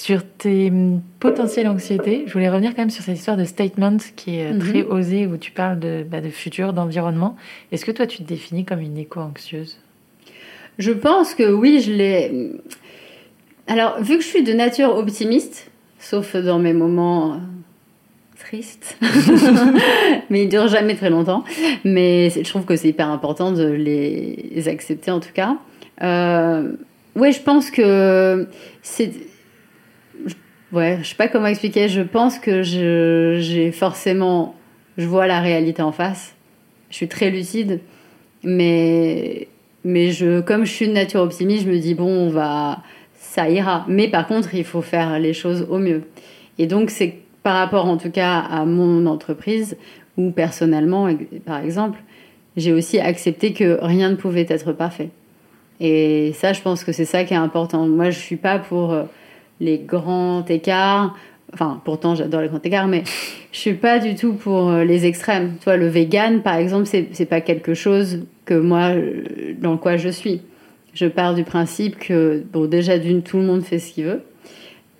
Sur 0.00 0.22
tes 0.24 0.70
hum, 0.70 1.00
potentielles 1.18 1.66
anxiétés, 1.66 2.22
je 2.28 2.32
voulais 2.32 2.48
revenir 2.48 2.70
quand 2.76 2.82
même 2.82 2.90
sur 2.90 3.02
cette 3.02 3.18
histoire 3.18 3.36
de 3.36 3.42
statement 3.44 3.96
qui 4.14 4.36
est 4.36 4.52
euh, 4.52 4.54
Mhm. 4.54 4.60
très 4.60 4.82
osée, 4.84 5.26
où 5.26 5.36
tu 5.36 5.50
parles 5.50 5.80
de, 5.80 6.04
bah, 6.08 6.20
de 6.20 6.28
futur, 6.28 6.72
d'environnement. 6.72 7.34
Est-ce 7.72 7.84
que 7.84 7.90
toi, 7.90 8.06
tu 8.06 8.18
te 8.18 8.22
définis 8.22 8.64
comme 8.64 8.78
une 8.80 8.96
éco-anxieuse? 8.96 9.76
Je 10.78 10.92
pense 10.92 11.34
que 11.34 11.50
oui, 11.52 11.80
je 11.80 11.92
l'ai. 11.92 12.52
Alors, 13.66 14.00
vu 14.00 14.18
que 14.18 14.22
je 14.22 14.28
suis 14.28 14.44
de 14.44 14.52
nature 14.52 14.94
optimiste, 14.96 15.68
sauf 15.98 16.36
dans 16.36 16.60
mes 16.60 16.72
moments 16.74 17.32
euh, 17.32 17.36
tristes, 18.38 18.96
mais 20.30 20.44
ils 20.44 20.48
durent 20.48 20.68
jamais 20.68 20.94
très 20.94 21.10
longtemps, 21.10 21.42
mais 21.84 22.30
je 22.30 22.48
trouve 22.48 22.64
que 22.64 22.76
c'est 22.76 22.88
hyper 22.90 23.08
important 23.10 23.50
de 23.50 23.64
les, 23.66 24.48
les 24.54 24.68
accepter 24.68 25.10
en 25.10 25.18
tout 25.18 25.32
cas. 25.34 25.56
Euh, 26.02 26.70
ouais, 27.16 27.32
je 27.32 27.40
pense 27.40 27.72
que 27.72 28.46
c'est. 28.82 29.10
Ouais, 30.72 30.98
je 31.02 31.08
sais 31.08 31.14
pas 31.14 31.28
comment 31.28 31.46
expliquer. 31.46 31.88
Je 31.88 32.02
pense 32.02 32.38
que 32.38 32.62
j'ai 32.62 33.72
forcément. 33.72 34.54
Je 34.96 35.06
vois 35.06 35.26
la 35.26 35.40
réalité 35.40 35.82
en 35.82 35.92
face. 35.92 36.34
Je 36.90 36.96
suis 36.96 37.08
très 37.08 37.30
lucide, 37.30 37.80
mais 38.42 39.48
mais 39.84 40.10
je, 40.10 40.40
comme 40.40 40.64
je 40.64 40.72
suis 40.72 40.88
de 40.88 40.92
nature 40.92 41.20
optimiste, 41.20 41.64
je 41.64 41.70
me 41.70 41.78
dis, 41.78 41.94
bon, 41.94 42.08
on 42.08 42.28
va, 42.28 42.82
ça 43.14 43.48
ira. 43.48 43.84
Mais 43.88 44.08
par 44.08 44.26
contre, 44.26 44.54
il 44.54 44.64
faut 44.64 44.82
faire 44.82 45.18
les 45.18 45.32
choses 45.32 45.66
au 45.70 45.78
mieux. 45.78 46.02
Et 46.58 46.66
donc, 46.66 46.90
c'est 46.90 47.14
par 47.42 47.56
rapport 47.56 47.86
en 47.86 47.96
tout 47.96 48.10
cas 48.10 48.38
à 48.38 48.64
mon 48.64 49.06
entreprise, 49.06 49.76
ou 50.16 50.30
personnellement, 50.30 51.08
par 51.46 51.64
exemple, 51.64 52.00
j'ai 52.56 52.72
aussi 52.72 52.98
accepté 52.98 53.52
que 53.52 53.78
rien 53.80 54.10
ne 54.10 54.16
pouvait 54.16 54.46
être 54.48 54.72
parfait. 54.72 55.10
Et 55.80 56.32
ça, 56.34 56.52
je 56.52 56.60
pense 56.60 56.82
que 56.82 56.90
c'est 56.90 57.04
ça 57.04 57.22
qui 57.24 57.34
est 57.34 57.38
important. 57.38 57.86
Moi, 57.86 58.10
je 58.10 58.18
suis 58.18 58.36
pas 58.36 58.58
pour 58.58 58.92
euh, 58.92 59.04
les 59.60 59.78
grands 59.78 60.44
écarts. 60.46 61.16
Enfin, 61.52 61.80
pourtant, 61.84 62.14
j'adore 62.14 62.42
les 62.42 62.48
grands 62.48 62.60
écarts, 62.62 62.88
mais 62.88 63.04
je 63.52 63.58
suis 63.58 63.74
pas 63.74 63.98
du 63.98 64.14
tout 64.14 64.34
pour 64.34 64.68
euh, 64.68 64.84
les 64.84 65.06
extrêmes. 65.06 65.54
Tu 65.58 65.64
vois, 65.64 65.76
le 65.76 65.88
vegan, 65.88 66.42
par 66.42 66.56
exemple, 66.56 66.86
c'est 66.86 67.26
pas 67.26 67.40
quelque 67.40 67.74
chose 67.74 68.20
que 68.44 68.54
moi, 68.54 68.90
euh, 68.90 69.54
dans 69.60 69.76
quoi 69.76 69.96
je 69.96 70.08
suis. 70.08 70.42
Je 70.94 71.06
pars 71.06 71.34
du 71.34 71.44
principe 71.44 71.98
que, 71.98 72.42
bon, 72.52 72.66
déjà 72.66 72.98
d'une, 72.98 73.22
tout 73.22 73.38
le 73.38 73.44
monde 73.44 73.62
fait 73.62 73.78
ce 73.78 73.92
qu'il 73.92 74.04
veut. 74.04 74.22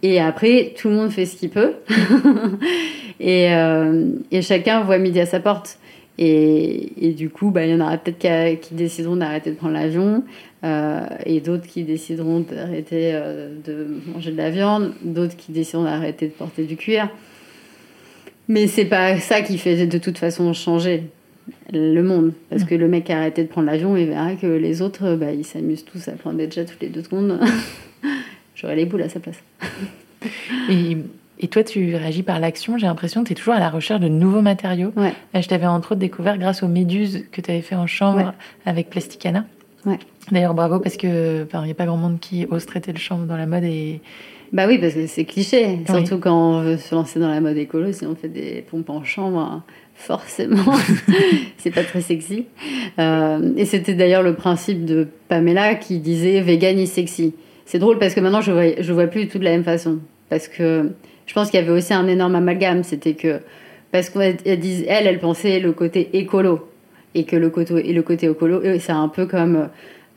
Et 0.03 0.21
après, 0.21 0.75
tout 0.77 0.89
le 0.89 0.95
monde 0.95 1.11
fait 1.11 1.27
ce 1.27 1.37
qu'il 1.37 1.51
peut. 1.51 1.75
et, 3.21 3.53
euh, 3.53 4.11
et 4.31 4.43
chacun 4.43 4.83
voit 4.83 4.99
midi 4.99 5.19
à 5.19 5.27
sa 5.27 5.41
porte. 5.41 5.79
Et, 6.19 7.09
et 7.09 7.13
du 7.13 7.31
coup, 7.31 7.51
bah, 7.51 7.65
il 7.65 7.73
y 7.73 7.75
en 7.75 7.81
aura 7.81 7.97
peut-être 7.97 8.19
qui, 8.19 8.69
qui 8.69 8.75
décideront 8.75 9.17
d'arrêter 9.17 9.51
de 9.51 9.57
prendre 9.57 9.75
l'avion, 9.75 10.25
euh, 10.65 11.07
et 11.25 11.41
d'autres 11.41 11.67
qui 11.67 11.85
décideront 11.85 12.41
d'arrêter 12.41 13.13
euh, 13.15 13.55
de 13.65 13.87
manger 14.13 14.33
de 14.33 14.37
la 14.37 14.51
viande, 14.51 14.93
d'autres 15.03 15.37
qui 15.37 15.53
décideront 15.53 15.85
d'arrêter 15.85 16.27
de 16.27 16.33
porter 16.33 16.65
du 16.65 16.77
cuir. 16.77 17.09
Mais 18.49 18.67
c'est 18.67 18.87
pas 18.87 19.19
ça 19.21 19.43
qui 19.43 19.59
fait 19.59 19.87
de 19.87 19.99
toute 19.99 20.19
façon 20.19 20.53
changer 20.53 21.05
le 21.73 22.03
monde. 22.03 22.33
Parce 22.51 22.65
que 22.65 22.75
le 22.75 22.89
mec 22.89 23.05
qui 23.05 23.13
a 23.13 23.19
arrêté 23.19 23.43
de 23.43 23.49
prendre 23.49 23.67
l'avion, 23.67 23.97
il 23.97 24.07
verra 24.07 24.35
que 24.35 24.47
les 24.47 24.83
autres, 24.83 25.15
bah, 25.17 25.33
ils 25.33 25.45
s'amusent 25.45 25.85
tous 25.85 26.09
à 26.09 26.13
prendre 26.13 26.37
des 26.39 26.51
jets 26.51 26.65
toutes 26.65 26.81
les 26.83 26.89
deux 26.89 27.03
secondes. 27.03 27.39
J'aurais 28.55 28.77
les 28.77 28.87
boules 28.87 29.03
à 29.03 29.09
sa 29.09 29.21
place. 29.21 29.39
et, 30.71 30.97
et 31.41 31.49
toi, 31.49 31.63
tu 31.63 31.95
réagis 31.95 32.23
par 32.23 32.41
l'action. 32.41 32.77
J'ai 32.79 32.87
l'impression 32.87 33.23
que 33.23 33.29
tu 33.29 33.33
es 33.33 33.37
toujours 33.37 33.55
à 33.55 33.61
la 33.61 33.71
recherche 33.71 34.01
de 34.01 34.09
nouveaux 34.09 34.43
matériaux. 34.43 34.93
Ouais. 34.97 35.13
Là, 35.35 35.41
je 35.41 35.49
t'avais 35.49 35.67
entre 35.67 35.93
autres 35.93 36.01
découvert 36.01 36.39
grâce 36.39 36.63
aux 36.63 36.69
méduses 36.69 37.25
que 37.31 37.41
tu 37.41 37.51
avais 37.51 37.61
fait 37.63 37.77
en 37.77 37.87
chambre 37.87 38.19
Ouais. 38.19 38.25
avec 38.67 38.91
Plasticana. 38.91 39.45
Ouais. 39.89 39.99
D'ailleurs, 40.31 40.55
bravo 40.55 40.79
parce 40.81 40.97
que 40.97 41.47
il 41.53 41.65
n'y 41.65 41.71
a 41.71 41.75
pas 41.75 41.87
grand 41.87 41.97
monde 41.97 42.21
qui 42.21 42.47
ose 42.51 42.67
traiter 42.67 42.93
le 42.93 42.99
chanvre 42.99 43.25
dans 43.25 43.37
la 43.37 43.47
mode 43.47 43.65
et 43.65 44.01
Bah 44.53 44.67
oui, 44.67 44.79
parce 44.79 44.95
que 44.95 45.07
c'est 45.07 45.25
cliché. 45.25 45.79
Oui. 45.79 45.85
Surtout 45.87 46.19
quand 46.19 46.35
on 46.35 46.63
veut 46.63 46.77
se 46.77 46.95
lancer 46.95 47.19
dans 47.19 47.29
la 47.29 47.41
mode 47.41 47.57
écolo, 47.57 47.93
si 47.93 48.05
on 48.05 48.15
fait 48.15 48.29
des 48.29 48.65
pompes 48.71 48.91
en 48.91 49.03
chambre, 49.03 49.39
hein, 49.39 49.65
forcément, 49.95 50.75
c'est 51.57 51.71
pas 51.71 51.85
très 51.85 52.03
sexy. 52.03 52.47
Euh, 52.99 53.53
et 53.57 53.65
c'était 53.65 53.95
d'ailleurs 53.95 54.23
le 54.23 54.35
principe 54.35 54.85
de 54.85 55.09
Pamela 55.29 55.75
qui 55.75 55.99
disait 55.99 56.41
vegan 56.43 56.79
is 56.79 56.87
sexy. 56.87 57.35
C'est 57.65 57.79
drôle 57.79 57.99
parce 57.99 58.15
que 58.15 58.21
maintenant 58.21 58.43
je 58.43 58.53
vois, 58.53 58.81
je 58.81 58.93
vois 58.93 59.07
plus 59.07 59.29
tout 59.29 59.39
de 59.39 59.45
la 59.45 59.53
même 59.53 59.65
façon. 59.65 60.01
Parce 60.29 60.49
que 60.49 60.93
je 61.27 61.33
pense 61.33 61.51
qu'il 61.51 61.61
y 61.61 61.63
avait 61.63 61.73
aussi 61.73 61.95
un 61.95 62.07
énorme 62.07 62.35
amalgame. 62.35 62.83
C'était 62.83 63.15
que, 63.15 63.41
parce 63.93 64.11
qu'elle 64.11 64.37
elle 64.45 65.19
pensait 65.19 65.61
le 65.61 65.73
côté 65.73 66.11
écolo. 66.13 66.68
Et 67.19 67.25
que 67.25 67.37
le 67.37 67.51
côté, 67.51 67.75
et 67.89 67.93
le 67.93 68.03
côté 68.03 68.27
écolo, 68.27 68.63
c'est 68.79 68.93
un 68.93 69.09
peu 69.09 69.27
comme 69.27 69.57
euh, 69.57 69.67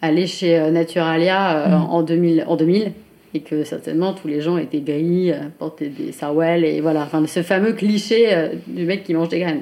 aller 0.01 0.27
chez 0.27 0.57
euh, 0.57 0.71
Naturalia 0.71 1.57
euh, 1.57 1.69
Mm. 1.69 1.89
en, 1.89 2.03
2000, 2.03 2.45
en 2.47 2.55
2000 2.55 2.91
et 3.33 3.39
que 3.39 3.63
certainement 3.63 4.13
tous 4.13 4.27
les 4.27 4.41
gens 4.41 4.57
étaient 4.57 4.81
gris, 4.81 5.31
portaient 5.57 5.87
des 5.87 6.11
sarouels 6.11 6.65
et 6.65 6.81
voilà, 6.81 7.03
enfin 7.03 7.25
ce 7.25 7.41
fameux 7.43 7.71
cliché 7.71 8.27
du 8.67 8.83
mec 8.85 9.05
qui 9.05 9.13
mange 9.13 9.29
des 9.29 9.39
graines. 9.39 9.61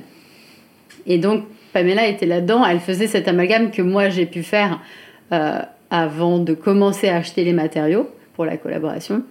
Et 1.06 1.20
donc 1.20 1.44
Pamela 1.74 2.08
était 2.08 2.26
là-dedans, 2.26 2.66
elle 2.66 2.80
faisait 2.80 3.08
cet 3.08 3.28
amalgame 3.28 3.72
que 3.72 3.82
moi 3.82 4.10
j'ai 4.10 4.26
pu 4.26 4.44
faire 4.44 4.80
euh, 5.32 5.60
avant 5.92 6.40
de 6.40 6.54
commencer 6.54 7.10
à 7.10 7.18
acheter 7.18 7.44
les 7.44 7.54
matériaux 7.54 8.08
pour 8.34 8.46
la 8.46 8.58
collaboration. 8.58 9.24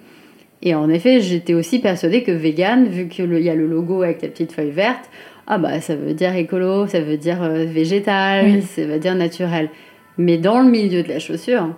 Et 0.62 0.75
en 0.75 0.88
effet, 0.88 1.21
j'étais 1.21 1.55
aussi 1.55 1.79
persuadée 1.79 2.23
que 2.25 2.33
vegan, 2.33 2.87
vu 2.88 3.09
qu'il 3.09 3.38
y 3.40 3.49
a 3.49 3.55
le 3.55 3.66
logo 3.66 4.03
avec 4.03 4.23
la 4.23 4.29
petite 4.29 4.53
feuille 4.53 4.71
verte, 4.71 5.09
ah 5.48 5.58
bah 5.58 5.80
ça 5.80 5.96
veut 5.96 6.14
dire 6.14 6.37
écolo, 6.37 6.86
ça 6.86 7.01
veut 7.01 7.16
dire 7.16 7.42
euh, 7.42 7.64
végétal, 7.64 8.44
Oui. 8.44 8.62
ça 8.62 8.84
veut 8.84 8.99
dire 8.99 9.14
naturel. 9.14 9.70
Mais 10.18 10.36
dans 10.36 10.61
le 10.61 10.70
milieu 10.70 11.03
de 11.03 11.09
la 11.09 11.18
chaussure, 11.18 11.70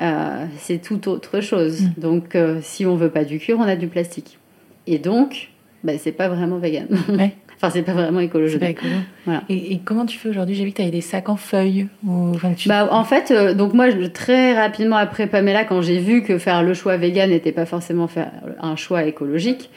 euh, 0.00 0.46
c'est 0.56 0.80
tout 0.80 1.08
autre 1.08 1.40
chose. 1.40 1.82
Mm. 1.82 2.00
Donc, 2.00 2.34
euh, 2.34 2.58
si 2.62 2.86
on 2.86 2.96
veut 2.96 3.10
pas 3.10 3.24
du 3.24 3.38
cuir, 3.38 3.58
on 3.58 3.64
a 3.64 3.76
du 3.76 3.88
plastique. 3.88 4.38
Et 4.86 4.98
donc, 4.98 5.50
bah, 5.84 5.92
c'est 5.98 6.12
pas 6.12 6.28
vraiment 6.28 6.58
vegan. 6.58 6.88
Ouais. 7.08 7.34
Enfin, 7.60 7.70
c'est 7.70 7.82
pas 7.82 7.92
vraiment 7.92 8.20
écologique. 8.20 8.60
Pas 8.60 8.68
écolo. 8.68 8.92
Voilà. 9.24 9.42
Et, 9.48 9.72
et, 9.72 9.80
comment 9.84 10.06
tu 10.06 10.16
fais 10.16 10.28
aujourd'hui? 10.28 10.54
J'ai 10.54 10.64
vu 10.64 10.70
que 10.70 10.76
tu 10.76 10.82
avais 10.82 10.92
des 10.92 11.00
sacs 11.00 11.28
en 11.28 11.34
feuilles. 11.34 11.88
Ou... 12.06 12.30
Enfin, 12.36 12.52
tu... 12.52 12.68
bah, 12.68 12.86
en 12.92 13.02
fait, 13.02 13.32
euh, 13.32 13.52
donc 13.52 13.74
moi, 13.74 13.88
très 14.14 14.54
rapidement 14.54 14.94
après 14.94 15.26
Pamela, 15.26 15.64
quand 15.64 15.82
j'ai 15.82 15.98
vu 15.98 16.22
que 16.22 16.38
faire 16.38 16.62
le 16.62 16.72
choix 16.72 16.96
vegan 16.98 17.30
n'était 17.30 17.50
pas 17.50 17.66
forcément 17.66 18.06
faire 18.06 18.30
un 18.60 18.76
choix 18.76 19.02
écologique, 19.02 19.70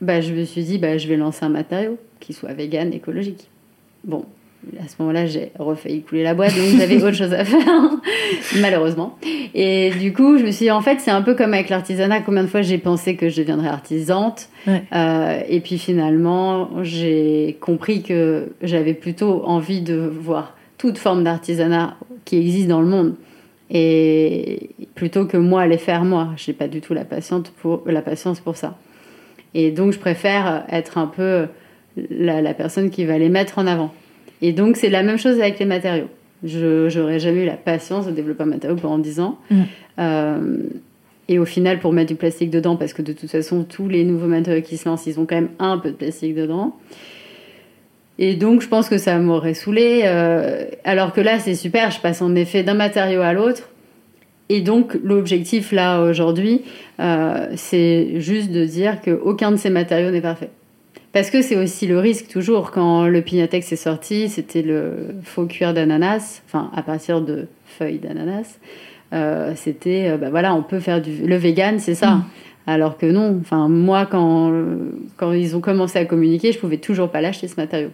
bah, 0.00 0.20
je 0.20 0.32
me 0.32 0.44
suis 0.44 0.62
dit, 0.64 0.78
bah, 0.78 0.98
je 0.98 1.08
vais 1.08 1.16
lancer 1.16 1.44
un 1.44 1.48
matériau 1.48 1.98
qui 2.20 2.32
soit 2.32 2.52
vegan, 2.52 2.92
écologique. 2.92 3.48
Bon, 4.04 4.24
à 4.82 4.88
ce 4.88 4.94
moment-là, 5.00 5.26
j'ai 5.26 5.50
refait 5.58 5.98
couler 6.00 6.22
la 6.22 6.34
boîte, 6.34 6.54
donc 6.56 6.78
j'avais 6.78 6.96
autre 7.02 7.16
chose 7.16 7.32
à 7.32 7.44
faire, 7.44 7.90
malheureusement. 8.60 9.16
Et 9.54 9.90
du 10.00 10.12
coup, 10.12 10.38
je 10.38 10.44
me 10.44 10.50
suis 10.50 10.66
dit, 10.66 10.70
en 10.70 10.80
fait, 10.80 11.00
c'est 11.00 11.10
un 11.10 11.22
peu 11.22 11.34
comme 11.34 11.54
avec 11.54 11.68
l'artisanat. 11.68 12.20
Combien 12.20 12.42
de 12.42 12.48
fois 12.48 12.62
j'ai 12.62 12.78
pensé 12.78 13.16
que 13.16 13.28
je 13.28 13.38
deviendrais 13.38 13.68
artisante? 13.68 14.48
Euh, 14.66 15.40
Et 15.48 15.60
puis 15.60 15.78
finalement, 15.78 16.70
j'ai 16.82 17.56
compris 17.60 18.02
que 18.02 18.52
j'avais 18.62 18.94
plutôt 18.94 19.44
envie 19.44 19.80
de 19.80 19.96
voir 19.96 20.56
toute 20.76 20.98
forme 20.98 21.24
d'artisanat 21.24 21.96
qui 22.24 22.36
existe 22.36 22.68
dans 22.68 22.80
le 22.80 22.88
monde. 22.88 23.14
Et 23.70 24.70
plutôt 24.94 25.26
que 25.26 25.36
moi 25.36 25.66
les 25.66 25.78
faire 25.78 26.04
moi, 26.04 26.30
j'ai 26.36 26.52
pas 26.52 26.68
du 26.68 26.80
tout 26.80 26.94
la 26.94 27.04
patience 27.04 27.48
pour 27.60 27.82
la 27.86 28.00
patience 28.02 28.40
pour 28.40 28.56
ça. 28.56 28.76
Et 29.54 29.70
donc, 29.70 29.92
je 29.92 29.98
préfère 29.98 30.64
être 30.70 30.98
un 30.98 31.06
peu 31.06 31.46
la, 32.10 32.42
la 32.42 32.54
personne 32.54 32.90
qui 32.90 33.04
va 33.04 33.18
les 33.18 33.28
mettre 33.28 33.58
en 33.58 33.66
avant. 33.66 33.92
Et 34.42 34.52
donc, 34.52 34.76
c'est 34.76 34.90
la 34.90 35.02
même 35.02 35.18
chose 35.18 35.40
avec 35.40 35.58
les 35.58 35.66
matériaux. 35.66 36.08
Je 36.44 36.96
n'aurais 36.98 37.18
jamais 37.18 37.42
eu 37.42 37.46
la 37.46 37.56
patience 37.56 38.06
de 38.06 38.12
développer 38.12 38.44
un 38.44 38.46
matériau 38.46 38.76
pendant 38.76 38.98
10 38.98 39.20
ans. 39.20 39.38
Mm. 39.50 39.62
Euh, 39.98 40.56
et 41.28 41.38
au 41.38 41.44
final, 41.44 41.78
pour 41.78 41.92
mettre 41.92 42.08
du 42.08 42.14
plastique 42.14 42.50
dedans, 42.50 42.76
parce 42.76 42.92
que 42.92 43.02
de 43.02 43.12
toute 43.12 43.30
façon, 43.30 43.64
tous 43.64 43.88
les 43.88 44.04
nouveaux 44.04 44.28
matériaux 44.28 44.62
qui 44.62 44.76
se 44.76 44.88
lancent, 44.88 45.06
ils 45.06 45.18
ont 45.18 45.26
quand 45.26 45.34
même 45.34 45.50
un 45.58 45.78
peu 45.78 45.90
de 45.90 45.96
plastique 45.96 46.34
dedans. 46.34 46.76
Et 48.18 48.34
donc, 48.34 48.62
je 48.62 48.68
pense 48.68 48.88
que 48.88 48.98
ça 48.98 49.18
m'aurait 49.18 49.54
saoulé. 49.54 50.02
Euh, 50.04 50.64
alors 50.84 51.12
que 51.12 51.20
là, 51.20 51.38
c'est 51.38 51.54
super, 51.54 51.90
je 51.90 52.00
passe 52.00 52.22
en 52.22 52.34
effet 52.34 52.62
d'un 52.62 52.74
matériau 52.74 53.20
à 53.20 53.32
l'autre. 53.32 53.68
Et 54.48 54.60
donc, 54.60 54.98
l'objectif, 55.02 55.72
là, 55.72 56.02
aujourd'hui, 56.02 56.62
euh, 57.00 57.48
c'est 57.56 58.20
juste 58.20 58.50
de 58.50 58.64
dire 58.64 59.00
qu'aucun 59.02 59.50
de 59.50 59.56
ces 59.56 59.70
matériaux 59.70 60.10
n'est 60.10 60.20
parfait. 60.20 60.50
Parce 61.12 61.30
que 61.30 61.42
c'est 61.42 61.56
aussi 61.56 61.86
le 61.86 61.98
risque 61.98 62.28
toujours. 62.28 62.70
Quand 62.70 63.06
le 63.06 63.20
Pignatex 63.22 63.72
est 63.72 63.76
sorti, 63.76 64.28
c'était 64.28 64.62
le 64.62 64.92
faux 65.22 65.46
cuir 65.46 65.74
d'ananas, 65.74 66.42
enfin 66.46 66.70
à 66.74 66.82
partir 66.82 67.20
de 67.20 67.46
feuilles 67.66 67.98
d'ananas. 67.98 68.58
Euh, 69.14 69.52
c'était, 69.56 70.16
bah 70.18 70.28
voilà, 70.30 70.54
on 70.54 70.62
peut 70.62 70.80
faire 70.80 71.00
du. 71.00 71.26
Le 71.26 71.36
vegan, 71.36 71.78
c'est 71.78 71.94
ça. 71.94 72.16
Mm. 72.16 72.24
Alors 72.66 72.98
que 72.98 73.06
non. 73.06 73.38
Enfin, 73.40 73.68
moi, 73.68 74.04
quand, 74.04 74.52
quand 75.16 75.32
ils 75.32 75.56
ont 75.56 75.60
commencé 75.60 75.98
à 75.98 76.04
communiquer, 76.04 76.52
je 76.52 76.58
pouvais 76.58 76.76
toujours 76.76 77.10
pas 77.10 77.22
l'acheter 77.22 77.48
ce 77.48 77.56
matériau. 77.56 77.88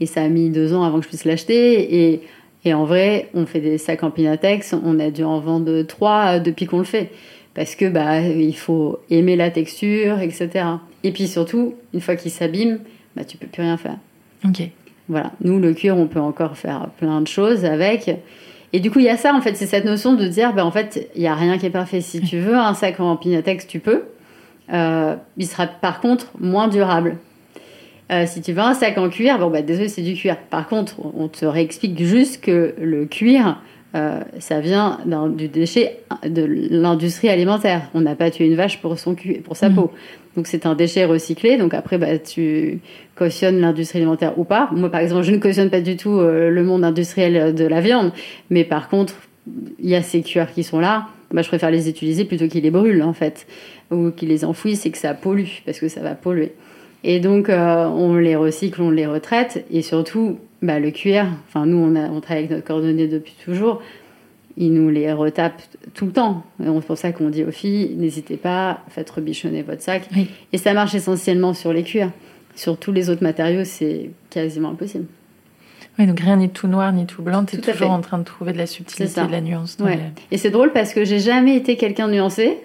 Et 0.00 0.06
ça 0.06 0.22
a 0.22 0.28
mis 0.28 0.50
deux 0.50 0.74
ans 0.74 0.84
avant 0.84 0.98
que 0.98 1.04
je 1.04 1.08
puisse 1.08 1.24
l'acheter. 1.24 2.12
Et, 2.12 2.20
et 2.66 2.74
en 2.74 2.84
vrai, 2.84 3.28
on 3.34 3.46
fait 3.46 3.60
des 3.60 3.78
sacs 3.78 4.02
en 4.02 4.10
Pinatex, 4.10 4.74
on 4.84 4.98
a 4.98 5.10
dû 5.10 5.24
en 5.24 5.40
vendre 5.40 5.82
trois 5.82 6.38
depuis 6.38 6.66
qu'on 6.66 6.78
le 6.78 6.84
fait 6.84 7.10
parce 7.54 7.74
que 7.74 7.88
bah 7.88 8.20
il 8.20 8.56
faut 8.56 8.98
aimer 9.08 9.34
la 9.34 9.50
texture, 9.50 10.20
etc. 10.20 10.66
Et 11.04 11.12
puis 11.12 11.26
surtout, 11.26 11.74
une 11.94 12.00
fois 12.00 12.16
qu'il 12.16 12.30
s'abîme, 12.30 12.80
bah 13.16 13.24
tu 13.24 13.38
peux 13.38 13.46
plus 13.46 13.62
rien 13.62 13.78
faire. 13.78 13.96
Ok. 14.44 14.68
Voilà. 15.08 15.32
Nous, 15.42 15.58
le 15.58 15.72
cuir, 15.72 15.96
on 15.96 16.06
peut 16.06 16.20
encore 16.20 16.56
faire 16.56 16.88
plein 16.98 17.20
de 17.20 17.28
choses 17.28 17.64
avec. 17.64 18.10
Et 18.72 18.80
du 18.80 18.90
coup, 18.90 18.98
il 18.98 19.04
y 19.04 19.08
a 19.08 19.16
ça, 19.16 19.32
en 19.34 19.40
fait, 19.40 19.54
c'est 19.54 19.66
cette 19.66 19.84
notion 19.84 20.14
de 20.14 20.26
dire, 20.26 20.52
bah, 20.52 20.66
en 20.66 20.70
fait, 20.70 21.08
il 21.14 21.20
n'y 21.20 21.28
a 21.28 21.34
rien 21.34 21.58
qui 21.58 21.66
est 21.66 21.70
parfait. 21.70 22.00
Si 22.00 22.20
tu 22.20 22.38
veux 22.38 22.56
un 22.56 22.74
sac 22.74 23.00
en 23.00 23.16
pinatex, 23.16 23.66
tu 23.66 23.78
peux. 23.80 24.02
Euh, 24.72 25.14
il 25.36 25.46
sera 25.46 25.66
par 25.66 26.00
contre 26.00 26.32
moins 26.40 26.68
durable. 26.68 27.16
Euh, 28.12 28.24
si 28.26 28.40
tu 28.40 28.52
veux 28.52 28.60
un 28.60 28.74
sac 28.74 28.98
en 28.98 29.08
cuir, 29.08 29.38
bon, 29.38 29.50
bah, 29.50 29.62
désolé, 29.62 29.88
c'est 29.88 30.02
du 30.02 30.14
cuir. 30.14 30.36
Par 30.50 30.68
contre, 30.68 30.94
on 31.16 31.28
te 31.28 31.44
réexplique 31.44 32.00
juste 32.02 32.40
que 32.40 32.74
le 32.80 33.04
cuir, 33.06 33.60
euh, 33.96 34.20
ça 34.38 34.60
vient 34.60 34.98
du 35.36 35.48
déchet 35.48 36.00
de 36.24 36.44
l'industrie 36.44 37.28
alimentaire. 37.28 37.82
On 37.94 38.00
n'a 38.00 38.14
pas 38.14 38.30
tué 38.30 38.46
une 38.46 38.54
vache 38.54 38.80
pour, 38.80 38.98
son 38.98 39.16
pour 39.44 39.56
sa 39.56 39.70
mm. 39.70 39.74
peau. 39.74 39.90
Donc 40.36 40.46
c'est 40.46 40.66
un 40.66 40.74
déchet 40.74 41.04
recyclé. 41.04 41.56
Donc 41.56 41.74
après, 41.74 41.98
bah, 41.98 42.18
tu 42.18 42.80
cautionnes 43.16 43.58
l'industrie 43.58 43.98
alimentaire 43.98 44.38
ou 44.38 44.44
pas. 44.44 44.68
Moi, 44.72 44.90
par 44.90 45.00
exemple, 45.00 45.22
je 45.22 45.32
ne 45.32 45.38
cautionne 45.38 45.70
pas 45.70 45.80
du 45.80 45.96
tout 45.96 46.18
euh, 46.20 46.50
le 46.50 46.62
monde 46.62 46.84
industriel 46.84 47.54
de 47.54 47.64
la 47.64 47.80
viande. 47.80 48.12
Mais 48.50 48.64
par 48.64 48.88
contre, 48.88 49.14
il 49.78 49.88
y 49.88 49.96
a 49.96 50.02
ces 50.02 50.22
cuirs 50.22 50.52
qui 50.52 50.62
sont 50.62 50.78
là. 50.78 51.06
Bah, 51.32 51.42
je 51.42 51.48
préfère 51.48 51.70
les 51.70 51.88
utiliser 51.88 52.24
plutôt 52.24 52.46
qu'ils 52.46 52.62
les 52.62 52.70
brûlent, 52.70 53.02
en 53.02 53.12
fait. 53.12 53.46
Ou 53.90 54.10
qu'ils 54.10 54.28
les 54.28 54.44
enfouissent 54.44 54.86
et 54.86 54.90
que 54.90 54.98
ça 54.98 55.14
pollue, 55.14 55.62
parce 55.64 55.80
que 55.80 55.88
ça 55.88 56.00
va 56.00 56.14
polluer. 56.14 56.52
Et 57.08 57.20
donc, 57.20 57.48
euh, 57.48 57.86
on 57.86 58.16
les 58.16 58.34
recycle, 58.34 58.82
on 58.82 58.90
les 58.90 59.06
retraite. 59.06 59.64
Et 59.70 59.80
surtout, 59.80 60.38
bah, 60.60 60.80
le 60.80 60.90
cuir, 60.90 61.26
enfin 61.48 61.64
nous 61.64 61.78
on, 61.78 61.94
a, 61.94 62.08
on 62.10 62.20
travaille 62.20 62.44
avec 62.44 62.50
notre 62.50 62.66
cordonnier 62.66 63.06
depuis 63.06 63.34
toujours, 63.44 63.80
il 64.56 64.72
nous 64.72 64.88
les 64.88 65.12
retape 65.12 65.62
tout 65.94 66.06
le 66.06 66.12
temps. 66.12 66.44
C'est 66.58 66.86
pour 66.86 66.98
ça 66.98 67.12
qu'on 67.12 67.28
dit 67.28 67.44
aux 67.44 67.52
filles, 67.52 67.94
n'hésitez 67.96 68.36
pas, 68.36 68.80
faites 68.88 69.08
rebichonner 69.08 69.62
votre 69.62 69.82
sac. 69.82 70.08
Et 70.52 70.58
ça 70.58 70.74
marche 70.74 70.94
essentiellement 70.94 71.54
sur 71.54 71.72
les 71.72 71.84
cuirs. 71.84 72.10
Sur 72.56 72.76
tous 72.76 72.90
les 72.90 73.08
autres 73.08 73.22
matériaux, 73.22 73.64
c'est 73.64 74.10
quasiment 74.30 74.70
impossible. 74.70 75.04
Oui, 75.98 76.06
donc 76.06 76.20
rien 76.20 76.36
n'est 76.36 76.48
tout 76.48 76.68
noir 76.68 76.92
ni 76.92 77.06
tout 77.06 77.22
blanc, 77.22 77.44
tu 77.44 77.56
es 77.56 77.58
toujours 77.58 77.90
en 77.90 78.00
train 78.00 78.18
de 78.18 78.24
trouver 78.24 78.52
de 78.52 78.58
la 78.58 78.66
subtilité, 78.66 79.22
de 79.22 79.32
la 79.32 79.40
nuance. 79.40 79.78
Et 80.30 80.36
c'est 80.36 80.50
drôle 80.50 80.72
parce 80.72 80.92
que 80.92 81.04
j'ai 81.04 81.20
jamais 81.20 81.56
été 81.56 81.76
quelqu'un 81.76 82.08
nuancé. 82.08 82.58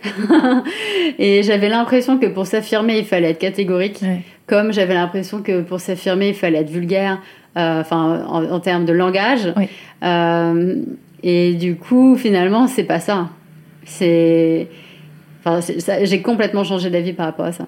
et 1.19 1.41
j'avais 1.43 1.69
l'impression 1.69 2.17
que 2.17 2.25
pour 2.25 2.45
s'affirmer, 2.45 2.99
il 2.99 3.05
fallait 3.05 3.29
être 3.29 3.39
catégorique. 3.39 4.03
Comme 4.47 4.73
j'avais 4.73 4.93
l'impression 4.93 5.41
que 5.41 5.61
pour 5.61 5.79
s'affirmer, 5.79 6.29
il 6.29 6.35
fallait 6.35 6.59
être 6.59 6.69
vulgaire. 6.69 7.19
Euh, 7.57 7.81
enfin 7.81 8.23
en, 8.27 8.59
termes 8.61 8.85
de 8.85 8.93
langage. 8.93 9.53
Euh, 10.03 10.75
et 11.21 11.53
du 11.53 11.75
coup, 11.75 12.15
finalement, 12.15 12.67
c'est 12.67 12.85
pas 12.85 13.01
ça. 13.01 13.29
C'est, 13.83 14.69
enfin, 15.43 15.59
j'ai 16.03 16.21
complètement 16.21 16.63
changé 16.63 16.89
d'avis 16.89 17.11
par 17.11 17.25
rapport 17.25 17.45
à 17.45 17.51
ça. 17.51 17.67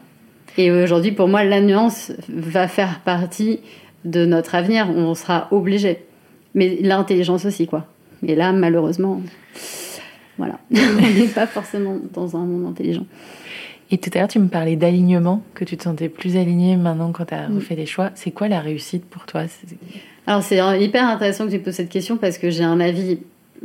Et 0.58 0.72
aujourd'hui, 0.72 1.12
pour 1.12 1.28
moi, 1.28 1.44
la 1.44 1.60
nuance 1.60 2.14
va 2.30 2.70
faire 2.70 3.02
partie 3.02 3.60
de 4.06 4.26
notre 4.26 4.56
avenir. 4.56 4.90
On 4.90 5.16
sera 5.16 5.50
obligé. 5.52 6.00
Mais 6.56 6.78
l'intelligence 6.82 7.46
aussi, 7.46 7.68
quoi. 7.68 7.86
Et 8.26 8.36
là, 8.36 8.54
malheureusement, 8.54 9.22
voilà, 10.38 10.60
on 10.72 11.20
n'est 11.20 11.28
pas 11.28 11.48
forcément 11.48 11.98
dans 12.14 12.38
un 12.38 12.46
monde 12.46 12.68
intelligent. 12.72 13.06
Et 13.92 13.98
tout 13.98 14.10
à 14.14 14.20
l'heure, 14.20 14.28
tu 14.28 14.40
me 14.40 14.48
parlais 14.48 14.76
d'alignement, 14.76 15.44
que 15.54 15.66
tu 15.66 15.78
te 15.78 15.84
sentais 15.84 16.10
plus 16.10 16.38
aligné 16.38 16.78
maintenant 16.78 17.12
quand 17.12 17.26
tu 17.26 17.34
as 17.34 17.48
mm. 17.48 17.56
refait 17.56 17.76
des 17.76 17.86
choix. 17.86 18.12
C'est 18.16 18.32
quoi 18.32 18.48
la 18.48 18.60
réussite 18.60 19.06
pour 19.06 19.26
toi? 19.26 19.44
Alors, 20.26 20.42
c'est 20.42 20.60
hyper 20.82 21.08
intéressant 21.08 21.46
que 21.46 21.52
tu 21.52 21.60
poses 21.60 21.76
cette 21.76 21.90
question 21.90 22.18
parce 22.18 22.38
que 22.38 22.50
j'ai 22.50 22.64
un 22.64 22.80
avis, 22.80 23.20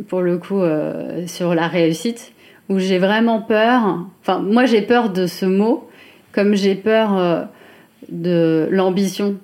pour 0.09 0.21
le 0.21 0.39
coup, 0.39 0.61
euh, 0.61 1.27
sur 1.27 1.55
la 1.55 1.69
réussite, 1.69 2.33
où 2.69 2.79
j'ai 2.79 2.99
vraiment 2.99 3.41
peur. 3.41 4.07
Enfin, 4.23 4.41
moi, 4.41 4.67
j'ai 4.67 4.83
peur 4.83 5.11
de 5.11 5.27
ce 5.27 5.47
mot, 5.47 5.89
comme 6.33 6.55
j'ai 6.55 6.75
peur 6.75 7.17
euh, 7.17 7.45
de 8.11 8.69
l'ambition. 8.71 9.37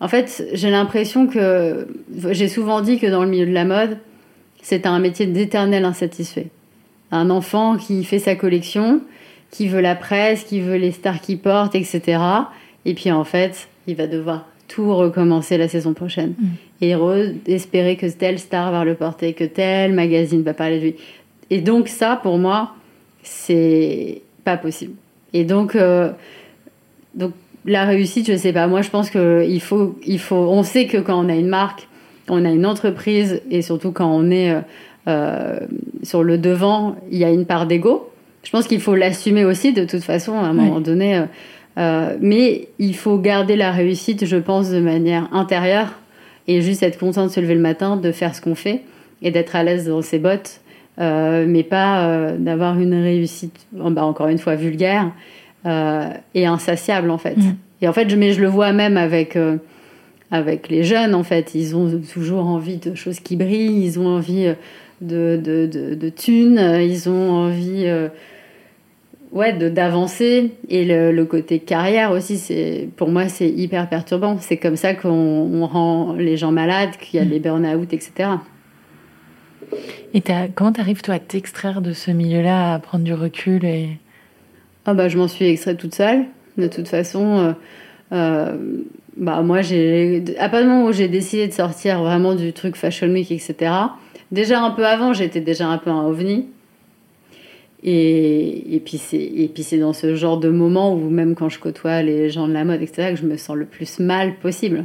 En 0.00 0.08
fait, 0.08 0.46
j'ai 0.52 0.70
l'impression 0.70 1.26
que. 1.26 1.88
J'ai 2.30 2.48
souvent 2.48 2.80
dit 2.80 2.98
que 2.98 3.06
dans 3.06 3.24
le 3.24 3.30
milieu 3.30 3.46
de 3.46 3.52
la 3.52 3.64
mode, 3.64 3.98
c'est 4.62 4.86
un 4.86 4.98
métier 4.98 5.26
d'éternel 5.26 5.84
insatisfait. 5.84 6.48
Un 7.10 7.30
enfant 7.30 7.76
qui 7.76 8.04
fait 8.04 8.18
sa 8.18 8.36
collection 8.36 9.00
qui 9.50 9.68
veut 9.68 9.80
la 9.80 9.94
presse, 9.94 10.44
qui 10.44 10.60
veut 10.60 10.76
les 10.76 10.92
stars 10.92 11.20
qui 11.20 11.36
portent, 11.36 11.74
etc. 11.74 12.18
Et 12.84 12.94
puis 12.94 13.10
en 13.10 13.24
fait, 13.24 13.68
il 13.86 13.96
va 13.96 14.06
devoir 14.06 14.46
tout 14.68 14.94
recommencer 14.94 15.58
la 15.58 15.68
saison 15.68 15.94
prochaine. 15.94 16.34
Mm. 16.38 16.46
Et 16.82 16.94
espérer 17.46 17.96
que 17.96 18.06
telle 18.06 18.38
star 18.38 18.70
va 18.72 18.84
le 18.84 18.94
porter, 18.94 19.34
que 19.34 19.44
tel 19.44 19.92
magazine 19.92 20.42
va 20.42 20.54
parler 20.54 20.78
de 20.78 20.84
lui. 20.84 20.94
Et 21.50 21.60
donc 21.60 21.88
ça, 21.88 22.18
pour 22.22 22.38
moi, 22.38 22.74
c'est 23.22 24.22
pas 24.44 24.56
possible. 24.56 24.94
Et 25.32 25.44
donc, 25.44 25.76
euh, 25.76 26.10
donc 27.14 27.32
la 27.66 27.84
réussite, 27.84 28.30
je 28.30 28.36
sais 28.36 28.52
pas. 28.52 28.66
Moi, 28.66 28.82
je 28.82 28.90
pense 28.90 29.10
que 29.10 29.44
il 29.46 29.60
faut, 29.60 29.98
il 30.06 30.18
faut. 30.18 30.36
On 30.36 30.62
sait 30.62 30.86
que 30.86 30.96
quand 30.96 31.22
on 31.22 31.28
a 31.28 31.34
une 31.34 31.48
marque, 31.48 31.88
on 32.28 32.44
a 32.44 32.50
une 32.50 32.64
entreprise, 32.64 33.42
et 33.50 33.62
surtout 33.62 33.92
quand 33.92 34.10
on 34.10 34.30
est 34.30 34.52
euh, 34.52 34.60
euh, 35.08 35.58
sur 36.02 36.22
le 36.22 36.38
devant, 36.38 36.96
il 37.10 37.18
y 37.18 37.24
a 37.24 37.30
une 37.30 37.44
part 37.44 37.66
d'ego 37.66 38.09
je 38.42 38.50
pense 38.50 38.66
qu'il 38.66 38.80
faut 38.80 38.94
l'assumer 38.94 39.44
aussi 39.44 39.72
de 39.72 39.84
toute 39.84 40.02
façon 40.02 40.34
à 40.34 40.42
un 40.42 40.52
moment 40.52 40.80
donné. 40.80 41.16
Euh, 41.16 41.24
euh, 41.78 42.16
mais 42.20 42.68
il 42.78 42.96
faut 42.96 43.18
garder 43.18 43.56
la 43.56 43.70
réussite, 43.70 44.24
je 44.24 44.36
pense, 44.36 44.70
de 44.70 44.80
manière 44.80 45.32
intérieure 45.32 45.98
et 46.48 46.62
juste 46.62 46.82
être 46.82 46.98
content 46.98 47.26
de 47.26 47.30
se 47.30 47.40
lever 47.40 47.54
le 47.54 47.60
matin, 47.60 47.96
de 47.96 48.12
faire 48.12 48.34
ce 48.34 48.40
qu'on 48.40 48.54
fait 48.54 48.82
et 49.22 49.30
d'être 49.30 49.54
à 49.54 49.62
l'aise 49.62 49.86
dans 49.86 50.02
ses 50.02 50.18
bottes, 50.18 50.60
euh, 50.98 51.44
mais 51.46 51.62
pas 51.62 52.32
d'avoir 52.38 52.78
une 52.80 52.94
réussite, 52.94 53.54
bah, 53.72 54.04
encore 54.04 54.28
une 54.28 54.38
fois, 54.38 54.56
vulgaire 54.56 55.12
et 55.64 56.46
insatiable 56.46 57.10
en 57.10 57.18
fait. 57.18 57.36
Mm. 57.36 57.56
Et 57.82 57.88
en 57.88 57.92
fait, 57.92 58.08
je, 58.08 58.16
mais 58.16 58.32
je 58.32 58.40
le 58.40 58.48
vois 58.48 58.72
même 58.72 58.96
avec 58.96 59.38
avec 60.32 60.68
les 60.68 60.84
jeunes, 60.84 61.14
en 61.14 61.24
fait. 61.24 61.54
Ils 61.54 61.76
ont 61.76 62.00
toujours 62.12 62.46
envie 62.46 62.78
de 62.78 62.94
choses 62.94 63.20
qui 63.20 63.36
brillent, 63.36 63.84
ils 63.84 63.98
ont 63.98 64.06
envie 64.06 64.54
de, 65.00 65.40
de, 65.42 65.66
de, 65.66 65.94
de 65.94 66.08
thunes, 66.08 66.58
ils 66.80 67.08
ont 67.08 67.30
envie 67.30 67.86
ouais, 69.32 69.52
d'avancer. 69.52 70.52
Et 70.68 70.84
le, 70.84 71.24
côté 71.24 71.58
carrière 71.58 72.12
aussi, 72.12 72.38
c'est 72.38 72.88
pour 72.96 73.08
moi, 73.08 73.28
c'est 73.28 73.48
hyper 73.48 73.88
perturbant. 73.88 74.38
C'est 74.38 74.56
comme 74.56 74.76
ça 74.76 74.94
qu'on 74.94 75.66
rend 75.66 76.14
les 76.14 76.36
gens 76.36 76.52
malades, 76.52 76.96
qu'il 77.00 77.20
y 77.20 77.22
a 77.22 77.26
des 77.26 77.40
burn-out, 77.40 77.92
etc. 77.92 78.30
Et 80.14 80.22
comment 80.54 80.72
t'arrives 80.72 81.02
toi 81.02 81.14
à 81.14 81.18
t'extraire 81.18 81.80
de 81.80 81.92
ce 81.92 82.10
milieu-là, 82.10 82.74
à 82.74 82.78
prendre 82.78 83.04
du 83.04 83.14
recul 83.14 83.64
et... 83.64 83.98
Ah 84.86 84.94
bah 84.94 85.08
je 85.08 85.18
m'en 85.18 85.28
suis 85.28 85.44
extraite 85.44 85.76
toute 85.76 85.94
seule. 85.94 86.24
De 86.56 86.66
toute 86.66 86.88
façon, 86.88 87.38
euh, 87.38 87.52
euh, 88.12 88.56
bah 89.16 89.42
moi 89.42 89.60
j'ai 89.60 90.24
à 90.38 90.48
partir 90.48 90.62
du 90.62 90.66
moment 90.68 90.86
où 90.86 90.92
j'ai 90.92 91.06
décidé 91.06 91.46
de 91.46 91.52
sortir 91.52 92.02
vraiment 92.02 92.34
du 92.34 92.54
truc 92.54 92.76
Fashion 92.76 93.08
Week, 93.08 93.30
etc. 93.30 93.72
Déjà 94.32 94.62
un 94.62 94.70
peu 94.70 94.86
avant, 94.86 95.12
j'étais 95.12 95.40
déjà 95.40 95.66
un 95.66 95.78
peu 95.78 95.90
un 95.90 96.04
ovni. 96.04 96.46
Et, 97.82 98.74
et 98.74 98.80
puis 98.80 98.98
c'est 98.98 99.78
dans 99.78 99.92
ce 99.92 100.14
genre 100.14 100.38
de 100.38 100.50
moment 100.50 100.94
où 100.94 101.08
même 101.08 101.34
quand 101.34 101.48
je 101.48 101.58
côtoie 101.58 102.02
les 102.02 102.28
gens 102.28 102.46
de 102.46 102.52
la 102.52 102.64
mode, 102.64 102.82
etc., 102.82 103.10
que 103.10 103.16
je 103.16 103.26
me 103.26 103.36
sens 103.36 103.56
le 103.56 103.64
plus 103.64 103.98
mal 103.98 104.36
possible. 104.36 104.84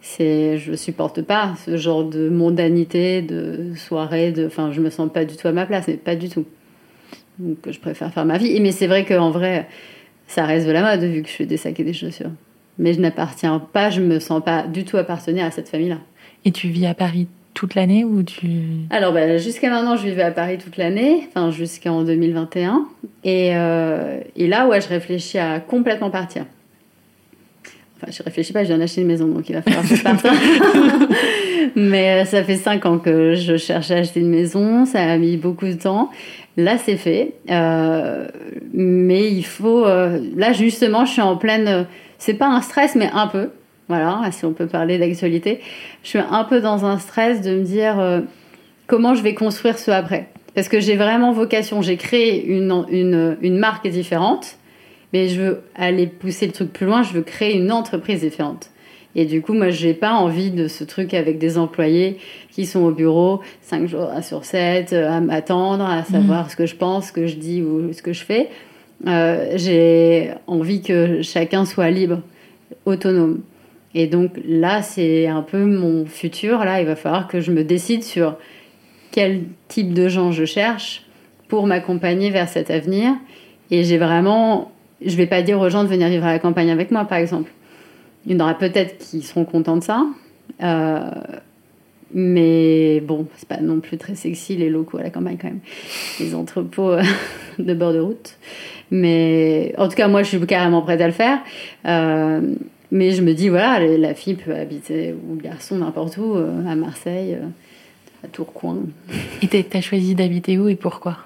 C'est, 0.00 0.56
je 0.58 0.74
supporte 0.74 1.22
pas 1.22 1.54
ce 1.64 1.76
genre 1.76 2.04
de 2.04 2.28
mondanité, 2.28 3.22
de 3.22 3.72
soirée, 3.74 4.30
de, 4.32 4.46
enfin, 4.46 4.70
je 4.72 4.80
me 4.80 4.88
sens 4.88 5.10
pas 5.12 5.24
du 5.24 5.36
tout 5.36 5.48
à 5.48 5.52
ma 5.52 5.66
place, 5.66 5.88
mais 5.88 5.94
pas 5.94 6.14
du 6.16 6.28
tout. 6.28 6.44
Donc, 7.38 7.58
je 7.68 7.78
préfère 7.78 8.12
faire 8.12 8.24
ma 8.24 8.38
vie. 8.38 8.58
Mais 8.60 8.72
c'est 8.72 8.86
vrai 8.86 9.04
qu'en 9.04 9.30
vrai, 9.30 9.68
ça 10.26 10.46
reste 10.46 10.66
de 10.66 10.72
la 10.72 10.82
mode 10.82 11.04
vu 11.04 11.22
que 11.22 11.28
je 11.28 11.34
fais 11.34 11.46
des 11.46 11.56
sacs 11.56 11.78
et 11.80 11.84
des 11.84 11.92
chaussures. 11.92 12.30
Mais 12.78 12.92
je 12.92 13.00
n'appartiens 13.00 13.58
pas, 13.58 13.90
je 13.90 14.00
me 14.00 14.20
sens 14.20 14.42
pas 14.42 14.66
du 14.66 14.84
tout 14.84 14.96
appartenir 14.96 15.44
à 15.44 15.50
cette 15.50 15.68
famille-là. 15.68 15.98
Et 16.44 16.52
tu 16.52 16.68
vis 16.68 16.86
à 16.86 16.94
Paris 16.94 17.26
toute 17.56 17.74
l'année 17.74 18.04
ou 18.04 18.22
tu 18.22 18.48
Alors 18.90 19.12
bah, 19.12 19.38
jusqu'à 19.38 19.70
maintenant, 19.70 19.96
je 19.96 20.04
vivais 20.04 20.22
à 20.22 20.30
Paris 20.30 20.58
toute 20.58 20.76
l'année, 20.76 21.26
enfin 21.28 21.50
jusqu'en 21.50 22.04
2021. 22.04 22.86
Et, 23.24 23.56
euh, 23.56 24.20
et 24.36 24.46
là, 24.46 24.68
ouais, 24.68 24.80
je 24.80 24.88
réfléchis 24.88 25.38
à 25.38 25.58
complètement 25.58 26.10
partir. 26.10 26.44
Enfin, 27.96 28.12
je 28.12 28.22
réfléchis 28.22 28.52
pas, 28.52 28.62
je 28.62 28.68
viens 28.68 28.78
d'acheter 28.78 29.00
une 29.00 29.06
maison, 29.06 29.26
donc 29.26 29.48
il 29.48 29.54
va 29.54 29.62
falloir 29.62 29.88
que 29.88 29.96
je 29.96 30.02
parte. 30.02 30.26
Mais 31.76 32.22
euh, 32.22 32.24
ça 32.26 32.44
fait 32.44 32.56
cinq 32.56 32.84
ans 32.84 32.98
que 32.98 33.34
je 33.34 33.56
cherche 33.56 33.90
à 33.90 33.96
acheter 33.96 34.20
une 34.20 34.28
maison, 34.28 34.84
ça 34.84 35.00
a 35.00 35.16
mis 35.16 35.38
beaucoup 35.38 35.66
de 35.66 35.72
temps. 35.72 36.10
Là, 36.58 36.76
c'est 36.78 36.96
fait. 36.96 37.34
Euh, 37.50 38.28
mais 38.72 39.30
il 39.30 39.44
faut. 39.44 39.84
Euh, 39.84 40.18
là, 40.36 40.52
justement, 40.52 41.04
je 41.04 41.12
suis 41.12 41.22
en 41.22 41.36
pleine. 41.36 41.86
C'est 42.18 42.34
pas 42.34 42.48
un 42.48 42.62
stress, 42.62 42.94
mais 42.94 43.10
un 43.12 43.26
peu. 43.26 43.50
Voilà, 43.88 44.20
si 44.32 44.44
on 44.44 44.52
peut 44.52 44.66
parler 44.66 44.98
d'actualité. 44.98 45.60
Je 46.02 46.08
suis 46.08 46.18
un 46.18 46.44
peu 46.44 46.60
dans 46.60 46.84
un 46.84 46.98
stress 46.98 47.40
de 47.40 47.52
me 47.52 47.62
dire 47.62 48.22
comment 48.86 49.14
je 49.14 49.22
vais 49.22 49.34
construire 49.34 49.78
ce 49.78 49.90
après. 49.92 50.28
Parce 50.54 50.68
que 50.68 50.80
j'ai 50.80 50.96
vraiment 50.96 51.32
vocation. 51.32 51.82
J'ai 51.82 51.96
créé 51.96 52.44
une, 52.46 52.84
une, 52.90 53.36
une 53.42 53.58
marque 53.58 53.86
différente 53.86 54.58
mais 55.12 55.28
je 55.28 55.40
veux 55.40 55.60
aller 55.74 56.06
pousser 56.06 56.46
le 56.46 56.52
truc 56.52 56.72
plus 56.72 56.86
loin, 56.86 57.02
je 57.02 57.12
veux 57.12 57.22
créer 57.22 57.56
une 57.56 57.72
entreprise 57.72 58.20
différente. 58.20 58.70
Et 59.14 59.24
du 59.24 59.40
coup, 59.40 59.54
moi, 59.54 59.70
j'ai 59.70 59.94
pas 59.94 60.12
envie 60.12 60.50
de 60.50 60.68
ce 60.68 60.84
truc 60.84 61.14
avec 61.14 61.38
des 61.38 61.56
employés 61.56 62.18
qui 62.50 62.66
sont 62.66 62.80
au 62.80 62.90
bureau 62.90 63.40
5 63.62 63.86
jours 63.86 64.10
sur 64.20 64.44
7 64.44 64.92
euh, 64.92 65.10
à 65.10 65.20
m'attendre, 65.20 65.86
à 65.86 66.04
savoir 66.04 66.46
mmh. 66.46 66.50
ce 66.50 66.56
que 66.56 66.66
je 66.66 66.76
pense, 66.76 67.06
ce 67.06 67.12
que 67.12 67.26
je 67.26 67.36
dis 67.36 67.62
ou 67.62 67.94
ce 67.94 68.02
que 68.02 68.12
je 68.12 68.22
fais. 68.22 68.50
Euh, 69.06 69.52
j'ai 69.54 70.32
envie 70.46 70.82
que 70.82 71.22
chacun 71.22 71.64
soit 71.64 71.90
libre, 71.90 72.20
autonome. 72.84 73.40
Et 73.98 74.06
donc 74.06 74.32
là, 74.46 74.82
c'est 74.82 75.26
un 75.26 75.40
peu 75.42 75.64
mon 75.64 76.04
futur. 76.04 76.64
Là, 76.64 76.80
il 76.80 76.86
va 76.86 76.96
falloir 76.96 77.28
que 77.28 77.40
je 77.40 77.50
me 77.50 77.64
décide 77.64 78.04
sur 78.04 78.36
quel 79.10 79.44
type 79.68 79.94
de 79.94 80.08
gens 80.08 80.32
je 80.32 80.44
cherche 80.44 81.06
pour 81.48 81.66
m'accompagner 81.66 82.30
vers 82.30 82.48
cet 82.48 82.70
avenir. 82.70 83.14
Et 83.70 83.84
j'ai 83.84 83.96
vraiment 83.96 84.70
je 85.04 85.16
vais 85.16 85.26
pas 85.26 85.42
dire 85.42 85.60
aux 85.60 85.68
gens 85.68 85.82
de 85.82 85.88
venir 85.88 86.08
vivre 86.08 86.24
à 86.24 86.32
la 86.32 86.38
campagne 86.38 86.70
avec 86.70 86.90
moi, 86.90 87.04
par 87.04 87.18
exemple. 87.18 87.50
Il 88.26 88.32
y 88.32 88.36
en 88.36 88.40
aura 88.40 88.54
peut-être 88.54 88.98
qui 88.98 89.22
seront 89.22 89.44
contents 89.44 89.76
de 89.76 89.82
ça. 89.82 90.04
Euh, 90.62 91.10
mais 92.12 93.00
bon, 93.00 93.26
c'est 93.36 93.48
pas 93.48 93.60
non 93.60 93.80
plus 93.80 93.98
très 93.98 94.14
sexy 94.14 94.56
les 94.56 94.70
locaux 94.70 94.98
à 94.98 95.02
la 95.02 95.10
campagne 95.10 95.36
quand 95.40 95.48
même. 95.48 95.60
Les 96.20 96.34
entrepôts 96.34 96.92
euh, 96.92 97.02
de 97.58 97.74
bord 97.74 97.92
de 97.92 98.00
route. 98.00 98.36
Mais 98.90 99.74
en 99.78 99.88
tout 99.88 99.96
cas, 99.96 100.08
moi, 100.08 100.22
je 100.22 100.28
suis 100.28 100.46
carrément 100.46 100.82
prête 100.82 101.00
à 101.00 101.06
le 101.06 101.12
faire. 101.12 101.40
Euh, 101.86 102.54
mais 102.90 103.12
je 103.12 103.22
me 103.22 103.34
dis, 103.34 103.48
voilà, 103.48 103.84
la 103.86 104.14
fille 104.14 104.34
peut 104.34 104.54
habiter, 104.54 105.12
ou 105.12 105.34
le 105.34 105.42
garçon, 105.42 105.78
n'importe 105.78 106.16
où, 106.18 106.34
à 106.34 106.74
Marseille, 106.74 107.36
à 108.24 108.28
Tourcoing. 108.28 108.86
Et 109.42 109.62
t'as 109.64 109.80
choisi 109.80 110.14
d'habiter 110.14 110.58
où 110.58 110.68
et 110.68 110.76
pourquoi? 110.76 111.18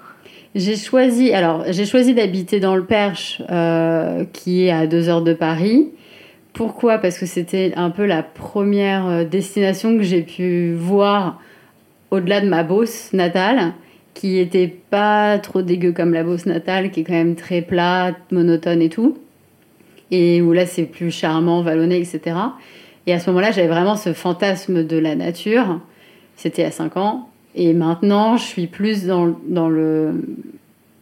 J'ai 0.53 0.75
choisi, 0.75 1.31
alors 1.31 1.63
j'ai 1.69 1.85
choisi 1.85 2.13
d'habiter 2.13 2.59
dans 2.59 2.75
le 2.75 2.83
Perche, 2.83 3.41
euh, 3.49 4.25
qui 4.33 4.65
est 4.65 4.71
à 4.71 4.85
deux 4.85 5.07
heures 5.07 5.21
de 5.21 5.33
Paris. 5.33 5.87
Pourquoi? 6.51 6.97
Parce 6.97 7.17
que 7.17 7.25
c'était 7.25 7.71
un 7.77 7.89
peu 7.89 8.05
la 8.05 8.21
première 8.21 9.07
euh, 9.07 9.23
destination 9.23 9.95
que 9.95 10.03
j'ai 10.03 10.23
pu 10.23 10.73
voir 10.73 11.39
au-delà 12.09 12.41
de 12.41 12.49
ma 12.49 12.63
Beauce 12.63 13.13
natale, 13.13 13.71
qui 14.13 14.39
était 14.39 14.67
pas 14.67 15.39
trop 15.39 15.61
dégueu 15.61 15.93
comme 15.93 16.13
la 16.13 16.25
Beauce 16.25 16.45
natale, 16.45 16.91
qui 16.91 16.99
est 16.99 17.03
quand 17.05 17.13
même 17.13 17.35
très 17.35 17.61
plate, 17.61 18.17
monotone 18.31 18.81
et 18.81 18.89
tout. 18.89 19.17
Et 20.11 20.41
où 20.41 20.53
là 20.53 20.65
c'est 20.65 20.83
plus 20.83 21.11
charmant, 21.11 21.61
vallonné, 21.61 21.97
etc. 21.97 22.35
Et 23.07 23.13
à 23.13 23.19
ce 23.19 23.29
moment-là, 23.29 23.51
j'avais 23.51 23.67
vraiment 23.67 23.95
ce 23.95 24.13
fantasme 24.13 24.85
de 24.85 24.97
la 24.97 25.15
nature. 25.15 25.79
C'était 26.35 26.63
à 26.63 26.71
5 26.71 26.97
ans. 26.97 27.29
Et 27.55 27.73
maintenant, 27.73 28.37
je 28.37 28.43
suis 28.43 28.67
plus 28.67 29.05
dans, 29.05 29.35
dans 29.47 29.69
le 29.69 30.13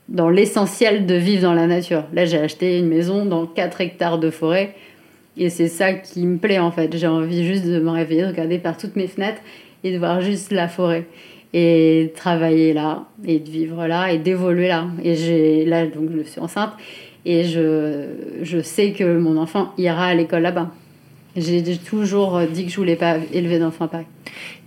dans 0.08 0.30
l'essentiel 0.30 1.06
de 1.06 1.14
vivre 1.14 1.44
dans 1.44 1.54
la 1.54 1.68
nature. 1.68 2.04
Là, 2.14 2.26
j'ai 2.26 2.40
acheté 2.40 2.80
une 2.80 2.88
maison 2.88 3.26
dans 3.26 3.46
4 3.46 3.82
hectares 3.82 4.18
de 4.18 4.32
forêt 4.32 4.76
et 5.38 5.50
c'est 5.50 5.68
ça 5.68 5.94
qui 5.94 6.26
me 6.26 6.38
plaît 6.38 6.60
en 6.60 6.72
fait. 6.72 6.96
J'ai 6.98 7.08
envie 7.08 7.46
juste 7.46 7.66
de 7.66 7.80
me 7.80 7.92
réveiller, 7.92 8.24
de 8.24 8.28
regarder 8.28 8.58
par 8.58 8.76
toutes 8.78 8.96
mes 8.96 9.08
fenêtres 9.08 9.42
et 9.84 9.94
de 9.94 9.98
voir 9.98 10.22
juste 10.22 10.52
la 10.52 10.68
forêt 10.68 11.06
et 11.54 12.12
travailler 12.16 12.74
là 12.74 13.06
et 13.26 13.40
de 13.40 13.50
vivre 13.50 13.88
là 13.88 14.12
et 14.12 14.18
d'évoluer 14.18 14.68
là. 14.68 14.88
Et 15.04 15.16
j'ai 15.16 15.66
là 15.66 15.86
donc 15.86 16.10
je 16.16 16.24
suis 16.24 16.42
enceinte 16.42 16.72
et 17.26 17.44
je, 17.44 18.06
je 18.42 18.62
sais 18.62 18.94
que 18.94 19.18
mon 19.18 19.38
enfant 19.38 19.74
ira 19.78 20.06
à 20.06 20.14
l'école 20.16 20.44
là-bas. 20.44 20.72
J'ai 21.36 21.78
toujours 21.78 22.42
dit 22.52 22.66
que 22.66 22.72
je 22.72 22.76
voulais 22.76 22.96
pas 22.96 23.18
élever 23.34 23.60
d'enfants 23.60 23.86
à 23.86 23.88
Paris. 23.88 24.06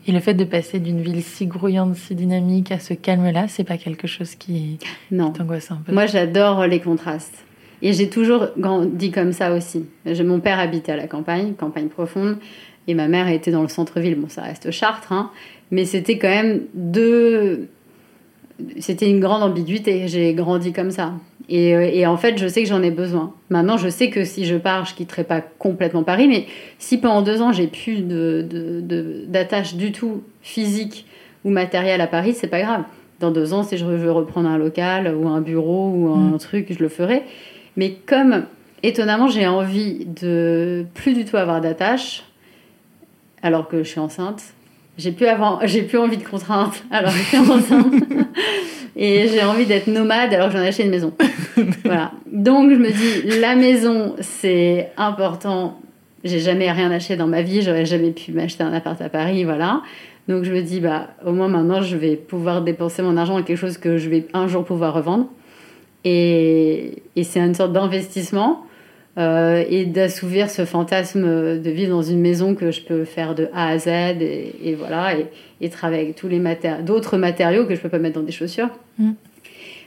Et 0.06 0.12
le 0.12 0.20
fait 0.20 0.34
de 0.34 0.44
passer 0.44 0.80
d'une 0.80 1.00
ville 1.00 1.22
si 1.22 1.46
grouillante, 1.46 1.94
si 1.96 2.14
dynamique 2.14 2.72
à 2.72 2.78
ce 2.78 2.94
calme-là, 2.94 3.46
c'est 3.48 3.64
pas 3.64 3.76
quelque 3.76 4.06
chose 4.06 4.34
qui, 4.34 4.78
t'angoisse 5.10 5.70
un 5.70 5.76
peu? 5.76 5.92
Moi, 5.92 6.06
j'adore 6.06 6.66
les 6.66 6.80
contrastes. 6.80 7.44
Et 7.82 7.92
j'ai 7.92 8.08
toujours 8.08 8.48
grandi 8.56 9.10
comme 9.10 9.32
ça 9.32 9.52
aussi. 9.52 9.86
Mon 10.06 10.40
père 10.40 10.58
habitait 10.58 10.92
à 10.92 10.96
la 10.96 11.06
campagne, 11.06 11.54
campagne 11.54 11.88
profonde, 11.88 12.38
et 12.88 12.94
ma 12.94 13.08
mère 13.08 13.28
était 13.28 13.50
dans 13.50 13.62
le 13.62 13.68
centre-ville. 13.68 14.16
Bon, 14.16 14.28
ça 14.28 14.42
reste 14.42 14.70
Chartres, 14.70 15.12
hein, 15.12 15.30
mais 15.70 15.84
c'était 15.84 16.18
quand 16.18 16.28
même 16.28 16.62
deux. 16.74 17.68
C'était 18.78 19.10
une 19.10 19.20
grande 19.20 19.42
ambiguïté. 19.42 20.06
J'ai 20.08 20.34
grandi 20.34 20.72
comme 20.72 20.90
ça. 20.90 21.12
Euh, 21.50 21.90
et, 21.92 22.06
en 22.06 22.16
fait, 22.16 22.38
je 22.38 22.46
sais 22.46 22.62
que 22.62 22.68
j'en 22.68 22.82
ai 22.82 22.90
besoin. 22.90 23.34
Maintenant, 23.50 23.76
je 23.76 23.88
sais 23.88 24.10
que 24.10 24.24
si 24.24 24.44
je 24.44 24.56
pars, 24.56 24.84
je 24.84 24.94
quitterai 24.94 25.24
pas 25.24 25.40
complètement 25.40 26.02
Paris, 26.02 26.28
mais 26.28 26.46
si 26.78 26.98
pendant 26.98 27.22
deux 27.22 27.42
ans, 27.42 27.52
j'ai 27.52 27.66
plus 27.66 28.02
d'attache 28.02 29.74
de, 29.74 29.78
du 29.78 29.92
tout 29.92 30.22
physique 30.42 31.06
ou 31.44 31.50
matériel 31.50 32.00
à 32.00 32.06
Paris, 32.06 32.34
c'est 32.34 32.46
pas 32.46 32.60
grave. 32.60 32.84
Dans 33.20 33.30
deux 33.30 33.52
ans, 33.52 33.62
si 33.62 33.76
je 33.76 33.84
veux 33.84 34.12
reprendre 34.12 34.48
un 34.48 34.58
local 34.58 35.14
ou 35.14 35.28
un 35.28 35.40
bureau 35.40 35.90
ou 35.90 36.08
un 36.08 36.34
mm. 36.34 36.38
truc, 36.38 36.66
je 36.70 36.78
le 36.78 36.88
ferai. 36.88 37.22
Mais 37.76 37.96
comme, 38.06 38.44
étonnamment, 38.82 39.28
j'ai 39.28 39.46
envie 39.46 40.06
de 40.06 40.84
plus 40.94 41.14
du 41.14 41.24
tout 41.24 41.36
avoir 41.36 41.60
d'attache, 41.60 42.24
alors 43.42 43.68
que 43.68 43.82
je 43.82 43.88
suis 43.88 44.00
enceinte, 44.00 44.42
j'ai 44.98 45.12
plus, 45.12 45.26
plus 45.88 45.98
envie 45.98 46.18
de 46.18 46.24
contraintes 46.24 46.84
alors 46.90 47.12
que 47.12 47.18
je 47.18 47.24
suis 47.24 47.38
enceinte. 47.38 47.92
et 48.96 49.28
j'ai 49.28 49.42
envie 49.42 49.66
d'être 49.66 49.86
nomade 49.86 50.34
alors 50.34 50.50
j'en 50.50 50.60
ai 50.60 50.68
acheté 50.68 50.84
une 50.84 50.90
maison. 50.90 51.12
voilà. 51.84 52.12
Donc 52.26 52.70
je 52.70 52.76
me 52.76 52.90
dis, 52.90 53.40
la 53.40 53.54
maison, 53.54 54.14
c'est 54.20 54.90
important. 54.96 55.80
J'ai 56.24 56.38
jamais 56.38 56.70
rien 56.70 56.90
acheté 56.90 57.16
dans 57.16 57.26
ma 57.26 57.42
vie, 57.42 57.62
j'aurais 57.62 57.86
jamais 57.86 58.10
pu 58.10 58.32
m'acheter 58.32 58.62
un 58.62 58.72
appart 58.72 59.00
à 59.00 59.08
Paris, 59.08 59.44
voilà. 59.44 59.82
Donc 60.28 60.44
je 60.44 60.52
me 60.52 60.62
dis, 60.62 60.80
bah, 60.80 61.08
au 61.26 61.32
moins 61.32 61.48
maintenant, 61.48 61.82
je 61.82 61.96
vais 61.96 62.16
pouvoir 62.16 62.62
dépenser 62.62 63.02
mon 63.02 63.16
argent 63.16 63.36
à 63.36 63.42
quelque 63.42 63.56
chose 63.56 63.78
que 63.78 63.96
je 63.96 64.08
vais 64.08 64.26
un 64.34 64.46
jour 64.46 64.64
pouvoir 64.64 64.94
revendre. 64.94 65.26
Et, 66.04 67.02
et 67.16 67.24
c'est 67.24 67.40
une 67.40 67.54
sorte 67.54 67.72
d'investissement 67.72 68.64
euh, 69.18 69.62
et 69.68 69.84
d'assouvir 69.84 70.48
ce 70.48 70.64
fantasme 70.64 71.22
de 71.60 71.70
vivre 71.70 71.90
dans 71.90 72.02
une 72.02 72.20
maison 72.20 72.54
que 72.54 72.70
je 72.70 72.80
peux 72.80 73.04
faire 73.04 73.34
de 73.34 73.48
A 73.52 73.68
à 73.68 73.78
Z 73.78 73.88
et, 73.88 74.74
voilà 74.78 75.18
et, 75.18 75.26
et, 75.60 75.68
travailler 75.68 76.02
avec 76.04 76.16
tous 76.16 76.28
les 76.28 76.38
matériaux, 76.38 76.82
d'autres 76.82 77.18
matériaux 77.18 77.66
que 77.66 77.74
je 77.74 77.80
peux 77.80 77.90
pas 77.90 77.98
mettre 77.98 78.18
dans 78.18 78.24
des 78.24 78.32
chaussures. 78.32 78.70
Mm. 78.98 79.12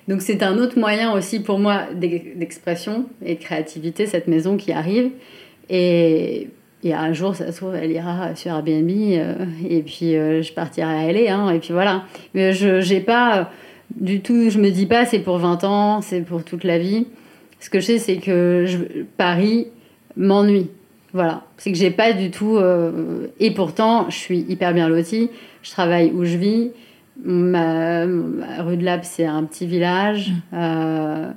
Donc 0.07 0.21
c'est 0.21 0.43
un 0.43 0.57
autre 0.57 0.77
moyen 0.77 1.11
aussi 1.13 1.39
pour 1.39 1.57
moi 1.57 1.83
d'expression 1.95 3.05
et 3.25 3.35
de 3.35 3.39
créativité 3.39 4.05
cette 4.05 4.27
maison 4.27 4.55
qui 4.57 4.71
arrive 4.71 5.09
et, 5.69 6.49
et 6.83 6.93
un 6.93 7.11
jour 7.13 7.35
ça 7.35 7.51
se 7.51 7.57
trouve 7.57 7.73
elle 7.73 7.91
ira 7.91 8.35
sur 8.35 8.51
Airbnb 8.51 8.91
euh, 8.91 9.45
et 9.67 9.81
puis 9.81 10.15
euh, 10.15 10.43
je 10.43 10.53
partirai 10.53 11.09
à 11.09 11.11
LA 11.11 11.35
hein, 11.35 11.49
et 11.49 11.59
puis 11.59 11.73
voilà. 11.73 12.03
Mais 12.35 12.53
je 12.53 12.81
j'ai 12.81 12.99
pas 12.99 13.51
Du 13.95 14.21
tout, 14.21 14.49
je 14.49 14.59
me 14.59 14.69
dis 14.69 14.85
pas 14.85 15.05
c'est 15.05 15.19
pour 15.19 15.39
20 15.39 15.63
ans, 15.63 16.01
c'est 16.01 16.21
pour 16.21 16.43
toute 16.43 16.63
la 16.63 16.77
vie. 16.77 17.07
Ce 17.65 17.71
que 17.71 17.79
je 17.79 17.85
sais, 17.87 17.97
c'est 17.97 18.17
que 18.17 18.65
je, 18.67 18.77
Paris 19.17 19.69
m'ennuie. 20.15 20.69
Voilà, 21.13 21.45
c'est 21.57 21.71
que 21.71 21.77
j'ai 21.79 21.89
pas 21.89 22.13
du 22.13 22.29
tout. 22.29 22.57
euh, 22.57 23.25
et 23.39 23.49
pourtant, 23.49 24.07
je 24.07 24.15
suis 24.15 24.37
hyper 24.47 24.71
bien 24.71 24.87
lotie. 24.87 25.31
Je 25.63 25.71
travaille 25.71 26.11
où 26.11 26.25
je 26.25 26.37
vis. 26.37 26.69
Ma, 27.23 28.05
ma 28.05 28.61
rue 28.61 28.77
de 28.77 28.85
Lab, 28.85 28.99
c'est 29.01 29.25
un 29.25 29.43
petit 29.45 29.65
village. 29.65 30.31
Euh, 30.53 31.31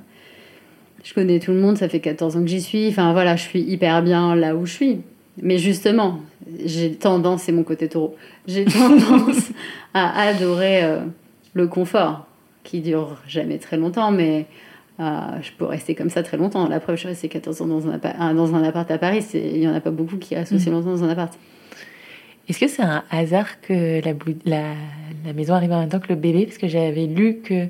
je 1.03 1.15
connais 1.15 1.39
tout 1.39 1.49
le 1.49 1.61
monde, 1.61 1.79
ça 1.79 1.89
fait 1.89 1.99
14 1.99 2.37
ans 2.37 2.41
que 2.41 2.47
j'y 2.47 2.61
suis. 2.61 2.89
Enfin 2.89 3.11
voilà, 3.11 3.35
je 3.35 3.41
suis 3.41 3.61
hyper 3.61 4.03
bien 4.03 4.35
là 4.35 4.55
où 4.55 4.67
je 4.67 4.73
suis. 4.73 5.01
Mais 5.41 5.57
justement, 5.57 6.19
j'ai 6.63 6.91
tendance, 6.91 7.41
c'est 7.41 7.51
mon 7.51 7.63
côté 7.63 7.89
taureau, 7.89 8.15
j'ai 8.45 8.65
tendance 8.65 9.49
à 9.95 10.27
adorer 10.27 10.83
euh, 10.83 10.99
le 11.55 11.65
confort, 11.65 12.27
qui 12.63 12.81
dure 12.81 13.17
jamais 13.27 13.57
très 13.57 13.77
longtemps, 13.77 14.11
mais 14.11 14.45
je 14.99 15.51
peux 15.57 15.65
rester 15.65 15.95
comme 15.95 16.09
ça 16.09 16.23
très 16.23 16.37
longtemps. 16.37 16.67
La 16.67 16.79
preuve, 16.79 16.95
je 16.95 16.99
suis 17.01 17.07
restée 17.09 17.29
14 17.29 17.61
ans 17.61 17.65
dans 17.67 17.87
un, 17.87 17.97
appa- 17.97 18.15
ah, 18.19 18.33
dans 18.33 18.53
un 18.55 18.63
appart 18.63 18.89
à 18.91 18.97
Paris, 18.97 19.25
il 19.33 19.59
n'y 19.59 19.67
en 19.67 19.73
a 19.73 19.79
pas 19.79 19.91
beaucoup 19.91 20.17
qui 20.17 20.35
restent 20.35 20.53
aussi 20.53 20.69
longtemps 20.69 20.89
dans 20.91 21.03
un 21.03 21.09
appart. 21.09 21.33
Est-ce 22.49 22.59
que 22.59 22.67
c'est 22.67 22.81
un 22.81 23.03
hasard 23.11 23.61
que 23.61 24.03
la, 24.03 24.13
bou- 24.13 24.33
la, 24.45 24.73
la 25.25 25.33
maison 25.33 25.53
arrive 25.53 25.71
en 25.71 25.79
même 25.81 25.89
temps 25.89 25.99
que 25.99 26.09
le 26.09 26.15
bébé? 26.15 26.45
Parce 26.45 26.57
que 26.57 26.67
j'avais 26.67 27.05
lu 27.05 27.37
que 27.43 27.67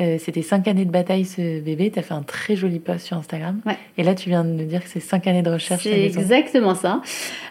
euh, 0.00 0.16
c'était 0.18 0.42
cinq 0.42 0.66
années 0.66 0.86
de 0.86 0.90
bataille 0.90 1.24
ce 1.26 1.60
bébé. 1.60 1.90
Tu 1.92 1.98
as 1.98 2.02
fait 2.02 2.14
un 2.14 2.22
très 2.22 2.56
joli 2.56 2.78
post 2.80 3.00
sur 3.06 3.16
Instagram. 3.18 3.60
Ouais. 3.66 3.76
Et 3.98 4.02
là, 4.02 4.14
tu 4.14 4.30
viens 4.30 4.42
de 4.42 4.48
nous 4.48 4.64
dire 4.64 4.82
que 4.82 4.88
c'est 4.88 4.98
cinq 5.00 5.26
années 5.26 5.42
de 5.42 5.50
recherche. 5.50 5.82
C'est 5.84 6.02
exactement 6.06 6.74
ça. 6.74 7.02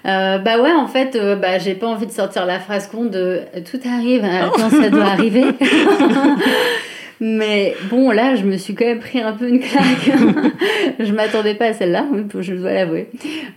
Euh, 0.05 0.39
bah 0.39 0.61
ouais, 0.61 0.73
en 0.73 0.87
fait, 0.87 1.15
euh, 1.15 1.35
bah, 1.37 1.59
j'ai 1.59 1.75
pas 1.75 1.87
envie 1.87 2.07
de 2.07 2.11
sortir 2.11 2.45
la 2.47 2.59
phrase 2.59 2.87
con 2.87 3.05
de 3.05 3.41
euh, 3.55 3.61
tout 3.63 3.79
arrive 3.87 4.23
euh, 4.25 4.49
quand 4.55 4.69
ça 4.71 4.89
doit 4.89 5.05
arriver. 5.05 5.43
Mais 7.19 7.75
bon, 7.89 8.11
là, 8.11 8.35
je 8.35 8.43
me 8.43 8.57
suis 8.57 8.75
quand 8.75 8.85
même 8.85 8.99
pris 8.99 9.21
un 9.21 9.33
peu 9.33 9.47
une 9.47 9.59
claque. 9.59 10.11
je 10.99 11.13
m'attendais 11.13 11.55
pas 11.55 11.67
à 11.67 11.73
celle-là, 11.73 12.05
je 12.39 12.53
dois 12.53 12.73
l'avouer. 12.73 13.09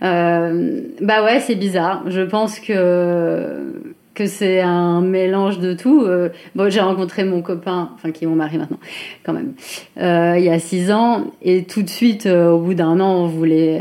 Euh, 0.03 0.81
bah 1.01 1.23
ouais, 1.23 1.39
c'est 1.39 1.55
bizarre. 1.55 2.03
Je 2.07 2.21
pense 2.21 2.59
que 2.59 3.73
que 4.17 4.25
c'est 4.25 4.61
un 4.61 4.99
mélange 4.99 5.59
de 5.59 5.75
tout. 5.75 6.01
Euh, 6.01 6.29
bon, 6.55 6.71
j'ai 6.71 6.79
rencontré 6.79 7.23
mon 7.23 7.43
copain, 7.43 7.91
enfin 7.93 8.09
qui 8.09 8.23
est 8.23 8.27
mon 8.27 8.35
mari 8.35 8.57
maintenant, 8.57 8.79
quand 9.23 9.31
même, 9.31 9.53
euh, 10.01 10.33
il 10.39 10.43
y 10.43 10.49
a 10.49 10.57
six 10.57 10.91
ans, 10.91 11.25
et 11.43 11.65
tout 11.65 11.83
de 11.83 11.89
suite, 11.89 12.25
euh, 12.25 12.49
au 12.49 12.57
bout 12.57 12.73
d'un 12.73 12.99
an, 12.99 13.13
on 13.13 13.27
voulait 13.27 13.79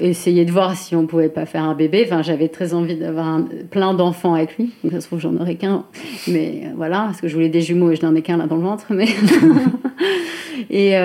essayer 0.00 0.46
de 0.46 0.50
voir 0.50 0.74
si 0.74 0.96
on 0.96 1.06
pouvait 1.06 1.28
pas 1.28 1.44
faire 1.44 1.64
un 1.64 1.74
bébé. 1.74 2.02
Enfin, 2.06 2.22
j'avais 2.22 2.48
très 2.48 2.72
envie 2.72 2.96
d'avoir 2.96 3.40
plein 3.70 3.92
d'enfants 3.92 4.32
avec 4.32 4.56
lui. 4.56 4.72
Donc, 4.82 4.94
ça 4.94 5.02
se 5.02 5.06
trouve, 5.06 5.20
j'en 5.20 5.36
aurais 5.36 5.56
qu'un, 5.56 5.84
mais 6.28 6.62
voilà, 6.74 7.02
parce 7.04 7.20
que 7.20 7.28
je 7.28 7.34
voulais 7.34 7.50
des 7.50 7.60
jumeaux 7.60 7.90
et 7.90 7.96
je 7.96 8.06
n'en 8.06 8.14
ai 8.14 8.22
qu'un 8.22 8.38
là 8.38 8.46
dans 8.46 8.56
le 8.56 8.62
ventre, 8.62 8.86
mais 8.88 9.08
et 10.70 10.96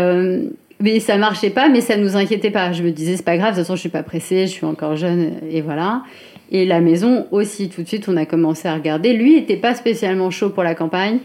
mais 0.80 1.00
ça 1.00 1.18
marchait 1.18 1.50
pas, 1.50 1.70
mais 1.70 1.82
ça 1.82 1.98
nous 1.98 2.16
inquiétait 2.16 2.52
pas. 2.52 2.72
Je 2.72 2.84
me 2.84 2.92
disais, 2.92 3.18
c'est 3.18 3.26
pas 3.26 3.38
grave, 3.38 3.52
de 3.52 3.56
toute 3.56 3.64
façon, 3.64 3.76
je 3.76 3.82
suis 3.82 3.90
pas 3.90 4.04
pressée, 4.04 4.46
je 4.46 4.52
suis 4.52 4.66
encore 4.66 4.96
jeune, 4.96 5.32
et 5.50 5.62
voilà. 5.62 6.04
Et 6.52 6.66
la 6.66 6.80
maison 6.80 7.28
aussi, 7.32 7.70
tout 7.70 7.84
de 7.84 7.88
suite, 7.88 8.08
on 8.08 8.18
a 8.18 8.26
commencé 8.26 8.68
à 8.68 8.74
regarder. 8.74 9.14
Lui 9.14 9.38
était 9.38 9.58
pas 9.58 9.76
spécialement 9.76 10.32
chaud 10.32 10.50
pour 10.50 10.64
la 10.64 10.76
campagne. 10.76 11.20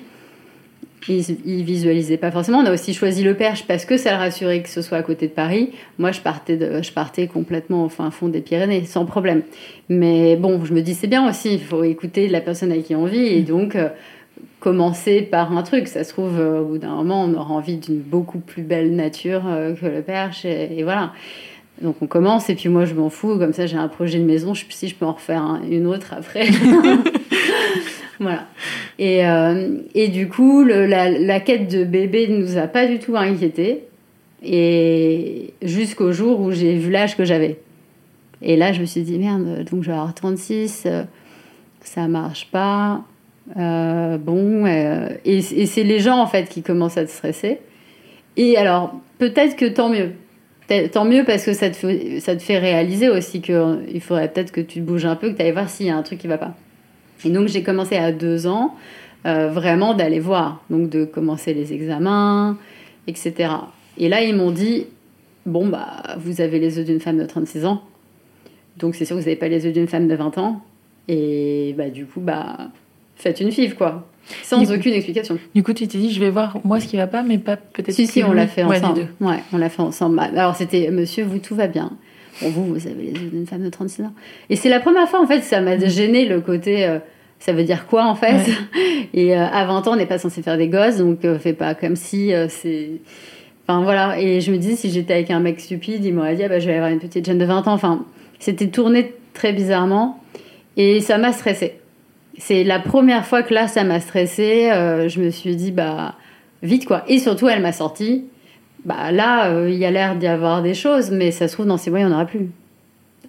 Il, 1.09 1.25
il 1.45 1.65
visualisait 1.65 2.17
pas 2.17 2.31
forcément. 2.31 2.59
On 2.59 2.67
a 2.67 2.73
aussi 2.73 2.95
choisi 2.95 3.25
le 3.25 3.35
Perche 3.35 3.65
parce 3.67 3.85
que 3.85 3.97
ça 3.97 4.13
le 4.13 4.19
rassurait 4.19 4.63
que 4.63 4.69
ce 4.69 4.83
soit 4.83 4.99
à 4.99 5.03
côté 5.03 5.27
de 5.27 5.33
Paris. 5.33 5.71
Moi, 5.99 6.13
je 6.13 6.21
partais, 6.21 6.57
de, 6.57 6.83
je 6.83 6.93
partais 6.93 7.27
complètement 7.27 7.85
au 7.85 7.89
fin 7.89 8.11
fond 8.11 8.29
des 8.29 8.41
Pyrénées, 8.41 8.85
sans 8.85 9.05
problème. 9.05 9.43
Mais 9.89 10.37
bon, 10.37 10.65
je 10.65 10.73
me 10.73 10.81
dis, 10.81 10.95
c'est 10.95 11.09
bien 11.09 11.29
aussi, 11.29 11.55
il 11.55 11.61
faut 11.61 11.83
écouter 11.85 12.29
la 12.29 12.41
personne 12.41 12.71
avec 12.71 12.85
qui 12.85 12.95
on 12.95 13.07
vit. 13.07 13.27
Et 13.27 13.43
donc, 13.43 13.75
euh, 13.75 13.89
commencer 14.61 15.23
par 15.23 15.57
un 15.57 15.63
truc. 15.63 15.89
Ça 15.89 16.05
se 16.05 16.13
trouve, 16.13 16.39
euh, 16.39 16.61
au 16.61 16.65
bout 16.65 16.79
d'un 16.79 16.95
moment, 16.95 17.25
on 17.25 17.35
aura 17.35 17.53
envie 17.53 17.77
d'une 17.77 17.99
beaucoup 17.99 18.39
plus 18.39 18.63
belle 18.63 18.95
nature 18.95 19.43
euh, 19.47 19.75
que 19.75 19.87
le 19.87 20.03
Perche. 20.03 20.45
Et 20.45 20.83
voilà. 20.83 21.13
Donc 21.83 21.97
on 22.01 22.07
commence 22.07 22.49
et 22.49 22.55
puis 22.55 22.69
moi 22.69 22.85
je 22.85 22.95
m'en 22.95 23.11
fous, 23.11 23.37
comme 23.39 23.53
ça 23.53 23.67
j'ai 23.67 23.77
un 23.77 23.89
projet 23.89 24.19
de 24.19 24.25
maison, 24.25 24.55
je, 24.55 24.65
si 24.69 24.89
je 24.89 24.95
peux 24.95 25.05
en 25.05 25.13
refaire 25.15 25.43
un- 25.43 25.61
une 25.69 25.87
autre 25.87 26.15
après. 26.17 26.47
voilà. 28.21 28.45
Et, 28.99 29.27
euh, 29.27 29.79
et 29.95 30.09
du 30.09 30.29
coup, 30.29 30.63
le- 30.63 30.87
la, 30.87 31.11
la 31.11 31.41
quête 31.41 31.69
de 31.71 31.85
bébé 31.85 32.29
ne 32.29 32.39
nous 32.39 32.57
a 32.59 32.67
pas 32.69 32.87
du 32.87 32.99
tout 32.99 33.17
inquiétés. 33.17 33.85
Et 34.45 35.55
jusqu'au 35.63 36.13
jour 36.13 36.41
où 36.41 36.51
j'ai 36.51 36.77
vu 36.77 36.91
l'âge 36.91 37.17
que 37.17 37.25
j'avais. 37.25 37.59
Et 38.43 38.57
là 38.57 38.73
je 38.73 38.81
me 38.81 38.87
suis 38.87 39.03
dit, 39.03 39.19
merde, 39.19 39.65
donc 39.71 39.83
je 39.83 39.89
vais 39.89 39.93
avoir 39.97 40.15
36, 40.15 40.85
euh, 40.87 41.03
ça 41.81 42.09
marche 42.09 42.49
pas. 42.51 43.03
Euh, 43.57 44.19
bon, 44.19 44.67
euh, 44.67 45.09
et, 45.25 45.39
et 45.39 45.67
c'est 45.67 45.85
les 45.85 45.99
gens 46.01 46.19
en 46.19 46.27
fait 46.27 46.49
qui 46.49 46.63
commencent 46.63 46.97
à 46.99 47.05
te 47.05 47.11
stresser. 47.11 47.59
Et 48.37 48.57
alors, 48.57 48.95
peut-être 49.19 49.57
que 49.57 49.67
tant 49.67 49.89
mieux. 49.91 50.13
Tant 50.93 51.05
mieux 51.05 51.25
parce 51.25 51.45
que 51.45 51.53
ça 51.53 51.71
te 51.71 51.77
fait, 52.43 52.59
réaliser 52.59 53.09
aussi 53.09 53.41
qu'il 53.41 54.01
faudrait 54.01 54.29
peut-être 54.29 54.53
que 54.53 54.61
tu 54.61 54.81
te 54.81 54.85
bouges 54.85 55.07
un 55.07 55.17
peu, 55.17 55.31
que 55.31 55.37
tu 55.37 55.43
ailles 55.43 55.53
voir 55.53 55.69
s'il 55.69 55.87
y 55.87 55.91
a 55.91 55.97
un 55.97 56.03
truc 56.03 56.19
qui 56.19 56.29
va 56.29 56.39
pas. 56.39 56.55
Et 57.25 57.31
donc 57.31 57.49
j'ai 57.49 57.63
commencé 57.63 57.97
à 57.97 58.13
deux 58.13 58.47
ans 58.47 58.75
euh, 59.27 59.49
vraiment 59.49 59.95
d'aller 59.95 60.21
voir, 60.21 60.65
donc 60.71 60.89
de 60.89 61.05
commencer 61.05 61.55
les 61.55 61.73
examens, 61.73 62.59
etc. 63.07 63.51
Et 63.99 64.09
là 64.09 64.23
ils 64.23 64.35
m'ont 64.35 64.51
dit, 64.51 64.87
bon 65.47 65.69
bah 65.69 66.03
vous 66.19 66.41
avez 66.41 66.59
les 66.59 66.79
œufs 66.79 66.85
d'une 66.85 67.01
femme 67.01 67.19
de 67.19 67.27
36 67.27 67.65
ans, 67.65 67.83
donc 68.79 68.95
c'est 68.95 69.05
sûr 69.05 69.17
que 69.17 69.21
vous 69.21 69.27
n'avez 69.27 69.37
pas 69.37 69.49
les 69.49 69.67
œufs 69.67 69.73
d'une 69.73 69.89
femme 69.89 70.09
de 70.09 70.15
20 70.15 70.39
ans, 70.39 70.63
et 71.09 71.75
bah 71.77 71.91
du 71.91 72.07
coup 72.07 72.21
bah 72.21 72.71
faites 73.23 73.41
une 73.41 73.51
FIV 73.51 73.75
quoi, 73.77 74.09
sans 74.43 74.59
Du 74.61 74.67
coup- 74.67 74.73
aucune 74.75 74.93
explication. 74.95 75.39
Du 75.55 75.63
coup, 75.63 75.73
tu 75.73 75.87
t'es 75.89 75.99
dit, 75.99 76.13
je 76.13 76.21
vais 76.21 76.31
voir 76.31 76.59
moi 76.65 76.81
ce 76.81 76.87
qui 76.87 76.97
va 76.97 77.07
pas, 77.07 77.23
mais 77.23 77.39
pas 77.39 77.57
peut-être. 77.57 77.93
Si, 77.93 78.07
si, 78.07 78.23
on 78.25 78.33
l'a 78.33 78.47
fait 78.47 78.63
ensemble. 78.63 79.09
Ouais, 79.21 79.39
on 79.53 79.59
l'a 79.59 79.69
fait 79.69 79.83
ensemble. 79.83 80.17
Bah, 80.17 80.29
Alors, 80.37 80.57
c'était 80.57 80.91
Monsieur, 80.91 81.25
vous, 81.25 81.39
tout 81.39 81.55
va 81.55 81.67
bien. 81.67 81.93
Bon, 82.41 82.49
vous, 82.51 82.65
vous 82.67 82.87
avez 82.87 83.03
les 83.03 83.13
yeux 83.21 83.31
d'une 83.31 83.47
femme 83.47 83.63
de 83.63 83.69
36 83.69 84.03
ans. 84.05 84.13
Et 84.51 84.57
c'est 84.57 84.69
la 84.69 84.81
première 84.81 85.09
fois, 85.09 85.23
en 85.23 85.27
fait, 85.27 85.43
ça 85.43 85.61
m'a 85.61 85.79
gêné 85.79 86.25
le 86.27 86.41
côté. 86.41 86.85
euh, 86.85 86.99
ça 87.41 87.53
veut 87.53 87.65
dire 87.65 87.87
quoi, 87.89 88.05
en 88.07 88.15
fait 88.15 88.37
Et 89.15 89.37
euh, 89.37 89.45
à 89.45 89.65
20 89.67 89.89
ans, 89.89 89.93
on 89.95 89.97
n'est 89.97 90.07
pas 90.07 90.19
censé 90.19 90.43
faire 90.43 90.57
des 90.57 90.69
gosses, 90.69 90.99
donc 90.99 91.25
euh, 91.25 91.39
fais 91.41 91.53
pas 91.55 91.75
comme 91.75 91.97
si 91.97 92.33
euh, 92.33 92.47
c'est. 92.49 92.91
Enfin, 93.67 93.83
voilà. 93.83 94.19
Et 94.21 94.41
je 94.41 94.51
me 94.53 94.59
disais, 94.59 94.77
si 94.77 94.91
j'étais 94.91 95.13
avec 95.15 95.31
un 95.33 95.41
mec 95.41 95.59
stupide, 95.61 96.05
il 96.05 96.15
m'aurait 96.15 96.37
dit, 96.37 96.45
ah, 96.45 96.49
bah, 96.49 96.59
je 96.61 96.67
vais 96.69 96.75
avoir 96.77 96.91
une 96.91 97.01
petite 97.01 97.27
jeune 97.27 97.39
de 97.39 97.45
20 97.45 97.67
ans. 97.69 97.73
Enfin, 97.73 98.05
c'était 98.39 98.69
tourné 98.69 99.13
très 99.35 99.53
bizarrement. 99.53 100.21
Et 100.77 101.01
ça 101.01 101.19
m'a 101.19 101.33
stressée. 101.33 101.75
C'est 102.39 102.65
la 102.65 102.79
première 102.79 103.27
fois 103.27 103.43
que 103.43 103.53
là, 103.53 103.69
ça 103.69 103.85
m'a 103.85 104.01
stressée. 104.01 104.71
Euh, 104.71 105.09
je 105.09 105.21
me 105.21 105.31
suis 105.31 105.55
dit, 105.57 105.71
bah, 105.71 106.15
vite 106.63 106.87
quoi. 106.87 107.05
Et 107.09 107.19
surtout, 107.19 107.49
elle 107.49 107.63
m'a 107.63 107.73
sorti. 107.73 108.25
Bah 108.85 109.13
là, 109.13 109.51
euh, 109.51 109.71
il 109.71 109.77
y 109.77 109.85
a 109.85 109.91
l'air 109.91 110.17
d'y 110.17 110.27
avoir 110.27 110.63
des 110.63 110.75
choses, 110.75 111.11
mais 111.11 111.31
ça 111.31 111.47
se 111.47 111.53
trouve, 111.53 111.67
dans 111.67 111.77
six 111.77 111.91
mois, 111.91 112.01
il 112.01 112.07
n'y 112.07 112.11
en 112.11 112.15
aura 112.15 112.25
plus. 112.25 112.49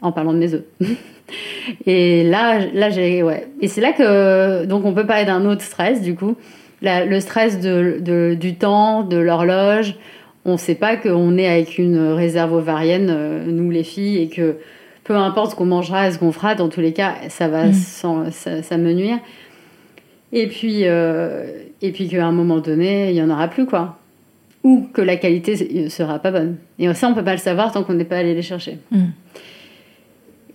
En 0.01 0.11
parlant 0.11 0.33
de 0.33 0.39
mes 0.39 0.53
œufs. 0.53 0.63
Et 1.85 2.23
là, 2.23 2.59
là 2.73 2.89
j'ai. 2.89 3.23
Ouais. 3.23 3.47
Et 3.61 3.67
c'est 3.67 3.81
là 3.81 3.93
que. 3.93 4.65
Donc, 4.65 4.85
on 4.85 4.93
peut 4.93 5.05
parler 5.05 5.25
d'un 5.25 5.45
autre 5.45 5.61
stress, 5.61 6.01
du 6.01 6.15
coup. 6.15 6.35
Le 6.81 7.19
stress 7.21 7.59
de- 7.61 8.35
du 8.37 8.55
temps, 8.55 9.03
de 9.03 9.17
l'horloge. 9.17 9.95
On 10.45 10.53
ne 10.53 10.57
sait 10.57 10.75
pas 10.75 10.97
qu'on 10.97 11.37
est 11.37 11.47
avec 11.47 11.77
une 11.77 12.09
réserve 12.09 12.51
ovarienne, 12.53 13.07
euh, 13.09 13.45
nous 13.47 13.71
les 13.71 13.83
filles, 13.83 14.21
et 14.23 14.27
que 14.27 14.57
peu 15.03 15.15
importe 15.15 15.51
ce 15.51 15.55
qu'on 15.55 15.65
mangera 15.65 16.07
et 16.07 16.11
ce 16.11 16.19
qu'on 16.19 16.31
fera, 16.31 16.55
dans 16.55 16.69
tous 16.69 16.81
les 16.81 16.93
cas, 16.93 17.13
ça 17.29 17.47
va 17.47 17.65
Mm. 17.67 17.73
sans- 17.73 18.31
ça, 18.31 18.61
ça 18.63 18.77
me 18.77 18.93
nuire. 18.93 19.19
Et 20.31 20.47
puis, 20.47 20.81
euh, 20.83 21.45
et 21.81 21.91
puis 21.91 22.07
qu'à 22.09 22.25
un 22.25 22.31
moment 22.31 22.59
donné, 22.59 23.09
il 23.11 23.15
y 23.15 23.21
en 23.21 23.29
aura 23.29 23.47
plus, 23.47 23.65
quoi. 23.65 23.99
Ou 24.63 24.87
que 24.93 25.01
la 25.01 25.17
qualité 25.17 25.89
sera 25.89 26.19
pas 26.19 26.31
bonne. 26.31 26.55
Et 26.79 26.91
ça, 26.93 27.09
on 27.09 27.13
peut 27.13 27.23
pas 27.23 27.33
le 27.33 27.37
savoir 27.37 27.71
tant 27.71 27.83
qu'on 27.83 27.93
n'est 27.95 28.05
pas 28.05 28.17
allé 28.17 28.33
les 28.33 28.41
chercher. 28.41 28.77
Mm. 28.91 29.03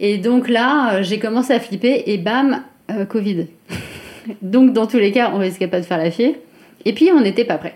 Et 0.00 0.18
donc 0.18 0.48
là, 0.48 0.94
euh, 0.94 1.02
j'ai 1.02 1.18
commencé 1.18 1.52
à 1.52 1.60
flipper 1.60 2.04
et 2.06 2.18
bam, 2.18 2.62
euh, 2.90 3.04
Covid. 3.04 3.46
donc 4.42 4.72
dans 4.72 4.86
tous 4.86 4.98
les 4.98 5.12
cas, 5.12 5.30
on 5.34 5.38
risquait 5.38 5.68
pas 5.68 5.80
de 5.80 5.84
faire 5.84 5.98
la 5.98 6.10
fièvre. 6.10 6.36
Et 6.84 6.92
puis 6.92 7.10
on 7.12 7.20
n'était 7.20 7.44
pas 7.44 7.58
prêts. 7.58 7.74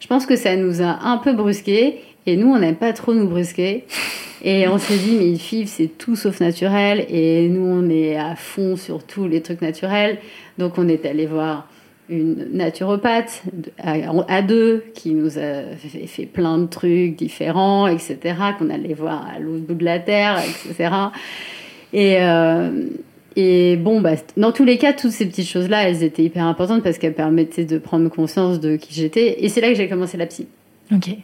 Je 0.00 0.06
pense 0.06 0.26
que 0.26 0.36
ça 0.36 0.56
nous 0.56 0.80
a 0.82 0.98
un 1.04 1.18
peu 1.18 1.32
brusqué 1.32 2.00
et 2.28 2.36
nous, 2.36 2.48
on 2.48 2.58
n'aime 2.58 2.76
pas 2.76 2.92
trop 2.92 3.14
nous 3.14 3.26
brusquer. 3.26 3.84
Et 4.44 4.68
on 4.68 4.76
s'est 4.76 4.98
dit, 4.98 5.16
mais 5.18 5.34
FIV, 5.34 5.66
c'est 5.66 5.86
tout 5.86 6.14
sauf 6.14 6.40
naturel. 6.40 7.06
Et 7.08 7.48
nous, 7.48 7.64
on 7.64 7.88
est 7.88 8.16
à 8.16 8.36
fond 8.36 8.76
sur 8.76 9.02
tous 9.02 9.26
les 9.26 9.40
trucs 9.40 9.62
naturels. 9.62 10.18
Donc, 10.58 10.76
on 10.76 10.88
est 10.88 11.06
allé 11.06 11.24
voir 11.24 11.68
une 12.10 12.48
naturopathe 12.52 13.42
à, 13.78 14.42
deux 14.42 14.84
qui 14.94 15.12
nous 15.12 15.38
a 15.38 15.62
fait, 16.06 16.26
plein 16.26 16.58
de 16.58 16.66
trucs 16.66 17.16
différents, 17.16 17.86
etc., 17.86 18.18
qu'on 18.58 18.68
allait 18.68 18.94
voir 18.94 19.26
à 19.26 19.38
l'autre 19.38 19.64
bout 19.66 19.74
de 19.74 19.84
la 19.84 19.98
terre, 19.98 20.38
etc. 20.38 20.90
Et, 21.94 22.16
euh, 22.20 22.70
et 23.36 23.76
bon, 23.76 24.02
bah, 24.02 24.16
dans 24.36 24.52
tous 24.52 24.64
les 24.64 24.76
cas, 24.76 24.92
toutes 24.92 25.12
ces 25.12 25.26
petites 25.26 25.48
choses-là, 25.48 25.88
elles 25.88 26.02
étaient 26.02 26.24
hyper 26.24 26.44
importantes 26.44 26.82
parce 26.82 26.98
qu'elles 26.98 27.14
permettaient 27.14 27.64
de 27.64 27.78
prendre 27.78 28.10
conscience 28.10 28.60
de 28.60 28.76
qui 28.76 28.92
j'étais. 28.92 29.44
Et 29.44 29.48
c'est 29.48 29.62
là 29.62 29.68
que 29.68 29.76
j'ai 29.76 29.88
commencé 29.88 30.18
la 30.18 30.26
psy. 30.26 30.46
Ok. 30.92 31.16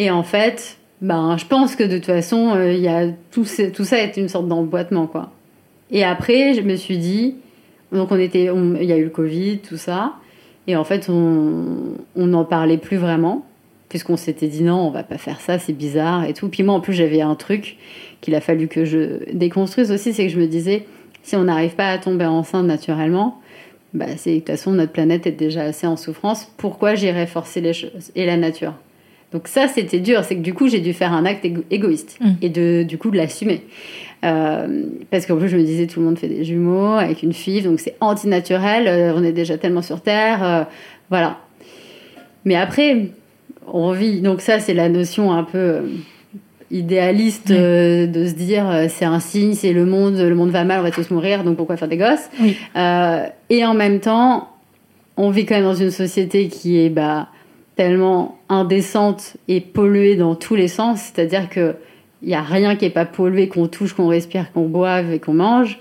Et 0.00 0.10
en 0.10 0.22
fait, 0.22 0.78
ben, 1.02 1.36
je 1.36 1.44
pense 1.44 1.76
que 1.76 1.84
de 1.84 1.98
toute 1.98 2.06
façon, 2.06 2.54
euh, 2.54 2.72
y 2.72 2.88
a 2.88 3.08
tout, 3.30 3.44
ça 3.44 3.98
est 3.98 4.16
une 4.16 4.30
sorte 4.30 4.48
d'emboîtement, 4.48 5.06
quoi. 5.06 5.30
Et 5.90 6.04
après, 6.04 6.54
je 6.54 6.62
me 6.62 6.74
suis 6.76 6.96
dit, 6.96 7.34
donc 7.92 8.10
on 8.10 8.18
était, 8.18 8.44
il 8.44 8.84
y 8.84 8.92
a 8.92 8.96
eu 8.96 9.04
le 9.04 9.10
Covid, 9.10 9.58
tout 9.58 9.76
ça, 9.76 10.14
Et 10.66 10.74
en 10.74 10.84
fait, 10.84 11.10
on 11.10 11.98
n'en 12.16 12.44
parlait 12.46 12.78
plus 12.78 12.96
vraiment, 12.96 13.44
puisqu'on 13.90 14.16
s'était 14.16 14.46
dit 14.48 14.62
non, 14.62 14.86
on 14.86 14.90
va 14.90 15.02
pas 15.02 15.18
faire 15.18 15.38
ça, 15.38 15.58
c'est 15.58 15.74
bizarre 15.74 16.24
et 16.24 16.32
tout. 16.32 16.48
Puis 16.48 16.62
moi, 16.62 16.76
en 16.76 16.80
plus, 16.80 16.94
j'avais 16.94 17.20
un 17.20 17.34
truc 17.34 17.76
qu'il 18.22 18.34
a 18.34 18.40
fallu 18.40 18.68
que 18.68 18.86
je 18.86 19.30
déconstruise 19.34 19.92
aussi, 19.92 20.14
c'est 20.14 20.28
que 20.28 20.32
je 20.32 20.40
me 20.40 20.46
disais, 20.46 20.86
si 21.22 21.36
on 21.36 21.44
n'arrive 21.44 21.74
pas 21.74 21.90
à 21.90 21.98
tomber 21.98 22.24
enceinte 22.24 22.64
naturellement, 22.64 23.38
bah, 23.92 24.16
c'est 24.16 24.32
de 24.32 24.38
toute 24.38 24.46
façon 24.46 24.70
notre 24.70 24.92
planète 24.92 25.26
est 25.26 25.32
déjà 25.32 25.64
assez 25.64 25.86
en 25.86 25.98
souffrance. 25.98 26.50
Pourquoi 26.56 26.94
j'irais 26.94 27.26
forcer 27.26 27.60
les 27.60 27.74
choses 27.74 28.12
et 28.14 28.24
la 28.24 28.38
nature? 28.38 28.72
Donc 29.32 29.48
ça, 29.48 29.68
c'était 29.68 30.00
dur. 30.00 30.24
C'est 30.24 30.36
que 30.36 30.40
du 30.40 30.54
coup, 30.54 30.68
j'ai 30.68 30.80
dû 30.80 30.92
faire 30.92 31.12
un 31.12 31.24
acte 31.24 31.46
égoïste 31.70 32.18
mm. 32.20 32.30
et 32.42 32.48
de 32.48 32.82
du 32.82 32.98
coup 32.98 33.10
de 33.10 33.16
l'assumer. 33.16 33.62
Euh, 34.24 34.84
parce 35.10 35.26
qu'en 35.26 35.36
plus, 35.36 35.48
je 35.48 35.56
me 35.56 35.62
disais, 35.62 35.86
tout 35.86 36.00
le 36.00 36.06
monde 36.06 36.18
fait 36.18 36.28
des 36.28 36.44
jumeaux 36.44 36.94
avec 36.94 37.22
une 37.22 37.32
fille, 37.32 37.62
donc 37.62 37.80
c'est 37.80 37.96
antinaturel. 38.00 38.86
Euh, 38.86 39.14
on 39.16 39.24
est 39.24 39.32
déjà 39.32 39.56
tellement 39.56 39.82
sur 39.82 40.00
Terre, 40.00 40.44
euh, 40.44 40.62
voilà. 41.08 41.38
Mais 42.44 42.56
après, 42.56 43.08
on 43.72 43.92
vit. 43.92 44.20
Donc 44.20 44.40
ça, 44.40 44.58
c'est 44.58 44.74
la 44.74 44.88
notion 44.88 45.32
un 45.32 45.44
peu 45.44 45.82
idéaliste 46.70 47.50
euh, 47.50 48.06
de 48.06 48.26
se 48.26 48.34
dire 48.34 48.86
c'est 48.88 49.04
un 49.04 49.20
signe, 49.20 49.54
c'est 49.54 49.72
le 49.72 49.86
monde, 49.86 50.16
le 50.16 50.34
monde 50.34 50.50
va 50.50 50.64
mal, 50.64 50.80
on 50.80 50.82
va 50.82 50.90
tous 50.90 51.10
mourir, 51.10 51.42
donc 51.42 51.56
pourquoi 51.56 51.76
faire 51.76 51.88
des 51.88 51.96
gosses? 51.96 52.28
Et 53.50 53.64
en 53.64 53.74
même 53.74 54.00
temps, 54.00 54.48
on 55.16 55.30
vit 55.30 55.46
quand 55.46 55.56
même 55.56 55.64
dans 55.64 55.74
une 55.74 55.90
société 55.90 56.48
qui 56.48 56.78
est 56.78 56.88
bah, 56.88 57.28
tellement 57.80 58.38
indécente 58.50 59.38
et 59.48 59.62
polluée 59.62 60.14
dans 60.14 60.34
tous 60.34 60.54
les 60.54 60.68
sens, 60.68 61.00
c'est-à-dire 61.00 61.48
que 61.48 61.76
il 62.20 62.28
n'y 62.28 62.34
a 62.34 62.42
rien 62.42 62.76
qui 62.76 62.84
n'est 62.84 62.90
pas 62.90 63.06
pollué, 63.06 63.48
qu'on 63.48 63.68
touche, 63.68 63.94
qu'on 63.94 64.08
respire, 64.08 64.52
qu'on 64.52 64.68
boive 64.68 65.10
et 65.10 65.18
qu'on 65.18 65.32
mange. 65.32 65.80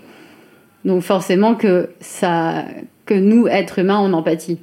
Donc 0.86 1.02
forcément 1.02 1.56
que 1.56 1.89
ça, 2.00 2.64
que 3.06 3.14
nous, 3.14 3.47
êtres 3.47 3.80
humains, 3.80 4.00
on 4.00 4.14
empathie 4.14 4.60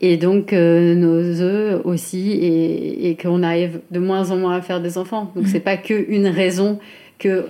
et 0.00 0.16
donc 0.16 0.52
euh, 0.52 0.94
nos 0.94 1.40
œufs 1.42 1.80
aussi, 1.84 2.30
et, 2.30 3.16
qu'on 3.20 3.42
arrive 3.42 3.80
de 3.90 3.98
moins 3.98 4.30
en 4.30 4.36
moins 4.36 4.54
à 4.54 4.60
faire 4.60 4.80
des 4.80 4.96
enfants. 4.96 5.32
Donc 5.34 5.48
c'est 5.48 5.58
pas 5.58 5.76
que 5.76 6.08
une 6.08 6.28
raison 6.28 6.78
que 7.18 7.46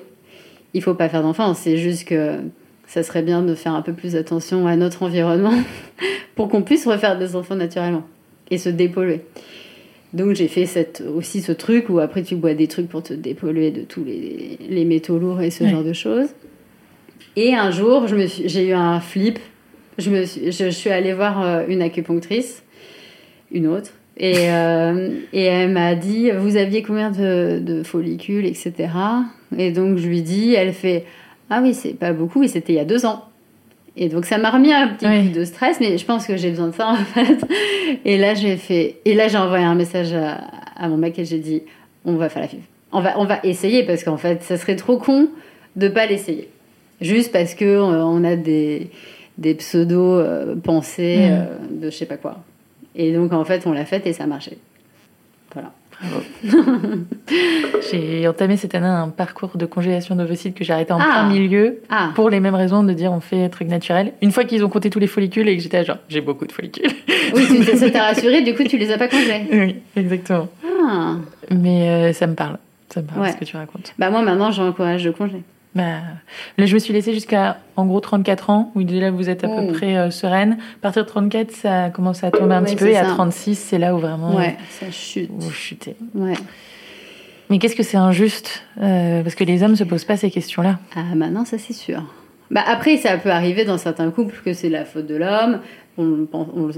il 0.72 0.80
faut 0.80 0.94
pas 0.94 1.10
faire 1.10 1.20
d'enfants, 1.20 1.52
c'est 1.52 1.76
juste 1.76 2.08
que 2.08 2.36
ça 2.86 3.02
serait 3.02 3.22
bien 3.22 3.42
de 3.42 3.54
faire 3.54 3.74
un 3.74 3.82
peu 3.82 3.92
plus 3.92 4.16
attention 4.16 4.66
à 4.66 4.76
notre 4.76 5.02
environnement 5.02 5.52
pour 6.36 6.48
qu'on 6.48 6.62
puisse 6.62 6.86
refaire 6.86 7.18
des 7.18 7.36
enfants 7.36 7.56
naturellement 7.56 8.04
et 8.50 8.58
se 8.58 8.68
dépolluer. 8.68 9.20
Donc 10.12 10.34
j'ai 10.34 10.48
fait 10.48 10.66
cette, 10.66 11.02
aussi 11.14 11.42
ce 11.42 11.52
truc 11.52 11.88
où 11.88 11.98
après 11.98 12.22
tu 12.22 12.36
bois 12.36 12.54
des 12.54 12.68
trucs 12.68 12.88
pour 12.88 13.02
te 13.02 13.14
dépolluer 13.14 13.70
de 13.70 13.82
tous 13.82 14.04
les, 14.04 14.58
les 14.68 14.84
métaux 14.84 15.18
lourds 15.18 15.40
et 15.40 15.50
ce 15.50 15.66
genre 15.66 15.82
de 15.82 15.92
choses. 15.92 16.28
Et 17.36 17.54
un 17.54 17.72
jour, 17.72 18.06
j'ai 18.06 18.68
eu 18.68 18.72
un 18.72 19.00
flip 19.00 19.40
je, 19.98 20.10
me 20.10 20.24
suis, 20.24 20.52
je, 20.52 20.70
suis 20.70 20.90
allée 20.90 21.12
voir 21.12 21.42
euh, 21.42 21.64
une 21.68 21.82
acupunctrice, 21.82 22.62
une 23.52 23.66
autre, 23.66 23.90
et, 24.16 24.34
euh, 24.50 25.10
et 25.32 25.44
elle 25.44 25.70
m'a 25.70 25.94
dit 25.94 26.30
Vous 26.30 26.56
aviez 26.56 26.82
combien 26.82 27.10
de, 27.10 27.60
de, 27.60 27.82
follicules, 27.82 28.46
etc. 28.46 28.88
Et 29.56 29.70
donc 29.72 29.98
je 29.98 30.06
lui 30.06 30.22
dis 30.22 30.54
Elle 30.54 30.72
fait 30.72 31.04
Ah 31.50 31.60
oui, 31.62 31.74
c'est 31.74 31.94
pas 31.94 32.12
beaucoup, 32.12 32.42
et 32.42 32.48
c'était 32.48 32.72
il 32.72 32.76
y 32.76 32.80
a 32.80 32.84
deux 32.84 33.06
ans. 33.06 33.24
Et 33.96 34.08
donc 34.08 34.24
ça 34.24 34.38
m'a 34.38 34.50
remis 34.50 34.72
un 34.72 34.88
petit 34.88 35.06
coup 35.06 35.38
de 35.38 35.44
stress, 35.44 35.78
mais 35.80 35.98
je 35.98 36.04
pense 36.04 36.26
que 36.26 36.36
j'ai 36.36 36.50
besoin 36.50 36.68
de 36.68 36.74
ça 36.74 36.88
en 36.88 36.96
fait. 36.96 37.38
Et 38.04 38.18
là 38.18 38.34
j'ai 38.34 38.56
fait, 38.56 38.96
et 39.04 39.14
là 39.14 39.28
j'ai 39.28 39.38
envoyé 39.38 39.64
un 39.64 39.74
message 39.74 40.12
à, 40.12 40.40
à, 40.76 40.88
mon 40.88 40.96
mec 40.96 41.18
et 41.18 41.24
j'ai 41.24 41.38
dit 41.38 41.62
on 42.04 42.14
va 42.14 42.28
faire 42.28 42.42
la 42.42 42.48
FIV. 42.48 42.60
On 42.92 43.00
va, 43.00 43.18
on 43.18 43.24
va 43.24 43.38
essayer 43.44 43.84
parce 43.84 44.02
qu'en 44.02 44.16
fait 44.16 44.42
ça 44.42 44.56
serait 44.56 44.76
trop 44.76 45.00
de 45.76 45.88
pas 45.88 46.06
l'essayer. 46.06 46.48
Juste 47.00 47.32
parce 47.32 47.54
que 47.54 47.64
euh, 47.64 48.04
on 48.04 48.24
a 48.24 48.36
des, 48.36 48.90
des 49.38 49.54
pseudo-pensées 49.54 51.16
mm. 51.16 51.32
euh, 51.32 51.44
de 51.70 51.90
je 51.90 51.96
sais 51.96 52.06
pas 52.06 52.16
quoi. 52.16 52.38
Et 52.94 53.12
donc, 53.12 53.32
en 53.32 53.44
fait, 53.44 53.66
on 53.66 53.72
l'a 53.72 53.84
faite 53.84 54.06
et 54.06 54.12
ça 54.12 54.26
marchait. 54.26 54.58
Voilà. 55.52 55.72
j'ai 57.90 58.28
entamé 58.28 58.56
cette 58.56 58.74
année 58.74 58.86
un 58.86 59.08
parcours 59.08 59.56
de 59.56 59.66
congélation 59.66 60.16
d'ovocytes 60.16 60.54
que 60.54 60.64
j'ai 60.64 60.72
arrêté 60.72 60.92
en 60.92 61.00
ah. 61.00 61.04
plein 61.04 61.28
milieu 61.28 61.80
ah. 61.90 62.10
pour 62.14 62.30
les 62.30 62.40
mêmes 62.40 62.54
raisons 62.54 62.82
de 62.82 62.92
dire 62.92 63.12
on 63.12 63.20
fait 63.20 63.44
un 63.44 63.48
truc 63.48 63.68
naturel. 63.68 64.12
Une 64.22 64.32
fois 64.32 64.44
qu'ils 64.44 64.64
ont 64.64 64.68
compté 64.68 64.90
tous 64.90 64.98
les 64.98 65.06
follicules 65.06 65.48
et 65.48 65.56
que 65.56 65.62
j'étais 65.62 65.84
genre 65.84 65.98
j'ai 66.08 66.20
beaucoup 66.20 66.46
de 66.46 66.52
follicules. 66.52 66.90
Oui, 67.34 67.64
ça 67.76 67.90
t'a 67.90 68.02
rassuré, 68.08 68.42
du 68.42 68.54
coup 68.54 68.64
tu 68.64 68.76
les 68.78 68.90
as 68.90 68.98
pas 68.98 69.08
congelés. 69.08 69.46
Oui, 69.52 69.76
exactement. 69.96 70.48
Ah. 70.64 71.16
Mais 71.50 71.88
euh, 71.88 72.12
ça 72.12 72.26
me 72.26 72.34
parle. 72.34 72.58
Ça 72.88 73.00
me 73.02 73.06
parle 73.06 73.30
ce 73.30 73.36
que 73.36 73.44
tu 73.44 73.56
racontes. 73.56 73.92
Bah 73.98 74.10
moi 74.10 74.22
maintenant 74.22 74.50
j'encourage 74.50 75.04
de 75.04 75.10
congeler. 75.10 75.42
Bah, 75.74 75.98
là, 76.56 76.66
je 76.66 76.74
me 76.74 76.78
suis 76.78 76.92
laissée 76.92 77.12
jusqu'à, 77.12 77.58
en 77.76 77.86
gros, 77.86 78.00
34 78.00 78.50
ans, 78.50 78.70
où 78.74 78.84
déjà 78.84 79.10
vous 79.10 79.28
êtes 79.28 79.42
à 79.42 79.48
peu 79.48 79.66
oh. 79.68 79.72
près 79.72 79.96
euh, 79.96 80.10
sereine. 80.10 80.58
À 80.78 80.82
partir 80.82 81.02
de 81.02 81.08
34, 81.08 81.50
ça 81.50 81.90
commence 81.90 82.22
à 82.22 82.30
tomber 82.30 82.54
un 82.54 82.62
petit 82.62 82.76
peu, 82.76 82.88
et 82.88 82.96
à 82.96 83.04
36, 83.04 83.56
c'est 83.56 83.78
là 83.78 83.94
où 83.94 83.98
vraiment. 83.98 84.36
Ouais, 84.36 84.56
ça 84.70 84.90
chute. 84.90 85.30
Vous 85.36 85.50
chutez. 85.50 85.96
Ouais. 86.14 86.34
Mais 87.50 87.58
qu'est-ce 87.58 87.76
que 87.76 87.82
c'est 87.82 87.96
injuste 87.96 88.62
euh, 88.80 89.22
Parce 89.22 89.34
que 89.34 89.44
les 89.44 89.62
hommes 89.62 89.76
se 89.76 89.84
posent 89.84 90.04
pas 90.04 90.16
ces 90.16 90.30
questions-là. 90.30 90.78
Ah, 90.94 91.14
maintenant, 91.14 91.40
bah 91.40 91.46
ça 91.46 91.58
c'est 91.58 91.72
sûr. 91.72 92.02
Bah, 92.50 92.62
après, 92.66 92.96
ça 92.96 93.18
peut 93.18 93.30
arriver 93.30 93.64
dans 93.64 93.78
certains 93.78 94.10
couples 94.10 94.36
que 94.44 94.52
c'est 94.52 94.68
la 94.68 94.84
faute 94.84 95.06
de 95.06 95.16
l'homme, 95.16 95.60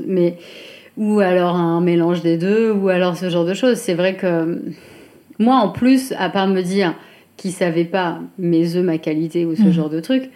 mais 0.07 0.39
ou 0.97 1.21
alors 1.21 1.57
un 1.57 1.83
mélange 1.83 2.23
des 2.23 2.39
deux, 2.39 2.73
ou 2.73 2.89
alors 2.89 3.17
ce 3.17 3.29
genre 3.29 3.45
de 3.45 3.53
choses. 3.53 3.77
C'est 3.77 3.95
vrai 3.95 4.17
que 4.17 4.63
moi, 5.39 5.57
en 5.57 5.69
plus, 5.69 6.15
à 6.19 6.31
part 6.31 6.47
me 6.47 6.63
dire 6.63 6.95
qui 7.37 7.53
savaient 7.53 7.85
pas 7.85 8.21
mes 8.39 8.77
œufs, 8.77 8.85
ma 8.85 8.99
qualité 8.99 9.45
ou 9.45 9.55
ce 9.55 9.63
mhm. 9.63 9.73
genre 9.73 9.91
de 9.91 10.01
truc, 10.01 10.31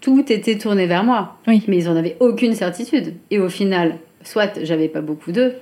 tout 0.00 0.24
était 0.30 0.58
tourné 0.58 0.86
vers 0.86 1.04
moi. 1.04 1.38
Oui. 1.46 1.62
Mais 1.66 1.78
ils 1.78 1.88
en 1.88 1.96
avaient 1.96 2.16
aucune 2.20 2.54
certitude. 2.54 3.14
Et 3.30 3.38
au 3.38 3.48
final, 3.48 3.96
soit 4.22 4.62
j'avais 4.62 4.88
pas 4.88 5.00
beaucoup 5.00 5.32
d'œufs, 5.32 5.54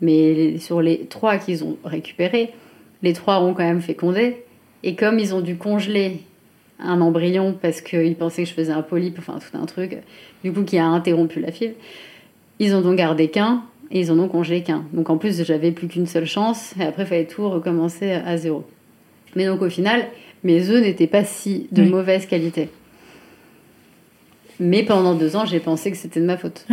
mais 0.00 0.58
sur 0.58 0.80
les 0.80 1.06
trois 1.06 1.36
qu'ils 1.36 1.64
ont 1.64 1.76
récupérés, 1.84 2.50
les 3.02 3.12
trois 3.12 3.40
ont 3.40 3.54
quand 3.54 3.64
même 3.64 3.82
fécondé. 3.82 4.44
Et 4.82 4.94
comme 4.94 5.18
ils 5.18 5.34
ont 5.34 5.40
dû 5.40 5.56
congeler 5.56 6.22
un 6.78 7.00
embryon 7.00 7.54
parce 7.60 7.82
qu'ils 7.82 8.16
pensaient 8.16 8.44
que 8.44 8.48
je 8.48 8.54
faisais 8.54 8.72
un 8.72 8.82
polype, 8.82 9.18
enfin 9.18 9.38
tout 9.38 9.56
un 9.56 9.66
truc, 9.66 9.98
du 10.42 10.52
coup 10.52 10.62
qui 10.62 10.78
a 10.78 10.86
interrompu 10.86 11.40
la 11.40 11.52
fibre, 11.52 11.74
ils 12.58 12.74
ont 12.74 12.80
donc 12.80 12.96
gardé 12.96 13.28
qu'un 13.28 13.62
et 13.90 14.00
ils 14.00 14.10
en 14.10 14.18
ont 14.18 14.28
congelé 14.28 14.62
qu'un. 14.62 14.84
Donc 14.92 15.10
en 15.10 15.18
plus, 15.18 15.44
j'avais 15.44 15.72
plus 15.72 15.88
qu'une 15.88 16.06
seule 16.06 16.26
chance 16.26 16.74
et 16.80 16.84
après, 16.84 17.02
il 17.02 17.06
fallait 17.06 17.26
tout 17.26 17.48
recommencer 17.48 18.12
à 18.12 18.36
zéro. 18.36 18.64
Mais 19.36 19.46
donc 19.46 19.62
au 19.62 19.70
final, 19.70 20.06
mes 20.44 20.70
œufs 20.70 20.82
n'étaient 20.82 21.06
pas 21.06 21.24
si 21.24 21.68
de 21.72 21.82
mauvaise 21.82 22.26
qualité. 22.26 22.68
Mais 24.58 24.82
pendant 24.82 25.14
deux 25.14 25.36
ans, 25.36 25.46
j'ai 25.46 25.60
pensé 25.60 25.90
que 25.90 25.96
c'était 25.96 26.20
de 26.20 26.26
ma 26.26 26.36
faute. 26.36 26.66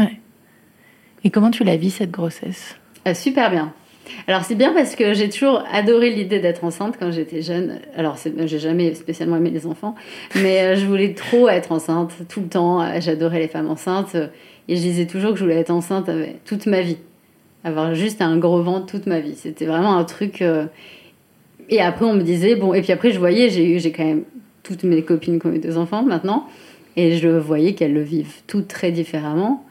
Et 1.24 1.30
comment 1.30 1.52
tu 1.52 1.64
la 1.64 1.78
vis 1.78 1.92
cette 1.92 2.12
grossesse? 2.12 2.76
Ah, 3.06 3.14
Super 3.14 3.50
bien. 3.50 3.74
Alors 4.28 4.44
c'est 4.44 4.56
bien 4.56 4.74
parce 4.74 4.96
que 4.96 5.14
j'ai 5.14 5.30
toujours 5.30 5.64
adoré 5.72 6.10
l'idée 6.10 6.40
d'être 6.40 6.64
enceinte 6.64 6.96
quand 6.98 7.12
j'étais 7.12 7.42
jeune. 7.42 7.80
Alors 7.96 8.18
j'ai 8.46 8.60
jamais 8.60 8.94
spécialement 8.96 9.36
aimé 9.36 9.50
les 9.50 9.68
enfants, 9.68 9.96
mais 10.36 10.62
euh, 10.62 10.76
je 10.76 10.86
voulais 10.86 11.14
trop 11.14 11.50
être 11.50 11.74
enceinte 11.74 12.14
tout 12.30 12.40
le 12.40 12.48
temps. 12.48 12.82
Euh, 12.82 13.00
j'adorais 13.00 13.40
les 13.40 13.48
femmes 13.50 13.70
enceintes 13.70 14.16
et 14.68 14.76
je 14.76 14.82
disais 14.82 15.08
toujours 15.08 15.32
que 15.32 15.38
je 15.38 15.44
voulais 15.44 15.60
être 15.60 15.72
enceinte 15.72 16.10
toute 16.46 16.68
ma 16.68 16.82
vie, 16.82 16.98
avoir 17.66 17.96
juste 17.96 18.22
un 18.22 18.38
gros 18.38 18.62
ventre 18.62 18.86
toute 18.86 19.08
ma 19.08 19.20
vie. 19.20 19.36
C'était 19.36 19.66
vraiment 19.66 19.98
un 19.98 20.04
truc. 20.06 20.42
Euh, 20.42 20.66
et 21.70 21.82
après, 21.82 22.06
on 22.06 22.14
me 22.14 22.24
disait, 22.24 22.56
bon, 22.56 22.74
et 22.74 22.82
puis 22.82 22.92
après, 22.92 23.12
je 23.12 23.20
voyais, 23.20 23.50
j'ai 23.50 23.76
eu, 23.76 23.80
j'ai 23.80 23.92
quand 23.92 24.06
même 24.06 24.24
toutes 24.64 24.84
mes 24.84 25.02
copines 25.02 25.40
qui 25.40 25.48
ont 25.48 25.54
eu 25.54 25.60
des 25.60 25.78
enfants 25.78 26.04
maintenant, 26.04 26.48
et 26.96 27.18
je 27.18 27.30
voyais 27.30 27.74
qu'elles 27.74 27.94
le 27.94 28.02
vivent 28.02 28.42
toutes 28.48 28.68
très 28.68 28.92
différemment. 28.92 29.64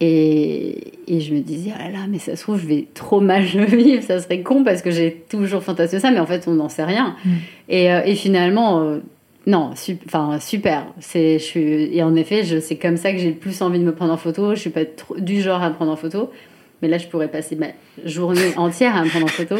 Et, 0.00 0.92
et, 1.08 1.20
je 1.20 1.34
me 1.34 1.40
disais, 1.40 1.72
oh 1.74 1.78
là 1.78 1.90
là, 1.90 1.98
mais 2.08 2.20
ça 2.20 2.36
se 2.36 2.42
trouve, 2.42 2.60
je 2.60 2.66
vais 2.66 2.86
trop 2.94 3.20
mal 3.20 3.42
le 3.52 3.64
vivre, 3.76 4.02
ça 4.02 4.20
serait 4.20 4.42
con 4.42 4.62
parce 4.62 4.80
que 4.80 4.92
j'ai 4.92 5.24
toujours 5.28 5.62
fantasmé 5.62 5.98
ça, 5.98 6.12
mais 6.12 6.20
en 6.20 6.26
fait, 6.26 6.46
on 6.46 6.52
n'en 6.52 6.68
sait 6.68 6.84
rien. 6.84 7.16
Mm. 7.24 7.30
Et, 7.68 7.92
euh, 7.92 8.02
et, 8.04 8.14
finalement, 8.14 8.80
euh, 8.80 8.98
non, 9.48 9.72
enfin, 10.06 10.38
super. 10.38 10.86
C'est, 11.00 11.40
je 11.40 11.44
suis, 11.44 11.96
et 11.96 12.02
en 12.04 12.14
effet, 12.14 12.44
c'est 12.60 12.76
comme 12.76 12.96
ça 12.96 13.12
que 13.12 13.18
j'ai 13.18 13.30
le 13.30 13.36
plus 13.36 13.60
envie 13.60 13.80
de 13.80 13.84
me 13.84 13.92
prendre 13.92 14.12
en 14.12 14.16
photo. 14.16 14.54
Je 14.54 14.60
suis 14.60 14.70
pas 14.70 14.82
du 15.16 15.40
genre 15.40 15.62
à 15.62 15.70
me 15.70 15.74
prendre 15.74 15.90
en 15.90 15.96
photo, 15.96 16.30
mais 16.80 16.86
là, 16.86 16.98
je 16.98 17.08
pourrais 17.08 17.28
passer 17.28 17.56
ma 17.56 17.68
journée 18.04 18.52
entière 18.56 18.96
à 18.96 19.02
me 19.02 19.08
prendre 19.08 19.24
en 19.24 19.30
photo. 19.30 19.56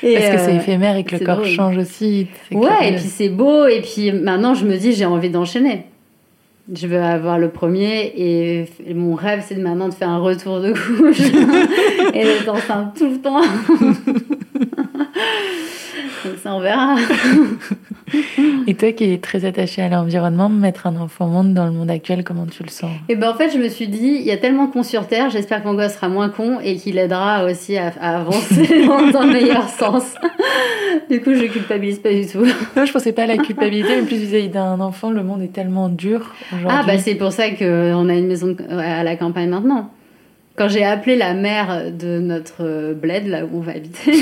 Parce 0.00 0.30
que 0.30 0.38
c'est 0.38 0.52
euh, 0.52 0.56
éphémère 0.56 0.96
et 0.96 1.04
que 1.04 1.16
le 1.16 1.24
corps 1.24 1.44
change 1.44 1.76
aussi. 1.76 2.28
Ouais, 2.52 2.90
et 2.90 2.92
puis 2.92 3.04
c'est 3.04 3.28
beau. 3.28 3.66
Et 3.66 3.80
puis 3.80 4.12
maintenant, 4.12 4.54
je 4.54 4.64
me 4.64 4.76
dis, 4.76 4.92
j'ai 4.92 5.06
envie 5.06 5.30
d'enchaîner. 5.30 5.86
Je 6.72 6.86
veux 6.86 7.02
avoir 7.02 7.38
le 7.38 7.48
premier 7.48 8.12
et 8.14 8.66
mon 8.94 9.14
rêve, 9.14 9.42
c'est 9.46 9.56
maintenant 9.56 9.88
de 9.88 9.94
faire 9.94 10.10
un 10.10 10.18
retour 10.18 10.60
de 10.60 10.72
couche 10.72 11.20
et 12.14 12.24
d'être 12.24 12.48
enceinte 12.48 12.98
tout 12.98 13.08
le 13.08 13.20
temps. 13.20 13.40
Donc 16.24 16.34
ça, 16.42 16.54
on 16.54 16.60
verra. 16.60 16.96
Et 18.66 18.74
toi 18.74 18.92
qui 18.92 19.12
es 19.12 19.18
très 19.18 19.44
attaché 19.44 19.82
à 19.82 19.88
l'environnement, 19.88 20.48
mettre 20.48 20.86
un 20.86 20.96
enfant 20.96 21.26
au 21.26 21.28
monde 21.28 21.54
dans 21.54 21.66
le 21.66 21.72
monde 21.72 21.90
actuel, 21.90 22.24
comment 22.24 22.46
tu 22.46 22.62
le 22.62 22.68
sens? 22.68 22.90
Et 23.08 23.16
ben 23.16 23.30
en 23.30 23.34
fait, 23.34 23.50
je 23.50 23.58
me 23.58 23.68
suis 23.68 23.88
dit, 23.88 24.16
il 24.20 24.22
y 24.22 24.30
a 24.30 24.36
tellement 24.36 24.66
con 24.66 24.82
sur 24.82 25.06
Terre, 25.06 25.30
j'espère 25.30 25.62
que 25.62 25.68
mon 25.68 25.74
gosse 25.74 25.94
sera 25.94 26.08
moins 26.08 26.28
con 26.28 26.58
et 26.62 26.76
qu'il 26.76 26.98
aidera 26.98 27.44
aussi 27.44 27.76
à, 27.76 27.92
à 28.00 28.20
avancer 28.20 28.86
dans, 29.12 29.22
le 29.22 29.32
meilleur 29.32 29.68
sens. 29.68 30.14
du 31.10 31.20
coup, 31.20 31.34
je 31.34 31.44
culpabilise 31.44 31.98
pas 31.98 32.12
du 32.12 32.26
tout. 32.26 32.44
Non, 32.76 32.84
je 32.84 32.92
pensais 32.92 33.12
pas 33.12 33.24
à 33.24 33.26
la 33.26 33.36
culpabilité, 33.36 33.96
mais 33.96 34.06
plus 34.06 34.16
vis-à-vis 34.16 34.48
d'un 34.48 34.80
enfant, 34.80 35.10
le 35.10 35.22
monde 35.22 35.42
est 35.42 35.52
tellement 35.52 35.88
dur. 35.88 36.34
Ah 36.68 36.82
bah 36.86 36.98
c'est 36.98 37.14
pour 37.14 37.32
ça 37.32 37.50
qu'on 37.50 38.08
a 38.08 38.14
une 38.14 38.26
maison 38.26 38.56
à 38.70 39.02
la 39.02 39.16
campagne 39.16 39.48
maintenant. 39.48 39.90
Quand 40.56 40.68
j'ai 40.68 40.84
appelé 40.84 41.14
la 41.14 41.34
mère 41.34 41.92
de 41.92 42.18
notre 42.18 42.92
bled, 42.92 43.28
là 43.28 43.44
où 43.44 43.58
on 43.58 43.60
va 43.60 43.72
habiter, 43.72 44.12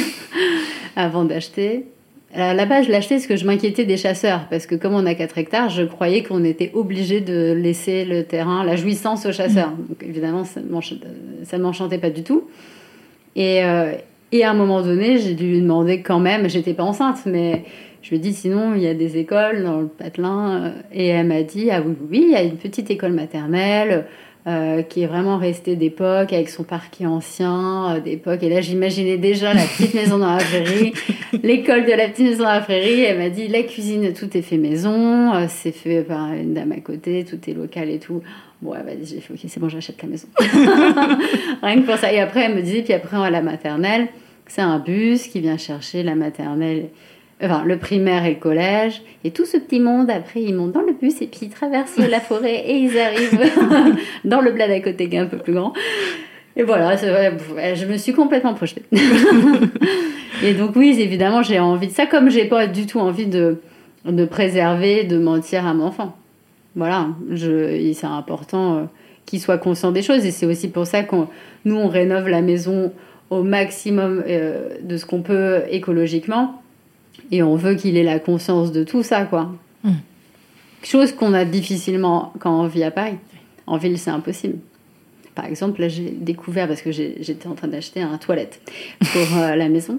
avant 0.96 1.24
d'acheter, 1.24 1.86
à 2.34 2.54
la 2.54 2.66
base, 2.66 2.86
je 2.86 2.90
l'achetais 2.90 3.16
parce 3.16 3.26
que 3.26 3.36
je 3.36 3.46
m'inquiétais 3.46 3.84
des 3.84 3.96
chasseurs. 3.96 4.46
Parce 4.50 4.66
que 4.66 4.74
comme 4.74 4.94
on 4.94 5.06
a 5.06 5.14
4 5.14 5.38
hectares, 5.38 5.70
je 5.70 5.82
croyais 5.82 6.22
qu'on 6.22 6.44
était 6.44 6.70
obligé 6.74 7.20
de 7.20 7.52
laisser 7.52 8.04
le 8.04 8.24
terrain, 8.24 8.64
la 8.64 8.76
jouissance 8.76 9.24
aux 9.26 9.32
chasseurs. 9.32 9.70
Mm. 9.70 9.86
Donc 9.88 10.02
évidemment, 10.02 10.44
ça 10.44 10.60
ne 10.60 11.62
m'enchantait 11.62 11.98
pas 11.98 12.10
du 12.10 12.22
tout. 12.22 12.44
Et, 13.36 13.64
euh, 13.64 13.92
et, 14.32 14.44
à 14.44 14.50
un 14.50 14.54
moment 14.54 14.82
donné, 14.82 15.18
j'ai 15.18 15.34
dû 15.34 15.46
lui 15.46 15.60
demander 15.60 16.00
quand 16.00 16.18
même, 16.18 16.48
j'étais 16.48 16.74
pas 16.74 16.82
enceinte, 16.82 17.18
mais 17.26 17.64
je 18.02 18.10
lui 18.10 18.16
ai 18.16 18.20
dit 18.20 18.32
sinon, 18.32 18.74
il 18.74 18.82
y 18.82 18.86
a 18.86 18.94
des 18.94 19.18
écoles 19.18 19.62
dans 19.62 19.80
le 19.80 19.86
patelin. 19.86 20.64
Euh, 20.64 20.70
et 20.92 21.06
elle 21.08 21.26
m'a 21.26 21.42
dit, 21.42 21.70
ah 21.70 21.82
oui, 21.84 21.94
oui, 22.10 22.24
il 22.28 22.32
y 22.32 22.36
a 22.36 22.42
une 22.42 22.56
petite 22.56 22.90
école 22.90 23.12
maternelle. 23.12 24.06
Euh, 24.46 24.82
qui 24.82 25.02
est 25.02 25.08
vraiment 25.08 25.38
resté 25.38 25.74
d'époque, 25.74 26.32
avec 26.32 26.48
son 26.50 26.62
parquet 26.62 27.04
ancien, 27.04 27.96
euh, 27.96 28.00
d'époque. 28.00 28.44
Et 28.44 28.48
là, 28.48 28.60
j'imaginais 28.60 29.16
déjà 29.16 29.52
la 29.52 29.64
petite 29.64 29.92
maison 30.00 30.18
dans 30.18 30.36
la 30.36 30.36
prairie, 30.36 30.92
l'école 31.42 31.84
de 31.84 31.90
la 31.90 32.06
petite 32.06 32.26
maison 32.26 32.44
dans 32.44 32.52
la 32.52 32.60
prairie. 32.60 33.00
Elle 33.00 33.18
m'a 33.18 33.28
dit, 33.28 33.48
la 33.48 33.64
cuisine, 33.64 34.12
tout 34.12 34.36
est 34.36 34.42
fait 34.42 34.56
maison, 34.56 35.34
euh, 35.34 35.46
c'est 35.48 35.72
fait 35.72 36.02
par 36.02 36.32
une 36.32 36.54
dame 36.54 36.70
à 36.70 36.80
côté, 36.80 37.24
tout 37.24 37.40
est 37.50 37.54
local 37.54 37.90
et 37.90 37.98
tout. 37.98 38.22
Bon, 38.62 38.72
elle 38.72 38.84
m'a 38.84 38.94
dit, 38.94 39.12
j'ai 39.16 39.20
fait, 39.20 39.34
ok, 39.34 39.40
c'est 39.48 39.58
bon, 39.58 39.68
j'achète 39.68 40.00
la 40.00 40.08
maison. 40.08 40.28
Rien 41.64 41.80
que 41.80 41.84
pour 41.84 41.96
ça. 41.96 42.12
Et 42.12 42.20
après, 42.20 42.42
elle 42.42 42.54
me 42.54 42.62
disait, 42.62 42.82
puis 42.82 42.92
après, 42.92 43.16
on 43.16 43.20
va 43.22 43.26
à 43.26 43.30
la 43.30 43.42
maternelle. 43.42 44.06
C'est 44.46 44.62
un 44.62 44.78
bus 44.78 45.26
qui 45.26 45.40
vient 45.40 45.58
chercher 45.58 46.04
la 46.04 46.14
maternelle 46.14 46.90
enfin 47.42 47.64
le 47.64 47.78
primaire 47.78 48.24
et 48.24 48.34
le 48.34 48.40
collège, 48.40 49.02
et 49.24 49.30
tout 49.30 49.44
ce 49.44 49.56
petit 49.56 49.80
monde, 49.80 50.10
après 50.10 50.42
ils 50.42 50.54
montent 50.54 50.72
dans 50.72 50.82
le 50.82 50.92
bus 50.92 51.20
et 51.20 51.26
puis 51.26 51.40
ils 51.42 51.50
traversent 51.50 51.98
la 51.98 52.20
forêt 52.20 52.64
et 52.66 52.76
ils 52.78 52.98
arrivent 52.98 53.40
dans 54.24 54.40
le 54.40 54.52
bled 54.52 54.70
à 54.70 54.80
côté 54.80 55.08
qui 55.08 55.16
est 55.16 55.20
un 55.20 55.26
peu 55.26 55.38
plus 55.38 55.52
grand. 55.52 55.72
Et 56.56 56.62
voilà, 56.62 56.96
je 56.96 57.84
me 57.84 57.98
suis 57.98 58.14
complètement 58.14 58.54
projetée. 58.54 58.82
et 60.42 60.54
donc 60.54 60.74
oui, 60.74 60.96
évidemment, 60.98 61.42
j'ai 61.42 61.60
envie 61.60 61.88
de 61.88 61.92
ça, 61.92 62.06
comme 62.06 62.30
j'ai 62.30 62.46
pas 62.46 62.66
du 62.66 62.86
tout 62.86 62.98
envie 62.98 63.26
de, 63.26 63.60
de 64.06 64.24
préserver, 64.24 65.04
de 65.04 65.18
mentir 65.18 65.66
à 65.66 65.74
mon 65.74 65.84
enfant. 65.84 66.16
Voilà, 66.74 67.08
c'est 67.34 68.06
important 68.06 68.76
euh, 68.76 68.82
qu'il 69.26 69.40
soit 69.40 69.58
conscient 69.58 69.92
des 69.92 70.02
choses, 70.02 70.24
et 70.24 70.30
c'est 70.30 70.46
aussi 70.46 70.68
pour 70.68 70.86
ça 70.86 71.02
qu'on 71.02 71.28
nous, 71.66 71.76
on 71.76 71.88
rénove 71.88 72.28
la 72.28 72.40
maison 72.40 72.90
au 73.28 73.42
maximum 73.42 74.22
euh, 74.26 74.76
de 74.80 74.96
ce 74.96 75.04
qu'on 75.04 75.20
peut 75.20 75.62
écologiquement 75.70 76.62
et 77.30 77.42
on 77.42 77.56
veut 77.56 77.74
qu'il 77.74 77.96
ait 77.96 78.02
la 78.02 78.18
conscience 78.18 78.72
de 78.72 78.84
tout 78.84 79.02
ça, 79.02 79.24
quoi. 79.24 79.52
Hmm. 79.84 79.92
Chose 80.82 81.12
qu'on 81.12 81.34
a 81.34 81.44
difficilement 81.44 82.32
quand 82.38 82.60
on 82.60 82.66
vit 82.66 82.84
à 82.84 82.90
Paris. 82.90 83.16
En 83.66 83.76
ville, 83.76 83.98
c'est 83.98 84.10
impossible. 84.10 84.58
Par 85.34 85.44
exemple, 85.44 85.82
là, 85.82 85.88
j'ai 85.88 86.10
découvert, 86.10 86.66
parce 86.66 86.80
que 86.80 86.92
j'étais 86.92 87.46
en 87.46 87.54
train 87.54 87.68
d'acheter 87.68 88.00
un 88.00 88.16
toilette 88.16 88.60
pour 89.00 89.38
euh, 89.38 89.54
la 89.54 89.68
maison, 89.68 89.98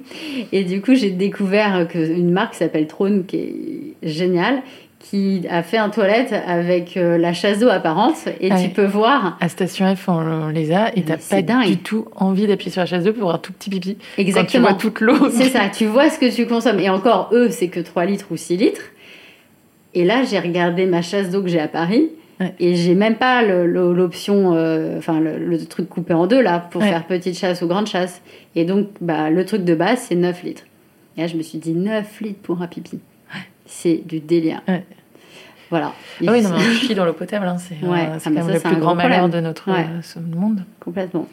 et 0.51 0.63
du 0.63 0.81
coup, 0.81 0.95
j'ai 0.95 1.11
découvert 1.11 1.87
une 1.93 2.31
marque 2.31 2.55
s'appelle 2.55 2.87
Trône, 2.87 3.25
qui 3.25 3.37
est 3.37 3.93
géniale, 4.01 4.63
qui 5.09 5.43
a 5.49 5.63
fait 5.63 5.77
un 5.77 5.89
toilette 5.89 6.33
avec 6.45 6.97
euh, 6.97 7.17
la 7.17 7.31
chasse 7.31 7.59
d'eau 7.59 7.69
apparente 7.69 8.27
et 8.41 8.49
tu 8.49 8.69
peux 8.69 8.85
voir. 8.85 9.37
À 9.39 9.47
Station 9.47 9.95
F, 9.95 10.09
on, 10.09 10.49
les 10.49 10.73
a 10.73 10.95
et 10.97 11.03
t'as 11.03 11.17
pas 11.17 11.41
dingue. 11.41 11.67
du 11.67 11.77
tout 11.77 12.07
envie 12.15 12.45
d'appuyer 12.45 12.71
sur 12.71 12.81
la 12.81 12.87
chasse 12.87 13.05
d'eau 13.05 13.13
pour 13.13 13.23
voir 13.23 13.41
tout 13.41 13.53
petit 13.53 13.69
pipi. 13.69 13.97
Exactement. 14.17 14.67
Quand 14.67 14.75
tu 14.75 14.89
vois 14.89 14.91
toute 14.91 15.01
l'eau. 15.01 15.29
C'est 15.31 15.49
ça, 15.49 15.69
tu 15.69 15.85
vois 15.85 16.09
ce 16.09 16.19
que 16.19 16.33
tu 16.33 16.45
consommes. 16.45 16.79
Et 16.79 16.89
encore, 16.89 17.29
eux, 17.31 17.49
c'est 17.51 17.69
que 17.69 17.79
3 17.79 18.05
litres 18.05 18.27
ou 18.31 18.37
6 18.37 18.57
litres. 18.57 18.81
Et 19.93 20.03
là, 20.03 20.23
j'ai 20.23 20.39
regardé 20.39 20.85
ma 20.85 21.01
chasse 21.01 21.29
d'eau 21.29 21.41
que 21.41 21.47
j'ai 21.47 21.59
à 21.59 21.69
Paris. 21.69 22.09
Et 22.59 22.75
j'ai 22.75 22.93
même 22.93 23.15
pas 23.15 23.41
l'option, 23.43 24.53
euh, 24.53 24.97
enfin 24.99 25.19
le, 25.19 25.65
truc 25.65 25.89
coupé 25.89 26.13
en 26.13 26.27
deux 26.27 26.41
là, 26.41 26.59
pour 26.59 26.83
faire 26.83 27.07
petite 27.07 27.37
chasse 27.37 27.61
ou 27.61 27.67
grande 27.67 27.87
chasse. 27.87 28.21
Et 28.55 28.65
donc, 28.65 28.89
bah, 29.01 29.29
le 29.29 29.45
truc 29.45 29.63
de 29.63 29.73
base, 29.73 30.05
c'est 30.07 30.15
9 30.15 30.43
litres. 30.43 30.63
Et 31.15 31.21
là, 31.21 31.27
je 31.27 31.35
me 31.35 31.41
suis 31.41 31.57
dit 31.57 31.73
9 31.73 32.21
litres 32.21 32.41
pour 32.43 32.61
un 32.61 32.67
pipi 32.67 32.99
c'est 33.67 33.97
du 34.05 34.19
délire. 34.19 34.61
Voilà. 35.69 35.93
Ah 36.25 36.31
oui, 36.31 36.41
non, 36.41 36.51
mais 36.51 36.73
chie 36.75 36.95
dans 36.95 37.05
l'eau 37.05 37.13
potable, 37.13 37.45
hein, 37.45 37.57
c'est 37.57 37.85
ouais. 37.85 38.07
euh, 38.07 38.17
quand 38.23 38.31
même 38.31 38.47
le 38.47 38.59
plus 38.59 38.77
grand 38.77 38.95
malheur 38.95 39.27
de 39.29 39.39
notre 39.39 39.69
euh, 39.69 40.21
monde. 40.35 40.63
Complètement. 40.79 41.27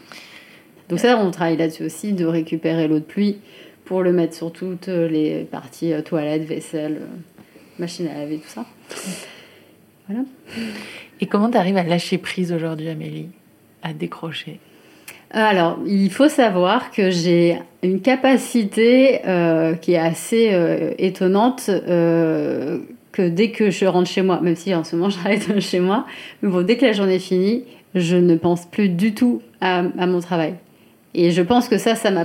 Donc 0.88 0.98
ça, 0.98 1.16
on 1.18 1.30
travaille 1.30 1.56
là-dessus 1.56 1.84
aussi, 1.84 2.12
de 2.12 2.26
récupérer 2.26 2.88
l'eau 2.88 2.98
de 2.98 3.04
pluie 3.04 3.38
pour 3.84 4.02
le 4.02 4.12
mettre 4.12 4.34
sur 4.34 4.52
toutes 4.52 4.88
les 4.88 5.44
parties 5.44 5.92
euh, 5.92 6.02
toilettes, 6.02 6.44
vaisselle, 6.44 7.02
machine 7.78 8.08
à 8.08 8.18
laver, 8.18 8.38
tout 8.38 8.48
ça. 8.48 8.66
Voilà. 10.08 10.24
Et 11.20 11.26
comment 11.26 11.50
tu 11.50 11.56
arrives 11.56 11.76
à 11.76 11.84
lâcher 11.84 12.18
prise 12.18 12.52
aujourd'hui, 12.52 12.88
Amélie? 12.88 13.28
À 13.82 13.92
décrocher? 13.92 14.58
Alors, 15.42 15.78
il 15.84 16.10
faut 16.10 16.28
savoir 16.28 16.92
que 16.92 17.10
j'ai 17.10 17.58
une 17.82 18.00
capacité 18.00 19.20
euh, 19.26 19.74
qui 19.74 19.92
est 19.92 19.98
assez 19.98 20.50
euh, 20.52 20.92
étonnante 20.98 21.68
euh, 21.68 22.78
que 23.10 23.28
dès 23.28 23.50
que 23.50 23.70
je 23.70 23.84
rentre 23.84 24.08
chez 24.08 24.22
moi, 24.22 24.40
même 24.40 24.54
si 24.54 24.72
en 24.74 24.84
ce 24.84 24.94
moment 24.94 25.10
j'arrête 25.24 25.60
chez 25.60 25.80
moi, 25.80 26.06
bon, 26.42 26.64
dès 26.64 26.76
que 26.76 26.86
la 26.86 26.92
journée 26.92 27.16
est 27.16 27.18
finie, 27.18 27.64
je 27.96 28.16
ne 28.16 28.36
pense 28.36 28.66
plus 28.66 28.88
du 28.88 29.12
tout 29.14 29.42
à, 29.60 29.82
à 29.98 30.06
mon 30.06 30.20
travail. 30.20 30.54
Et 31.14 31.32
je 31.32 31.42
pense 31.42 31.68
que 31.68 31.78
ça, 31.78 31.96
ça 31.96 32.12
m'a 32.12 32.24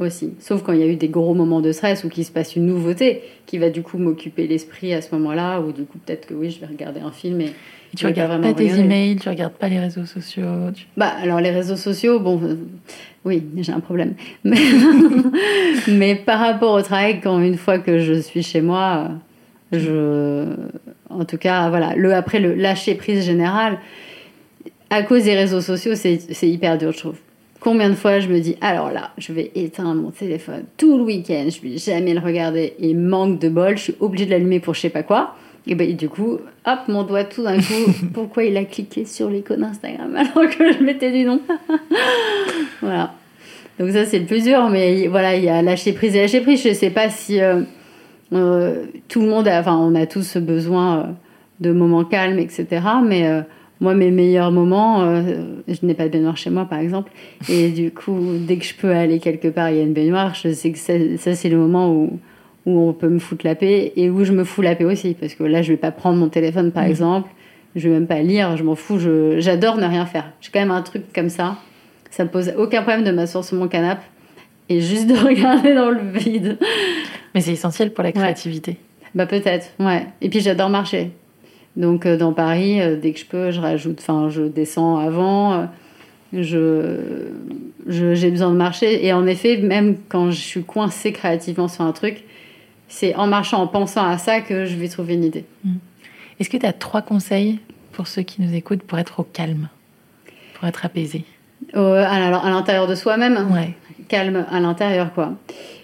aussi. 0.00 0.34
Sauf 0.38 0.62
quand 0.62 0.72
il 0.72 0.80
y 0.80 0.82
a 0.82 0.86
eu 0.86 0.96
des 0.96 1.08
gros 1.08 1.34
moments 1.34 1.60
de 1.60 1.72
stress 1.72 2.04
ou 2.04 2.08
qu'il 2.08 2.24
se 2.24 2.30
passe 2.30 2.56
une 2.56 2.66
nouveauté 2.66 3.22
qui 3.46 3.58
va 3.58 3.70
du 3.70 3.82
coup 3.82 3.98
m'occuper 3.98 4.46
l'esprit 4.46 4.94
à 4.94 5.02
ce 5.02 5.14
moment-là, 5.14 5.60
ou 5.60 5.72
du 5.72 5.84
coup 5.84 5.98
peut-être 5.98 6.26
que 6.26 6.34
oui, 6.34 6.50
je 6.50 6.60
vais 6.60 6.66
regarder 6.66 7.00
un 7.00 7.10
film 7.10 7.40
et 7.40 7.52
tu 7.96 8.06
regardes 8.06 8.42
pas 8.42 8.52
tes 8.52 8.78
emails, 8.78 9.16
tu 9.16 9.28
regardes 9.28 9.54
pas 9.54 9.68
les 9.68 9.78
réseaux 9.78 10.04
sociaux. 10.04 10.44
Bah 10.96 11.12
alors 11.22 11.40
les 11.40 11.50
réseaux 11.50 11.76
sociaux, 11.76 12.20
bon, 12.20 12.40
euh, 12.42 12.56
oui, 13.24 13.42
j'ai 13.56 13.72
un 13.72 13.80
problème. 13.80 14.14
Mais, 14.44 14.56
mais, 15.88 16.14
par 16.14 16.38
rapport 16.38 16.74
au 16.74 16.82
travail, 16.82 17.20
quand 17.20 17.40
une 17.40 17.56
fois 17.56 17.78
que 17.78 17.98
je 17.98 18.14
suis 18.14 18.42
chez 18.42 18.60
moi, 18.60 19.10
je, 19.72 20.44
en 21.10 21.24
tout 21.24 21.36
cas, 21.38 21.68
voilà, 21.68 21.94
le 21.94 22.14
après 22.14 22.40
le 22.40 22.54
lâcher 22.54 22.94
prise 22.94 23.24
général, 23.24 23.78
à 24.90 25.02
cause 25.02 25.24
des 25.24 25.34
réseaux 25.34 25.60
sociaux, 25.60 25.94
c'est 25.94 26.48
hyper 26.48 26.78
dur, 26.78 26.92
je 26.92 26.98
trouve. 26.98 27.18
Combien 27.60 27.90
de 27.90 27.94
fois 27.94 28.20
je 28.20 28.28
me 28.28 28.38
dis, 28.38 28.56
alors 28.60 28.92
là, 28.92 29.10
je 29.18 29.32
vais 29.32 29.50
éteindre 29.56 30.00
mon 30.00 30.10
téléphone 30.10 30.64
tout 30.76 30.96
le 30.96 31.04
week-end, 31.04 31.48
je 31.48 31.60
vais 31.60 31.76
jamais 31.76 32.14
le 32.14 32.20
regarder 32.20 32.74
et 32.78 32.94
manque 32.94 33.40
de 33.40 33.48
bol, 33.48 33.76
je 33.76 33.82
suis 33.82 33.94
obligée 33.98 34.26
de 34.26 34.30
l'allumer 34.30 34.60
pour 34.60 34.74
je 34.74 34.80
sais 34.82 34.90
pas 34.90 35.02
quoi. 35.02 35.34
Et 35.66 35.74
ben, 35.74 35.94
du 35.94 36.08
coup, 36.08 36.38
hop, 36.66 36.78
mon 36.88 37.02
doigt 37.02 37.24
tout 37.24 37.42
d'un 37.42 37.58
coup, 37.58 37.92
pourquoi 38.14 38.44
il 38.44 38.56
a 38.56 38.64
cliqué 38.64 39.04
sur 39.04 39.28
l'icône 39.28 39.64
Instagram 39.64 40.14
alors 40.16 40.48
que 40.50 40.72
je 40.72 40.82
mettais 40.82 41.12
du 41.12 41.24
nom? 41.24 41.40
Voilà. 42.80 43.12
Donc 43.78 43.90
ça, 43.90 44.04
c'est 44.06 44.18
le 44.18 44.26
plus 44.26 44.44
dur, 44.44 44.68
mais 44.70 45.08
voilà, 45.08 45.36
il 45.36 45.44
y 45.44 45.48
a 45.48 45.62
lâcher 45.62 45.92
prise 45.92 46.14
et 46.14 46.20
lâcher 46.20 46.40
prise. 46.40 46.62
Je 46.62 46.72
sais 46.72 46.90
pas 46.90 47.10
si 47.10 47.40
euh, 47.40 47.62
euh, 48.32 48.84
tout 49.08 49.20
le 49.20 49.28
monde, 49.28 49.46
a, 49.46 49.60
enfin, 49.60 49.76
on 49.76 49.94
a 49.94 50.06
tous 50.06 50.36
besoin 50.36 50.98
euh, 50.98 51.02
de 51.60 51.72
moments 51.72 52.04
calmes, 52.04 52.38
etc. 52.38 52.66
Mais 53.04 53.44
moi, 53.80 53.94
mes 53.94 54.10
meilleurs 54.10 54.50
moments, 54.50 55.22
je 55.68 55.86
n'ai 55.86 55.94
pas 55.94 56.04
de 56.04 56.08
baignoire 56.08 56.36
chez 56.36 56.50
moi, 56.50 56.64
par 56.64 56.80
exemple. 56.80 57.12
Et 57.48 57.68
du 57.68 57.90
coup, 57.92 58.18
dès 58.38 58.56
que 58.56 58.64
je 58.64 58.74
peux 58.74 58.90
aller 58.90 59.20
quelque 59.20 59.48
part, 59.48 59.70
il 59.70 59.76
y 59.76 59.80
a 59.80 59.82
une 59.82 59.92
baignoire, 59.92 60.34
je 60.34 60.52
sais 60.52 60.72
que 60.72 60.78
ça 60.78 61.34
c'est 61.34 61.48
le 61.48 61.56
moment 61.56 61.92
où 61.92 62.18
où 62.68 62.88
on 62.88 62.92
peut 62.92 63.08
me 63.08 63.18
foutre 63.18 63.46
la 63.46 63.54
paix 63.54 63.92
et 63.96 64.10
où 64.10 64.24
je 64.24 64.32
me 64.32 64.44
fous 64.44 64.60
la 64.60 64.74
paix 64.74 64.84
aussi. 64.84 65.14
Parce 65.14 65.34
que 65.34 65.42
là, 65.42 65.62
je 65.62 65.72
vais 65.72 65.78
pas 65.78 65.90
prendre 65.90 66.18
mon 66.18 66.28
téléphone, 66.28 66.70
par 66.70 66.84
mm. 66.84 66.90
exemple. 66.90 67.30
Je 67.74 67.88
vais 67.88 67.94
même 67.94 68.06
pas 68.06 68.20
lire, 68.20 68.56
je 68.56 68.62
m'en 68.62 68.74
fous. 68.74 68.98
J'adore 69.38 69.76
ne 69.78 69.86
rien 69.86 70.06
faire. 70.06 70.30
J'ai 70.40 70.50
quand 70.52 70.60
même 70.60 70.70
un 70.70 70.82
truc 70.82 71.04
comme 71.14 71.30
ça. 71.30 71.56
Ça 72.10 72.24
me 72.24 72.28
pose 72.28 72.52
aucun 72.56 72.82
problème 72.82 73.04
de 73.04 73.10
m'asseoir 73.10 73.44
sur 73.44 73.56
mon 73.56 73.68
canapé 73.68 74.02
et 74.68 74.80
juste 74.80 75.06
de 75.06 75.14
regarder 75.26 75.74
dans 75.74 75.90
le 75.90 76.00
vide. 76.12 76.58
Mais 77.34 77.40
c'est 77.40 77.52
essentiel 77.52 77.92
pour 77.92 78.04
la 78.04 78.12
créativité. 78.12 78.78
Bah 79.14 79.26
peut-être, 79.26 79.70
ouais. 79.80 80.06
Et 80.20 80.28
puis 80.28 80.40
j'adore 80.40 80.68
marcher. 80.68 81.10
Donc 81.78 82.04
euh, 82.04 82.16
dans 82.16 82.32
Paris, 82.32 82.82
euh, 82.82 82.96
dès 82.96 83.12
que 83.12 83.20
je 83.20 83.24
peux, 83.24 83.50
je 83.52 83.60
rajoute, 83.60 84.00
enfin 84.00 84.28
je 84.28 84.42
descends 84.42 84.98
avant. 84.98 85.54
Euh, 85.54 85.64
je 86.34 87.30
j'ai 87.86 88.30
besoin 88.30 88.50
de 88.50 88.56
marcher. 88.56 89.06
Et 89.06 89.12
en 89.14 89.26
effet, 89.26 89.56
même 89.56 89.96
quand 90.08 90.30
je 90.30 90.40
suis 90.40 90.64
coincée 90.64 91.12
créativement 91.12 91.68
sur 91.68 91.84
un 91.84 91.92
truc, 91.92 92.24
c'est 92.88 93.14
en 93.14 93.26
marchant, 93.26 93.62
en 93.62 93.66
pensant 93.66 94.04
à 94.04 94.18
ça 94.18 94.40
que 94.40 94.66
je 94.66 94.76
vais 94.76 94.88
trouver 94.88 95.14
une 95.14 95.24
idée. 95.24 95.44
Mm. 95.64 95.76
Est-ce 96.38 96.50
que 96.50 96.56
tu 96.56 96.66
as 96.66 96.72
trois 96.72 97.00
conseils 97.00 97.60
pour 97.92 98.08
ceux 98.08 98.22
qui 98.22 98.42
nous 98.42 98.54
écoutent 98.54 98.82
pour 98.82 98.98
être 98.98 99.20
au 99.20 99.22
calme, 99.22 99.68
pour 100.54 100.68
être 100.68 100.84
apaisé? 100.84 101.24
Alors, 101.72 102.44
à 102.44 102.50
l'intérieur 102.50 102.86
de 102.86 102.94
soi-même? 102.94 103.50
Ouais. 103.52 103.74
Calme 104.08 104.44
à 104.50 104.60
l'intérieur, 104.60 105.12
quoi. 105.14 105.34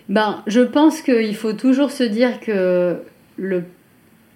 Ben, 0.08 0.42
je 0.46 0.60
pense 0.60 1.00
qu'il 1.00 1.34
faut 1.34 1.52
toujours 1.52 1.90
se 1.90 2.04
dire 2.04 2.40
que 2.40 2.98
le, 3.36 3.64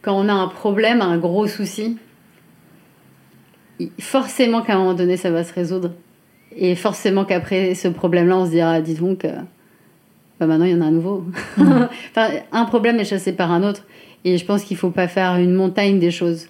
quand 0.02 0.14
on 0.14 0.28
a 0.28 0.32
un 0.32 0.48
problème, 0.48 1.02
un 1.02 1.18
gros 1.18 1.46
souci, 1.46 1.98
forcément 4.00 4.62
qu'à 4.62 4.74
un 4.74 4.78
moment 4.78 4.94
donné, 4.94 5.16
ça 5.16 5.30
va 5.30 5.44
se 5.44 5.52
résoudre. 5.52 5.92
Et 6.56 6.74
forcément 6.74 7.24
qu'après 7.24 7.74
ce 7.74 7.88
problème-là, 7.88 8.36
on 8.36 8.46
se 8.46 8.50
dira, 8.50 8.80
dis 8.80 8.94
donc, 8.94 9.24
euh, 9.24 9.32
bah 10.40 10.46
maintenant 10.46 10.64
il 10.64 10.72
y 10.72 10.74
en 10.74 10.80
a 10.80 10.86
un 10.86 10.90
nouveau. 10.90 11.24
Mhm. 11.56 11.88
enfin, 12.10 12.28
un 12.52 12.64
problème 12.64 12.98
est 12.98 13.04
chassé 13.04 13.32
par 13.32 13.52
un 13.52 13.62
autre. 13.62 13.86
Et 14.24 14.36
je 14.38 14.44
pense 14.44 14.64
qu'il 14.64 14.76
ne 14.76 14.80
faut 14.80 14.90
pas 14.90 15.08
faire 15.08 15.36
une 15.36 15.54
montagne 15.54 15.98
des 15.98 16.10
choses. 16.10 16.48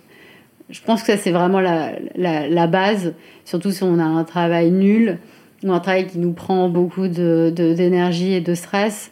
Je 0.70 0.80
pense 0.82 1.02
que 1.02 1.12
ça, 1.12 1.16
c'est 1.16 1.30
vraiment 1.30 1.60
la, 1.60 1.92
la, 2.14 2.48
la, 2.48 2.66
base, 2.66 3.14
surtout 3.44 3.70
si 3.70 3.82
on 3.82 3.98
a 3.98 4.04
un 4.04 4.24
travail 4.24 4.70
nul 4.70 5.18
ou 5.64 5.72
un 5.72 5.80
travail 5.80 6.06
qui 6.06 6.18
nous 6.18 6.32
prend 6.32 6.68
beaucoup 6.68 7.08
d'énergie 7.08 8.30
de, 8.30 8.36
et 8.36 8.40
de 8.40 8.54
stress. 8.54 9.10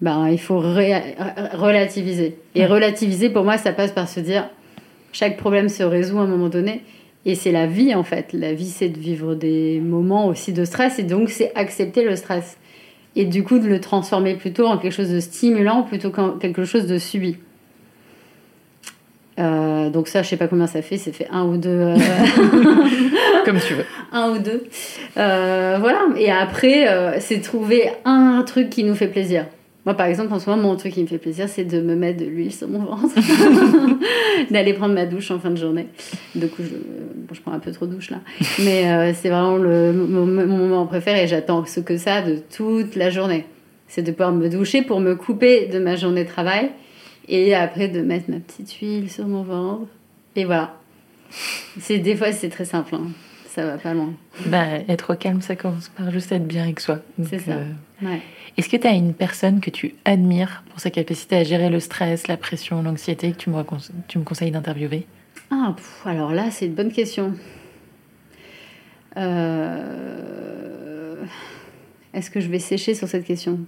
Ben, 0.00 0.28
il 0.28 0.38
faut 0.38 0.58
relativiser. 0.58 2.38
Et 2.54 2.66
relativiser, 2.66 3.30
pour 3.30 3.44
moi, 3.44 3.58
ça 3.58 3.72
passe 3.72 3.92
par 3.92 4.08
se 4.08 4.20
dire 4.20 4.48
chaque 5.12 5.36
problème 5.36 5.68
se 5.68 5.82
résout 5.82 6.18
à 6.18 6.22
un 6.22 6.26
moment 6.26 6.48
donné. 6.48 6.82
Et 7.24 7.34
c'est 7.34 7.50
la 7.52 7.66
vie, 7.66 7.94
en 7.94 8.04
fait. 8.04 8.32
La 8.32 8.54
vie, 8.54 8.68
c'est 8.68 8.88
de 8.88 8.98
vivre 8.98 9.34
des 9.34 9.80
moments 9.80 10.28
aussi 10.28 10.52
de 10.52 10.64
stress. 10.64 10.98
Et 10.98 11.02
donc, 11.02 11.30
c'est 11.30 11.52
accepter 11.56 12.04
le 12.04 12.14
stress. 12.14 12.58
Et 13.16 13.24
du 13.24 13.42
coup, 13.42 13.58
de 13.58 13.66
le 13.66 13.80
transformer 13.80 14.34
plutôt 14.36 14.66
en 14.66 14.78
quelque 14.78 14.92
chose 14.92 15.10
de 15.10 15.18
stimulant 15.18 15.82
plutôt 15.82 16.10
qu'en 16.10 16.38
quelque 16.38 16.64
chose 16.64 16.86
de 16.86 16.98
subi. 16.98 17.36
Euh, 19.38 19.88
donc 19.90 20.08
ça, 20.08 20.22
je 20.22 20.28
sais 20.28 20.36
pas 20.36 20.48
combien 20.48 20.66
ça 20.66 20.82
fait, 20.82 20.96
c'est 20.96 21.12
fait 21.12 21.28
un 21.30 21.44
ou 21.44 21.56
deux. 21.56 21.68
Euh, 21.68 21.96
Comme 23.44 23.60
tu 23.60 23.74
veux. 23.74 23.84
Un 24.12 24.30
ou 24.30 24.38
deux. 24.38 24.64
Euh, 25.16 25.76
voilà. 25.80 26.06
Et 26.16 26.30
après, 26.30 27.18
c'est 27.20 27.40
trouver 27.40 27.90
un 28.04 28.42
truc 28.46 28.68
qui 28.70 28.84
nous 28.84 28.94
fait 28.94 29.08
plaisir. 29.08 29.46
Moi, 29.86 29.94
par 29.94 30.06
exemple, 30.06 30.32
en 30.34 30.38
ce 30.38 30.50
moment, 30.50 30.62
mon 30.62 30.76
truc 30.76 30.92
qui 30.92 31.02
me 31.02 31.06
fait 31.06 31.18
plaisir, 31.18 31.48
c'est 31.48 31.64
de 31.64 31.80
me 31.80 31.94
mettre 31.94 32.20
de 32.20 32.26
l'huile 32.26 32.52
sur 32.52 32.68
mon 32.68 32.80
ventre, 32.80 33.14
d'aller 34.50 34.74
prendre 34.74 34.94
ma 34.94 35.06
douche 35.06 35.30
en 35.30 35.38
fin 35.38 35.50
de 35.50 35.56
journée. 35.56 35.86
Du 36.34 36.48
coup, 36.48 36.62
je, 36.62 37.34
je 37.34 37.40
prends 37.40 37.52
un 37.52 37.58
peu 37.58 37.72
trop 37.72 37.86
de 37.86 37.94
douche 37.94 38.10
là. 38.10 38.18
Mais 38.58 39.14
c'est 39.14 39.30
vraiment 39.30 39.56
le, 39.56 39.92
mon, 39.92 40.26
mon, 40.26 40.46
moment 40.46 40.86
préféré 40.86 41.24
et 41.24 41.26
j'attends 41.26 41.64
ce 41.64 41.80
que 41.80 41.96
ça 41.96 42.20
de 42.22 42.36
toute 42.54 42.96
la 42.96 43.08
journée. 43.08 43.46
C'est 43.86 44.02
de 44.02 44.10
pouvoir 44.10 44.32
me 44.32 44.48
doucher 44.50 44.82
pour 44.82 45.00
me 45.00 45.14
couper 45.14 45.66
de 45.66 45.78
ma 45.78 45.96
journée 45.96 46.24
de 46.24 46.28
travail 46.28 46.70
et 47.28 47.54
après, 47.54 47.88
de 47.88 48.00
mettre 48.00 48.30
ma 48.30 48.38
petite 48.40 48.72
huile 48.74 49.10
sur 49.10 49.26
mon 49.26 49.42
ventre. 49.42 49.86
Et 50.34 50.44
voilà. 50.44 50.76
C'est, 51.78 51.98
des 51.98 52.16
fois, 52.16 52.32
c'est 52.32 52.48
très 52.48 52.64
simple. 52.64 52.94
Hein. 52.94 53.08
Ça 53.58 53.66
va 53.66 53.76
pas 53.76 53.92
loin. 53.92 54.14
Bah, 54.46 54.66
être 54.86 55.14
au 55.14 55.16
calme, 55.16 55.42
ça 55.42 55.56
commence 55.56 55.88
par 55.88 56.12
juste 56.12 56.30
être 56.30 56.46
bien 56.46 56.62
avec 56.62 56.78
soi. 56.78 57.00
C'est 57.24 57.40
ça. 57.40 57.54
Euh, 57.54 57.72
ouais. 58.02 58.22
Est-ce 58.56 58.68
que 58.68 58.76
tu 58.76 58.86
as 58.86 58.92
une 58.92 59.14
personne 59.14 59.60
que 59.60 59.68
tu 59.68 59.96
admires 60.04 60.62
pour 60.70 60.78
sa 60.78 60.90
capacité 60.90 61.38
à 61.38 61.42
gérer 61.42 61.68
le 61.68 61.80
stress, 61.80 62.28
la 62.28 62.36
pression, 62.36 62.84
l'anxiété, 62.84 63.32
que 63.32 63.36
tu 63.36 63.50
me, 63.50 63.60
tu 64.06 64.20
me 64.20 64.22
conseilles 64.22 64.52
d'interviewer? 64.52 65.08
Ah, 65.50 65.74
alors 66.04 66.30
là, 66.30 66.52
c'est 66.52 66.66
une 66.66 66.74
bonne 66.74 66.92
question. 66.92 67.34
Euh... 69.16 71.16
Est-ce 72.14 72.30
que 72.30 72.38
je 72.38 72.48
vais 72.48 72.60
sécher 72.60 72.94
sur 72.94 73.08
cette 73.08 73.24
question? 73.24 73.58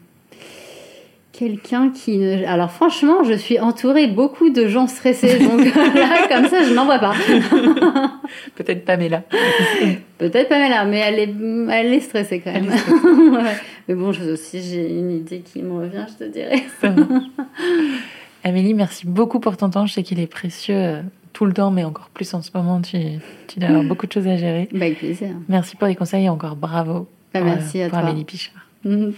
Quelqu'un 1.33 1.91
qui 1.91 2.19
ne... 2.19 2.45
Alors 2.45 2.73
franchement, 2.73 3.23
je 3.23 3.35
suis 3.35 3.61
entourée 3.61 4.09
beaucoup 4.09 4.51
de 4.51 4.67
gens 4.67 4.89
stressés, 4.89 5.39
donc 5.39 5.65
là, 5.95 6.29
comme 6.29 6.49
ça, 6.49 6.65
je 6.65 6.75
n'en 6.75 6.85
vois 6.87 6.99
pas. 6.99 7.15
Peut-être 8.57 8.85
Pamela. 8.85 9.23
Peut-être 10.19 10.49
Pamela, 10.49 10.85
mais 10.85 10.99
elle 10.99 11.19
est, 11.21 11.35
elle 11.73 11.95
est 11.95 12.01
stressée 12.01 12.41
quand 12.41 12.53
même. 12.53 12.71
Mais 13.89 13.95
bon, 13.95 14.13
je, 14.13 14.37
si 14.37 14.63
j'ai 14.63 14.89
une 14.89 15.11
idée 15.11 15.41
qui 15.41 15.63
me 15.63 15.73
revient, 15.73 16.05
je 16.09 16.25
te 16.25 16.31
dirai. 16.31 16.63
Amélie, 18.45 18.75
merci 18.75 19.07
beaucoup 19.07 19.41
pour 19.41 19.57
ton 19.57 19.71
temps. 19.71 19.87
Je 19.87 19.95
sais 19.95 20.03
qu'il 20.03 20.21
est 20.21 20.27
précieux 20.29 20.77
euh, 20.77 21.03
tout 21.33 21.45
le 21.45 21.53
temps, 21.53 21.71
mais 21.71 21.85
encore 21.85 22.09
plus 22.11 22.33
en 22.35 22.43
ce 22.43 22.51
moment. 22.55 22.81
Tu, 22.81 22.99
tu 23.49 23.59
dois 23.59 23.69
avoir 23.71 23.85
beaucoup 23.85 24.07
de 24.07 24.13
choses 24.13 24.29
à 24.29 24.37
gérer. 24.37 24.69
Bah, 24.73 24.87
avec 24.87 24.99
plaisir. 24.99 25.31
Merci 25.49 25.77
pour 25.77 25.89
les 25.89 25.97
conseils 25.97 26.27
et 26.27 26.29
encore 26.29 26.57
bravo. 26.57 27.09
Bah, 27.35 27.41
merci 27.43 27.83
à 27.83 27.89
pour 27.89 27.99
toi. 27.99 28.09
Amélie 28.09 28.25
Pichard. 28.25 28.67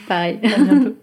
pareil. 0.09 0.39
À 0.43 0.59
bientôt. 0.63 0.95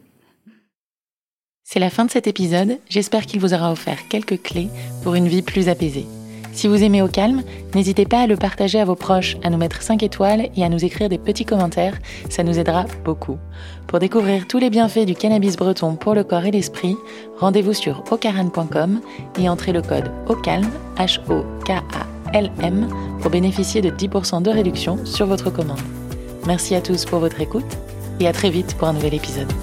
C'est 1.71 1.79
la 1.79 1.91
fin 1.91 2.05
de 2.05 2.09
cet 2.09 2.25
épisode, 2.25 2.79
j'espère 2.89 3.27
qu'il 3.27 3.39
vous 3.39 3.53
aura 3.53 3.71
offert 3.71 4.07
quelques 4.09 4.41
clés 4.41 4.69
pour 5.03 5.13
une 5.13 5.27
vie 5.27 5.43
plus 5.43 5.69
apaisée. 5.69 6.07
Si 6.51 6.67
vous 6.67 6.83
aimez 6.83 7.03
au 7.03 7.07
calme, 7.07 7.43
n'hésitez 7.75 8.05
pas 8.05 8.21
à 8.21 8.25
le 8.25 8.37
partager 8.37 8.79
à 8.79 8.85
vos 8.85 8.95
proches, 8.95 9.37
à 9.43 9.51
nous 9.51 9.59
mettre 9.59 9.83
5 9.83 10.01
étoiles 10.01 10.49
et 10.55 10.63
à 10.63 10.69
nous 10.69 10.83
écrire 10.83 11.09
des 11.09 11.19
petits 11.19 11.45
commentaires, 11.45 11.95
ça 12.27 12.41
nous 12.41 12.57
aidera 12.57 12.85
beaucoup. 13.05 13.37
Pour 13.85 13.99
découvrir 13.99 14.47
tous 14.47 14.57
les 14.57 14.71
bienfaits 14.71 15.05
du 15.05 15.13
cannabis 15.13 15.57
breton 15.57 15.95
pour 15.95 16.15
le 16.15 16.23
corps 16.23 16.45
et 16.45 16.49
l'esprit, 16.49 16.95
rendez-vous 17.37 17.75
sur 17.75 18.03
ocaran.com 18.11 18.99
et 19.39 19.47
entrez 19.47 19.71
le 19.71 19.83
code 19.83 20.11
OCALM, 20.25 20.67
H-O-K-A-L-M, 20.97 22.87
pour 23.21 23.29
bénéficier 23.29 23.81
de 23.81 23.91
10% 23.91 24.41
de 24.41 24.49
réduction 24.49 25.05
sur 25.05 25.27
votre 25.27 25.51
commande. 25.51 25.77
Merci 26.47 26.73
à 26.73 26.81
tous 26.81 27.05
pour 27.05 27.19
votre 27.19 27.39
écoute 27.39 27.77
et 28.19 28.27
à 28.27 28.33
très 28.33 28.49
vite 28.49 28.73
pour 28.75 28.87
un 28.87 28.93
nouvel 28.93 29.13
épisode. 29.13 29.53